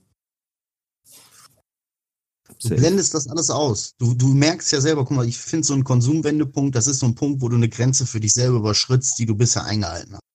Du 2.61 2.69
blendest 2.69 3.13
das 3.13 3.27
alles 3.27 3.49
aus. 3.49 3.95
Du, 3.97 4.13
du 4.13 4.27
merkst 4.29 4.71
ja 4.71 4.81
selber, 4.81 5.05
guck 5.05 5.17
mal, 5.17 5.27
ich 5.27 5.37
finde 5.37 5.65
so 5.65 5.73
einen 5.73 5.83
Konsumwendepunkt, 5.83 6.75
das 6.75 6.87
ist 6.87 6.99
so 6.99 7.05
ein 7.05 7.15
Punkt, 7.15 7.41
wo 7.41 7.49
du 7.49 7.55
eine 7.55 7.69
Grenze 7.69 8.05
für 8.05 8.19
dich 8.19 8.33
selber 8.33 8.57
überschrittst, 8.57 9.19
die 9.19 9.25
du 9.25 9.35
bisher 9.35 9.65
eingehalten 9.65 10.13
hast. 10.13 10.26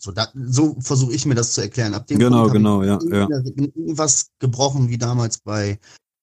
So, 0.00 0.12
da, 0.12 0.28
so 0.34 0.76
versuche 0.80 1.12
ich 1.12 1.26
mir 1.26 1.34
das 1.34 1.52
zu 1.52 1.60
erklären. 1.60 1.92
Ab 1.94 2.06
dem 2.06 2.18
Genau, 2.20 2.42
Punkt 2.42 2.54
genau, 2.54 2.82
ja, 2.84 2.98
ich 3.02 3.10
ja. 3.10 3.28
irgend- 3.28 3.76
irgendwas 3.76 4.30
gebrochen, 4.38 4.88
wie 4.88 4.98
damals 4.98 5.38
bei, 5.38 5.78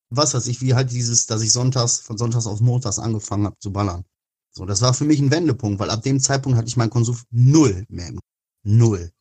was 0.09 0.33
weiß 0.33 0.47
ich, 0.47 0.61
wie 0.61 0.73
halt 0.73 0.91
dieses, 0.91 1.25
dass 1.25 1.41
ich 1.41 1.51
sonntags, 1.51 1.99
von 1.99 2.17
sonntags 2.17 2.47
auf 2.47 2.61
montags 2.61 2.99
angefangen 2.99 3.45
habe 3.45 3.57
zu 3.59 3.71
ballern. 3.73 4.05
So, 4.53 4.65
das 4.65 4.81
war 4.81 4.93
für 4.93 5.03
mich 5.03 5.19
ein 5.19 5.29
Wendepunkt, 5.31 5.79
weil 5.79 5.89
ab 5.89 6.03
dem 6.03 6.21
Zeitpunkt 6.21 6.57
hatte 6.57 6.69
ich 6.69 6.77
meinen 6.77 6.89
Konsum 6.89 7.17
null 7.31 7.85
mehr. 7.89 8.07
im- 8.07 8.19
Null. 8.63 9.11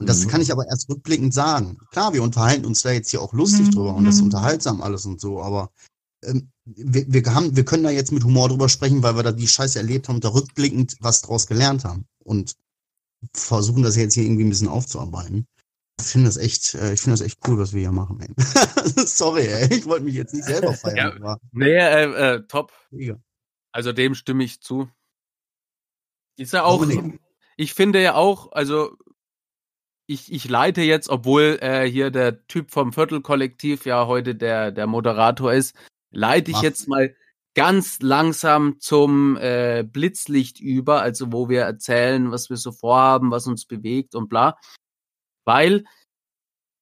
Und 0.00 0.08
das 0.08 0.24
Mhm. 0.24 0.28
kann 0.28 0.40
ich 0.40 0.50
aber 0.50 0.66
erst 0.66 0.88
rückblickend 0.88 1.34
sagen. 1.34 1.76
Klar, 1.90 2.14
wir 2.14 2.22
unterhalten 2.22 2.64
uns 2.64 2.82
da 2.82 2.90
jetzt 2.90 3.10
hier 3.10 3.20
auch 3.20 3.32
lustig 3.32 3.70
drüber 3.70 3.94
und 3.94 4.04
das 4.06 4.16
ist 4.16 4.22
unterhaltsam 4.22 4.80
alles 4.80 5.04
und 5.06 5.20
so, 5.20 5.42
aber 5.42 5.70
ähm, 6.24 6.50
wir, 6.64 7.04
wir, 7.12 7.34
haben, 7.34 7.54
wir 7.56 7.64
können 7.64 7.84
da 7.84 7.90
jetzt 7.90 8.10
mit 8.12 8.24
Humor 8.24 8.48
drüber 8.48 8.68
sprechen, 8.68 9.02
weil 9.02 9.16
wir 9.16 9.22
da 9.22 9.32
die 9.32 9.46
Scheiße 9.46 9.78
erlebt 9.78 10.08
haben 10.08 10.16
und 10.16 10.24
da 10.24 10.30
rückblickend 10.30 10.96
was 11.00 11.20
draus 11.20 11.46
gelernt 11.46 11.84
haben 11.84 12.06
und 12.24 12.56
versuchen 13.34 13.82
das 13.82 13.96
jetzt 13.96 14.14
hier 14.14 14.24
irgendwie 14.24 14.44
ein 14.44 14.50
bisschen 14.50 14.68
aufzuarbeiten. 14.68 15.46
Ich 16.00 16.06
finde 16.06 16.28
das 16.28 16.36
echt, 16.36 16.74
äh, 16.74 16.92
ich 16.92 17.00
finde 17.00 17.18
das 17.18 17.26
echt 17.26 17.40
cool, 17.48 17.58
was 17.58 17.72
wir 17.72 17.80
hier 17.80 17.92
machen, 17.92 18.20
ey. 18.20 18.32
Sorry, 19.06 19.46
ey. 19.46 19.74
Ich 19.74 19.86
wollte 19.86 20.04
mich 20.04 20.14
jetzt 20.14 20.32
nicht 20.32 20.44
selber 20.44 20.72
feiern, 20.74 21.20
Ja. 21.22 21.38
Nee, 21.52 21.76
äh, 21.76 22.34
äh, 22.34 22.42
top. 22.46 22.72
mega. 22.90 23.20
Also 23.72 23.92
dem 23.92 24.14
stimme 24.14 24.44
ich 24.44 24.60
zu. 24.60 24.88
Ist 26.36 26.52
ja 26.52 26.64
auch, 26.64 26.80
Dominik. 26.80 27.20
ich 27.56 27.74
finde 27.74 28.00
ja 28.00 28.14
auch, 28.14 28.52
also 28.52 28.96
ich, 30.06 30.32
ich 30.32 30.48
leite 30.48 30.82
jetzt, 30.82 31.08
obwohl 31.08 31.58
äh, 31.60 31.84
hier 31.84 32.10
der 32.10 32.46
Typ 32.46 32.70
vom 32.70 32.92
Viertelkollektiv 32.92 33.84
ja 33.84 34.06
heute 34.06 34.34
der, 34.34 34.70
der 34.72 34.86
Moderator 34.86 35.52
ist, 35.52 35.74
leite 36.10 36.50
ich 36.50 36.56
Mach. 36.58 36.62
jetzt 36.62 36.88
mal 36.88 37.14
ganz 37.58 37.98
langsam 38.02 38.78
zum 38.78 39.36
äh, 39.36 39.82
Blitzlicht 39.82 40.60
über, 40.60 41.02
also 41.02 41.32
wo 41.32 41.48
wir 41.48 41.62
erzählen, 41.62 42.30
was 42.30 42.50
wir 42.50 42.56
so 42.56 42.70
vorhaben, 42.70 43.32
was 43.32 43.48
uns 43.48 43.66
bewegt 43.66 44.14
und 44.14 44.28
bla. 44.28 44.56
Weil 45.44 45.84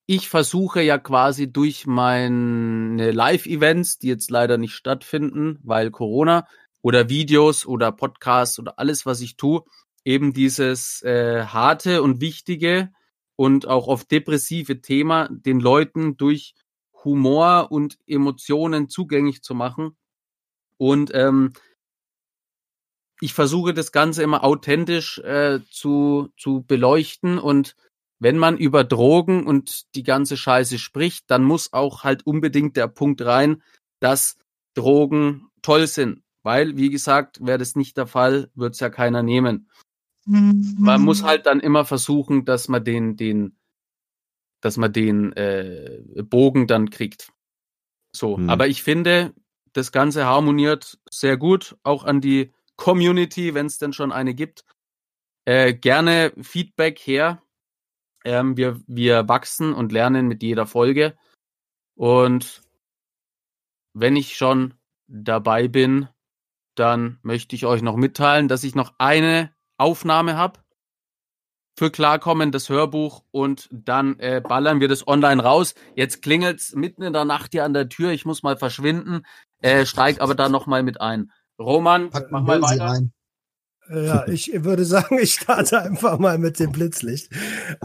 ich 0.05 0.29
versuche 0.29 0.83
ja 0.83 0.99
quasi 0.99 1.51
durch 1.51 1.87
meine 1.87 3.11
Live-Events, 3.11 4.01
die 4.01 4.09
jetzt 4.09 4.31
leider 4.31 4.59
nicht 4.59 4.75
stattfinden, 4.75 5.59
weil 5.63 5.91
Corona, 5.91 6.47
oder 6.83 7.09
Videos 7.09 7.65
oder 7.65 7.91
Podcasts 7.91 8.59
oder 8.59 8.79
alles, 8.79 9.07
was 9.07 9.23
ich 9.23 9.39
tue, 9.39 9.65
eben 10.05 10.35
dieses 10.35 11.03
äh, 11.05 11.47
harte 11.47 12.03
und 12.03 12.21
wichtige 12.21 12.93
und 13.35 13.67
auch 13.67 13.87
oft 13.87 14.11
depressive 14.11 14.83
Thema 14.83 15.31
den 15.31 15.59
Leuten 15.59 16.19
durch 16.19 16.55
Humor 17.03 17.69
und 17.71 17.97
Emotionen 18.07 18.91
zugänglich 18.91 19.41
zu 19.41 19.55
machen. 19.55 19.97
Und 20.79 21.11
ähm, 21.15 21.53
ich 23.21 23.33
versuche 23.33 23.73
das 23.73 23.93
Ganze 23.93 24.23
immer 24.23 24.45
authentisch 24.45 25.19
äh, 25.19 25.61
zu, 25.71 26.29
zu 26.37 26.65
beleuchten 26.67 27.39
und 27.39 27.77
wenn 28.19 28.39
man 28.39 28.57
über 28.57 28.83
Drogen 28.85 29.47
und 29.47 29.95
die 29.95 30.03
ganze 30.03 30.37
Scheiße 30.37 30.79
spricht, 30.79 31.31
dann 31.31 31.45
muss 31.45 31.73
auch 31.73 32.03
halt 32.03 32.27
unbedingt 32.27 32.77
der 32.77 32.89
Punkt 32.89 33.23
rein, 33.23 33.63
dass 34.01 34.39
Drogen 34.75 35.49
toll 35.63 35.87
sind. 35.87 36.23
Weil, 36.43 36.77
wie 36.77 36.91
gesagt, 36.91 37.45
wäre 37.45 37.59
das 37.59 37.77
nicht 37.77 37.97
der 37.97 38.07
Fall, 38.07 38.51
wird 38.55 38.75
es 38.75 38.81
ja 38.81 38.89
keiner 38.89 39.23
nehmen. 39.23 39.69
Man 40.79 41.03
muss 41.03 41.23
halt 41.23 41.47
dann 41.47 41.61
immer 41.61 41.85
versuchen, 41.85 42.45
dass 42.45 42.69
man 42.69 42.85
den, 42.85 43.17
den, 43.17 43.57
dass 44.61 44.77
man 44.77 44.93
den 44.93 45.33
äh, 45.35 46.03
Bogen 46.23 46.67
dann 46.67 46.91
kriegt. 46.91 47.33
So, 48.13 48.37
Hm. 48.37 48.49
aber 48.49 48.69
ich 48.69 48.83
finde, 48.83 49.35
das 49.77 49.93
Ganze 49.93 50.25
harmoniert 50.25 50.99
sehr 51.11 51.37
gut, 51.37 51.77
auch 51.83 52.05
an 52.05 52.21
die 52.21 52.53
Community, 52.77 53.55
wenn 53.55 53.67
es 53.67 53.79
denn 53.79 53.93
schon 53.93 54.13
eine 54.13 54.35
gibt. 54.35 54.65
Äh, 55.45 55.75
gerne 55.75 56.33
Feedback 56.41 56.99
her. 56.99 57.43
Ähm, 58.25 58.57
wir, 58.57 58.81
wir 58.87 59.29
wachsen 59.29 59.73
und 59.73 59.93
lernen 59.93 60.27
mit 60.29 60.43
jeder 60.43 60.67
Folge. 60.67 61.17
Und 61.95 62.63
wenn 63.95 64.17
ich 64.17 64.37
schon 64.37 64.75
dabei 65.07 65.69
bin, 65.69 66.09
dann 66.75 67.19
möchte 67.23 67.57
ich 67.57 67.65
euch 67.65 67.83
noch 67.83 67.97
mitteilen, 67.97 68.49
dass 68.49 68.65
ich 68.65 68.75
noch 68.75 68.95
eine 68.99 69.55
Aufnahme 69.79 70.37
habe 70.37 70.61
für 71.79 71.91
Klarkommen, 71.91 72.53
das 72.53 72.69
Hörbuch 72.69 73.23
und 73.31 73.69
dann 73.71 74.19
äh, 74.19 74.41
ballern 74.41 74.81
wir 74.81 74.89
das 74.89 75.07
online 75.07 75.43
raus. 75.43 75.75
Jetzt 75.95 76.23
klingelt's 76.23 76.75
mitten 76.75 77.03
in 77.03 77.13
der 77.13 77.25
Nacht 77.25 77.53
hier 77.53 77.65
an 77.65 77.75
der 77.75 77.89
Tür, 77.89 78.11
ich 78.11 78.25
muss 78.25 78.43
mal 78.43 78.57
verschwinden, 78.57 79.27
äh, 79.61 79.87
steig 79.87 80.21
aber 80.21 80.35
da 80.35 80.49
noch 80.49 80.67
mal 80.67 80.83
mit 80.83 81.01
ein. 81.01 81.31
Roman, 81.59 82.11
Pack 82.11 82.31
mach 82.31 82.43
mal 82.43 82.61
weiter. 82.63 82.85
rein. 82.85 83.13
Ja, 83.89 84.27
ich 84.27 84.53
würde 84.65 84.85
sagen, 84.85 85.19
ich 85.21 85.35
starte 85.35 85.81
einfach 85.81 86.19
mal 86.19 86.39
mit 86.39 86.59
dem 86.59 86.73
Blitzlicht. 86.73 87.31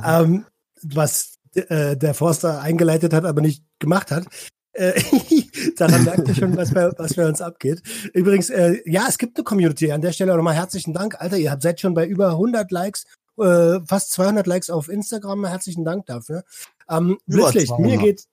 Ähm, 0.04 0.46
was 0.82 1.38
äh, 1.56 1.96
der 1.96 2.14
Forster 2.14 2.62
eingeleitet 2.62 3.14
hat, 3.14 3.26
aber 3.26 3.42
nicht 3.42 3.64
gemacht 3.80 4.12
hat. 4.12 4.26
Äh, 4.74 5.00
daran 5.78 6.04
merkt 6.06 6.28
ihr 6.28 6.36
schon, 6.36 6.56
was 6.56 6.74
bei, 6.74 6.92
was 6.98 7.16
bei 7.16 7.28
uns 7.28 7.42
abgeht. 7.42 7.82
Übrigens, 8.14 8.50
äh, 8.50 8.82
ja, 8.86 9.06
es 9.08 9.18
gibt 9.18 9.38
eine 9.38 9.44
Community. 9.44 9.92
An 9.92 10.02
der 10.02 10.14
Stelle 10.14 10.36
nochmal 10.36 10.56
herzlichen 10.56 10.94
Dank. 10.94 11.20
Alter, 11.20 11.38
ihr 11.38 11.52
habt 11.52 11.62
seid 11.62 11.80
schon 11.80 11.94
bei 11.94 12.08
über 12.08 12.30
100 12.30 12.72
Likes, 12.72 13.06
äh, 13.38 13.80
fast 13.86 14.12
200 14.12 14.48
Likes 14.48 14.70
auf 14.70 14.90
Instagram. 14.90 15.46
Herzlichen 15.46 15.84
Dank 15.86 16.06
dafür. 16.06 16.44
Ähm, 16.90 17.18
Blitzlicht, 17.26 17.78
mir 17.80 17.98
200. 17.98 18.00
geht 18.00 18.24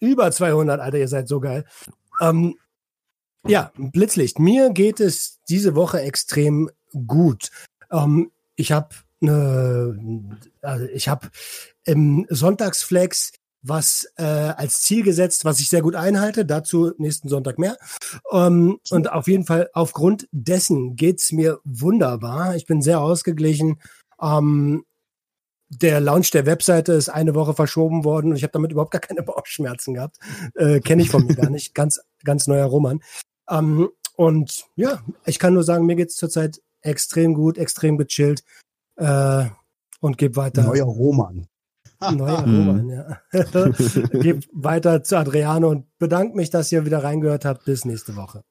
über 0.00 0.30
200, 0.32 0.80
Alter, 0.80 0.98
ihr 0.98 1.08
seid 1.08 1.28
so 1.28 1.40
geil. 1.40 1.64
Ähm, 2.20 2.56
ja, 3.46 3.72
Blitzlicht. 3.76 4.38
Mir 4.38 4.70
geht 4.70 5.00
es 5.00 5.40
diese 5.48 5.74
Woche 5.74 6.00
extrem 6.00 6.70
gut. 7.06 7.50
Ähm, 7.90 8.30
ich 8.56 8.72
habe 8.72 8.90
eine, 9.20 10.38
also 10.60 10.86
ich 10.86 11.08
habe 11.08 11.28
im 11.84 12.26
Sonntagsflex 12.28 13.32
was 13.62 14.12
äh, 14.16 14.24
als 14.24 14.82
Ziel 14.82 15.04
gesetzt, 15.04 15.44
was 15.44 15.60
ich 15.60 15.68
sehr 15.68 15.82
gut 15.82 15.94
einhalte. 15.94 16.44
Dazu 16.44 16.92
nächsten 16.98 17.28
Sonntag 17.28 17.58
mehr. 17.58 17.76
Ähm, 18.32 18.78
und 18.90 19.12
auf 19.12 19.28
jeden 19.28 19.46
Fall 19.46 19.70
aufgrund 19.72 20.28
dessen 20.32 20.96
geht's 20.96 21.32
mir 21.32 21.60
wunderbar. 21.64 22.56
Ich 22.56 22.66
bin 22.66 22.82
sehr 22.82 23.00
ausgeglichen. 23.00 23.80
Ähm, 24.20 24.84
der 25.68 26.00
Launch 26.00 26.30
der 26.32 26.44
Webseite 26.44 26.92
ist 26.92 27.08
eine 27.08 27.34
Woche 27.34 27.54
verschoben 27.54 28.04
worden 28.04 28.32
und 28.32 28.36
ich 28.36 28.42
habe 28.42 28.52
damit 28.52 28.72
überhaupt 28.72 28.90
gar 28.90 29.00
keine 29.00 29.22
Bauchschmerzen 29.22 29.94
gehabt. 29.94 30.18
Äh, 30.54 30.80
Kenne 30.80 31.02
ich 31.02 31.10
von 31.10 31.24
mir 31.24 31.34
gar 31.34 31.50
nicht. 31.50 31.74
Ganz, 31.74 32.00
ganz 32.24 32.46
neuer 32.46 32.66
Roman. 32.66 33.00
Ähm, 33.52 33.88
und 34.16 34.64
ja, 34.76 35.02
ich 35.26 35.38
kann 35.38 35.54
nur 35.54 35.62
sagen, 35.62 35.86
mir 35.86 35.96
geht's 35.96 36.16
zurzeit 36.16 36.60
extrem 36.80 37.34
gut, 37.34 37.58
extrem 37.58 37.98
gechillt 37.98 38.44
äh, 38.96 39.46
und 40.00 40.18
gebe 40.18 40.36
weiter. 40.36 40.64
Neuer 40.64 40.84
Roman. 40.84 41.46
Neuer 42.00 42.40
Roman, 42.42 42.88
ja. 42.88 43.20
gebe 44.12 44.40
weiter 44.52 45.02
zu 45.04 45.16
Adriano 45.16 45.68
und 45.68 45.86
bedanke 45.98 46.36
mich, 46.36 46.50
dass 46.50 46.72
ihr 46.72 46.84
wieder 46.84 47.04
reingehört 47.04 47.44
habt. 47.44 47.64
Bis 47.64 47.84
nächste 47.84 48.16
Woche. 48.16 48.42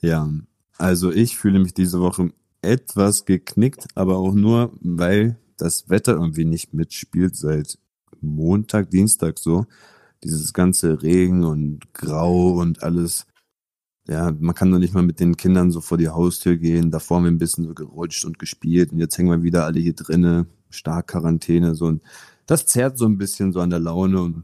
Ja, 0.00 0.28
also 0.76 1.10
ich 1.10 1.36
fühle 1.36 1.58
mich 1.58 1.74
diese 1.74 2.00
Woche 2.00 2.32
etwas 2.62 3.24
geknickt, 3.24 3.86
aber 3.94 4.18
auch 4.18 4.34
nur, 4.34 4.72
weil 4.80 5.38
das 5.56 5.88
Wetter 5.88 6.12
irgendwie 6.12 6.44
nicht 6.44 6.74
mitspielt 6.74 7.36
seit 7.36 7.78
Montag, 8.20 8.90
Dienstag 8.90 9.38
so. 9.38 9.66
Dieses 10.22 10.52
ganze 10.52 11.02
Regen 11.02 11.44
und 11.44 11.94
Grau 11.94 12.54
und 12.54 12.82
alles. 12.82 13.26
Ja, 14.10 14.32
man 14.38 14.56
kann 14.56 14.72
doch 14.72 14.78
nicht 14.78 14.92
mal 14.92 15.04
mit 15.04 15.20
den 15.20 15.36
Kindern 15.36 15.70
so 15.70 15.80
vor 15.80 15.96
die 15.96 16.08
Haustür 16.08 16.56
gehen. 16.56 16.90
Davor 16.90 17.18
haben 17.18 17.24
wir 17.24 17.30
ein 17.30 17.38
bisschen 17.38 17.64
so 17.64 17.74
gerutscht 17.74 18.24
und 18.24 18.40
gespielt 18.40 18.92
und 18.92 18.98
jetzt 18.98 19.16
hängen 19.16 19.30
wir 19.30 19.44
wieder 19.44 19.64
alle 19.64 19.78
hier 19.78 19.94
drinnen, 19.94 20.46
stark 20.68 21.06
Quarantäne 21.06 21.74
so 21.76 21.86
und 21.86 22.02
das 22.46 22.66
zerrt 22.66 22.98
so 22.98 23.06
ein 23.06 23.18
bisschen 23.18 23.52
so 23.52 23.60
an 23.60 23.70
der 23.70 23.78
Laune 23.78 24.42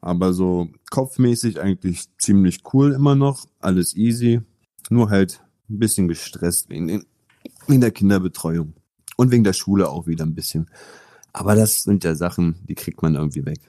aber 0.00 0.32
so 0.32 0.68
kopfmäßig 0.90 1.60
eigentlich 1.60 2.04
ziemlich 2.18 2.60
cool 2.72 2.92
immer 2.92 3.14
noch, 3.14 3.46
alles 3.58 3.94
easy, 3.96 4.40
nur 4.88 5.10
halt 5.10 5.42
ein 5.68 5.78
bisschen 5.78 6.08
gestresst 6.08 6.70
wegen, 6.70 6.88
den, 6.88 7.04
wegen 7.66 7.80
der 7.80 7.90
Kinderbetreuung 7.90 8.74
und 9.16 9.30
wegen 9.30 9.44
der 9.44 9.52
Schule 9.52 9.88
auch 9.88 10.06
wieder 10.06 10.24
ein 10.24 10.34
bisschen. 10.34 10.68
Aber 11.32 11.54
das 11.54 11.84
sind 11.84 12.04
ja 12.04 12.14
Sachen, 12.14 12.56
die 12.68 12.74
kriegt 12.74 13.02
man 13.02 13.14
irgendwie 13.14 13.44
weg. 13.44 13.60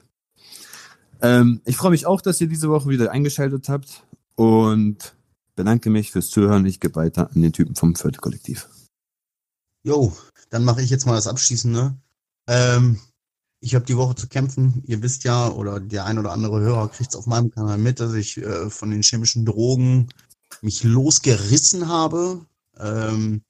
Ähm, 1.20 1.60
ich 1.64 1.76
freue 1.76 1.92
mich 1.92 2.06
auch, 2.06 2.20
dass 2.20 2.40
ihr 2.40 2.48
diese 2.48 2.68
Woche 2.68 2.88
wieder 2.88 3.12
eingeschaltet 3.12 3.68
habt 3.68 4.04
und 4.34 5.14
bedanke 5.54 5.90
mich 5.90 6.12
fürs 6.12 6.30
Zuhören. 6.30 6.66
Ich 6.66 6.80
gebe 6.80 6.96
weiter 6.96 7.30
an 7.34 7.42
den 7.42 7.52
Typen 7.52 7.74
vom 7.74 7.94
Vierte 7.94 8.20
Kollektiv. 8.20 8.68
Jo, 9.82 10.16
dann 10.50 10.64
mache 10.64 10.82
ich 10.82 10.90
jetzt 10.90 11.06
mal 11.06 11.14
das 11.14 11.26
Abschließende. 11.26 11.94
Ähm, 12.46 13.00
ich 13.60 13.74
habe 13.74 13.84
die 13.84 13.96
Woche 13.96 14.14
zu 14.14 14.28
kämpfen. 14.28 14.82
Ihr 14.86 15.02
wisst 15.02 15.24
ja, 15.24 15.48
oder 15.48 15.80
der 15.80 16.04
ein 16.04 16.18
oder 16.18 16.32
andere 16.32 16.60
Hörer 16.60 16.88
kriegt 16.88 17.10
es 17.10 17.16
auf 17.16 17.26
meinem 17.26 17.50
Kanal 17.50 17.78
mit, 17.78 18.00
dass 18.00 18.14
ich 18.14 18.38
äh, 18.38 18.70
von 18.70 18.90
den 18.90 19.02
chemischen 19.02 19.44
Drogen 19.44 20.08
mich 20.60 20.84
losgerissen 20.84 21.88
habe. 21.88 22.44
Ähm, 22.78 23.42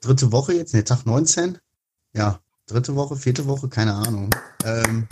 dritte 0.00 0.32
Woche 0.32 0.54
jetzt, 0.54 0.74
ne, 0.74 0.84
Tag 0.84 1.06
19. 1.06 1.58
Ja, 2.12 2.40
dritte 2.66 2.96
Woche, 2.96 3.16
vierte 3.16 3.46
Woche, 3.46 3.68
keine 3.68 3.94
Ahnung. 3.94 4.30
Ähm, 4.64 5.06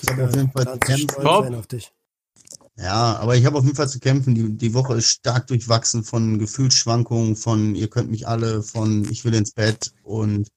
ich 0.00 0.08
habe 0.08 0.24
auf 0.24 0.34
jeden 0.34 0.50
Fall 0.50 0.72
zu 0.72 0.78
kämpfen. 0.78 1.84
Ja, 2.76 3.16
aber 3.16 3.36
ich 3.36 3.44
habe 3.46 3.56
auf 3.56 3.64
jeden 3.64 3.76
Fall 3.76 3.88
zu 3.88 4.00
kämpfen. 4.00 4.34
Die, 4.34 4.56
die 4.56 4.74
Woche 4.74 4.94
ist 4.94 5.08
stark 5.08 5.46
durchwachsen 5.46 6.02
von 6.02 6.38
Gefühlsschwankungen, 6.38 7.36
von 7.36 7.74
ihr 7.74 7.88
könnt 7.88 8.10
mich 8.10 8.26
alle, 8.26 8.62
von 8.62 9.08
ich 9.10 9.24
will 9.24 9.34
ins 9.34 9.52
Bett 9.52 9.92
und 10.02 10.48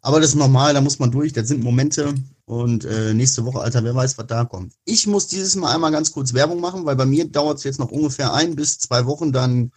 aber 0.00 0.20
das 0.20 0.30
ist 0.30 0.36
normal, 0.36 0.74
da 0.74 0.80
muss 0.80 1.00
man 1.00 1.10
durch, 1.10 1.32
das 1.32 1.48
sind 1.48 1.62
Momente 1.62 2.14
und 2.44 2.84
äh, 2.84 3.12
nächste 3.14 3.44
Woche, 3.44 3.60
Alter, 3.60 3.82
wer 3.84 3.94
weiß, 3.94 4.16
was 4.16 4.26
da 4.26 4.44
kommt. 4.44 4.72
Ich 4.84 5.06
muss 5.06 5.26
dieses 5.26 5.56
Mal 5.56 5.74
einmal 5.74 5.90
ganz 5.90 6.12
kurz 6.12 6.32
Werbung 6.32 6.60
machen, 6.60 6.86
weil 6.86 6.96
bei 6.96 7.04
mir 7.04 7.28
dauert 7.28 7.58
es 7.58 7.64
jetzt 7.64 7.78
noch 7.78 7.90
ungefähr 7.90 8.32
ein 8.32 8.54
bis 8.54 8.78
zwei 8.78 9.06
Wochen, 9.06 9.32
dann 9.32 9.72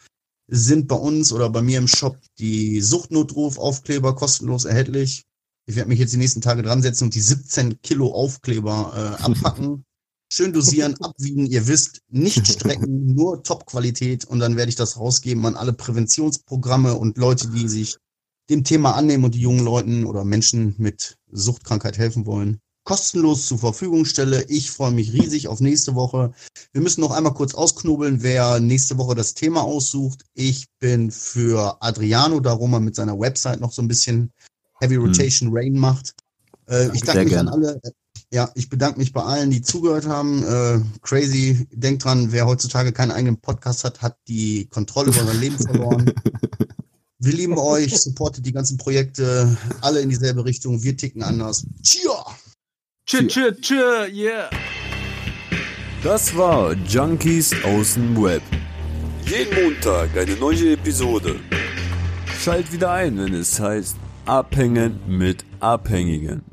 sind 0.48 0.88
bei 0.88 0.96
uns 0.96 1.34
oder 1.34 1.50
bei 1.50 1.62
mir 1.62 1.80
im 1.80 1.88
Shop 1.88 2.18
die 2.38 2.82
Suchtnotruf-Aufkleber 2.82 4.16
kostenlos 4.16 4.66
erhältlich. 4.66 5.26
Ich 5.66 5.76
werde 5.76 5.90
mich 5.90 6.00
jetzt 6.00 6.14
die 6.14 6.18
nächsten 6.18 6.42
Tage 6.42 6.62
dran 6.62 6.82
setzen 6.82 7.06
und 7.06 7.16
die 7.16 7.22
17 7.22 7.82
Kilo 7.82 8.14
Aufkleber 8.14 9.18
äh, 9.20 9.24
abpacken. 9.24 9.86
Schön 10.34 10.54
dosieren, 10.54 10.96
abwiegen, 11.02 11.46
ihr 11.46 11.68
wisst, 11.68 12.02
nicht 12.10 12.48
strecken, 12.48 13.14
nur 13.16 13.44
Top-Qualität 13.44 14.24
und 14.24 14.40
dann 14.40 14.56
werde 14.56 14.70
ich 14.70 14.78
das 14.78 14.98
rausgeben 14.98 15.46
an 15.46 15.58
alle 15.58 15.74
Präventionsprogramme 15.74 16.96
und 16.96 17.18
Leute, 17.18 17.50
die 17.50 17.68
sich 17.68 17.98
dem 18.50 18.64
Thema 18.64 18.96
annehmen 18.96 19.26
und 19.26 19.36
die 19.36 19.42
jungen 19.42 19.66
Leuten 19.66 20.06
oder 20.06 20.24
Menschen 20.24 20.76
mit 20.78 21.18
Suchtkrankheit 21.32 21.98
helfen 21.98 22.26
wollen. 22.26 22.62
Kostenlos 22.86 23.46
zur 23.46 23.60
Verfügung 23.60 24.06
stelle. 24.06 24.44
Ich 24.48 24.72
freue 24.72 24.92
mich 24.92 25.14
riesig 25.14 25.50
auf 25.50 25.60
nächste 25.60 25.96
Woche. 25.96 26.32
Wir 26.72 26.82
müssen 26.82 27.02
noch 27.02 27.12
einmal 27.12 27.34
kurz 27.34 27.54
ausknobeln, 27.54 28.24
wer 28.24 28.60
nächste 28.62 28.98
Woche 28.98 29.16
das 29.16 29.34
Thema 29.34 29.64
aussucht. 29.64 30.24
Ich 30.34 30.68
bin 30.80 31.12
für 31.12 31.78
Adriano, 31.82 32.40
darum 32.40 32.74
er 32.74 32.80
mit 32.80 32.96
seiner 32.96 33.20
Website 33.20 33.60
noch 33.60 33.74
so 33.74 33.82
ein 33.82 33.88
bisschen 33.88 34.32
Heavy 34.80 34.96
Rotation 34.96 35.50
hm. 35.50 35.58
Rain 35.58 35.74
macht. 35.74 36.14
Äh, 36.68 36.90
ich 36.94 37.02
danke 37.02 37.26
mich 37.26 37.34
gerne. 37.34 37.52
an 37.52 37.64
alle. 37.64 37.82
Ja, 38.34 38.50
ich 38.56 38.70
bedanke 38.70 38.98
mich 38.98 39.12
bei 39.12 39.24
allen, 39.24 39.52
die 39.52 39.62
zugehört 39.62 40.08
haben. 40.08 40.44
Äh, 40.44 40.80
crazy, 41.02 41.68
denkt 41.72 42.06
dran, 42.06 42.32
wer 42.32 42.46
heutzutage 42.46 42.94
keinen 42.94 43.12
eigenen 43.12 43.38
Podcast 43.38 43.84
hat, 43.84 44.02
hat 44.02 44.18
die 44.30 44.68
Kontrolle 44.68 45.10
über 45.10 45.26
sein 45.26 45.40
Leben 45.40 45.58
verloren. 45.58 46.14
Wir 47.20 47.34
lieben 47.34 47.58
euch, 47.60 48.00
supportet 48.00 48.46
die 48.46 48.52
ganzen 48.52 48.78
Projekte, 48.78 49.56
alle 49.82 50.00
in 50.02 50.10
dieselbe 50.10 50.44
Richtung. 50.44 50.82
Wir 50.82 50.98
ticken 50.98 51.22
anders. 51.22 51.68
Tschia! 51.84 52.26
Tschö, 53.06 53.28
tschö, 53.28 53.52
tschö, 53.62 54.08
yeah! 54.12 54.50
Das 56.04 56.36
war 56.36 56.74
Junkies 56.74 57.54
aus 57.64 57.94
dem 57.94 58.20
Web. 58.24 58.42
Jeden 59.26 59.54
Montag 59.64 60.18
eine 60.18 60.36
neue 60.38 60.74
Episode. 60.74 61.40
Schalt 62.40 62.72
wieder 62.72 62.92
ein, 62.92 63.20
wenn 63.20 63.36
es 63.36 63.60
heißt 63.60 63.98
Abhängen 64.26 65.00
mit 65.08 65.46
Abhängigen. 65.60 66.51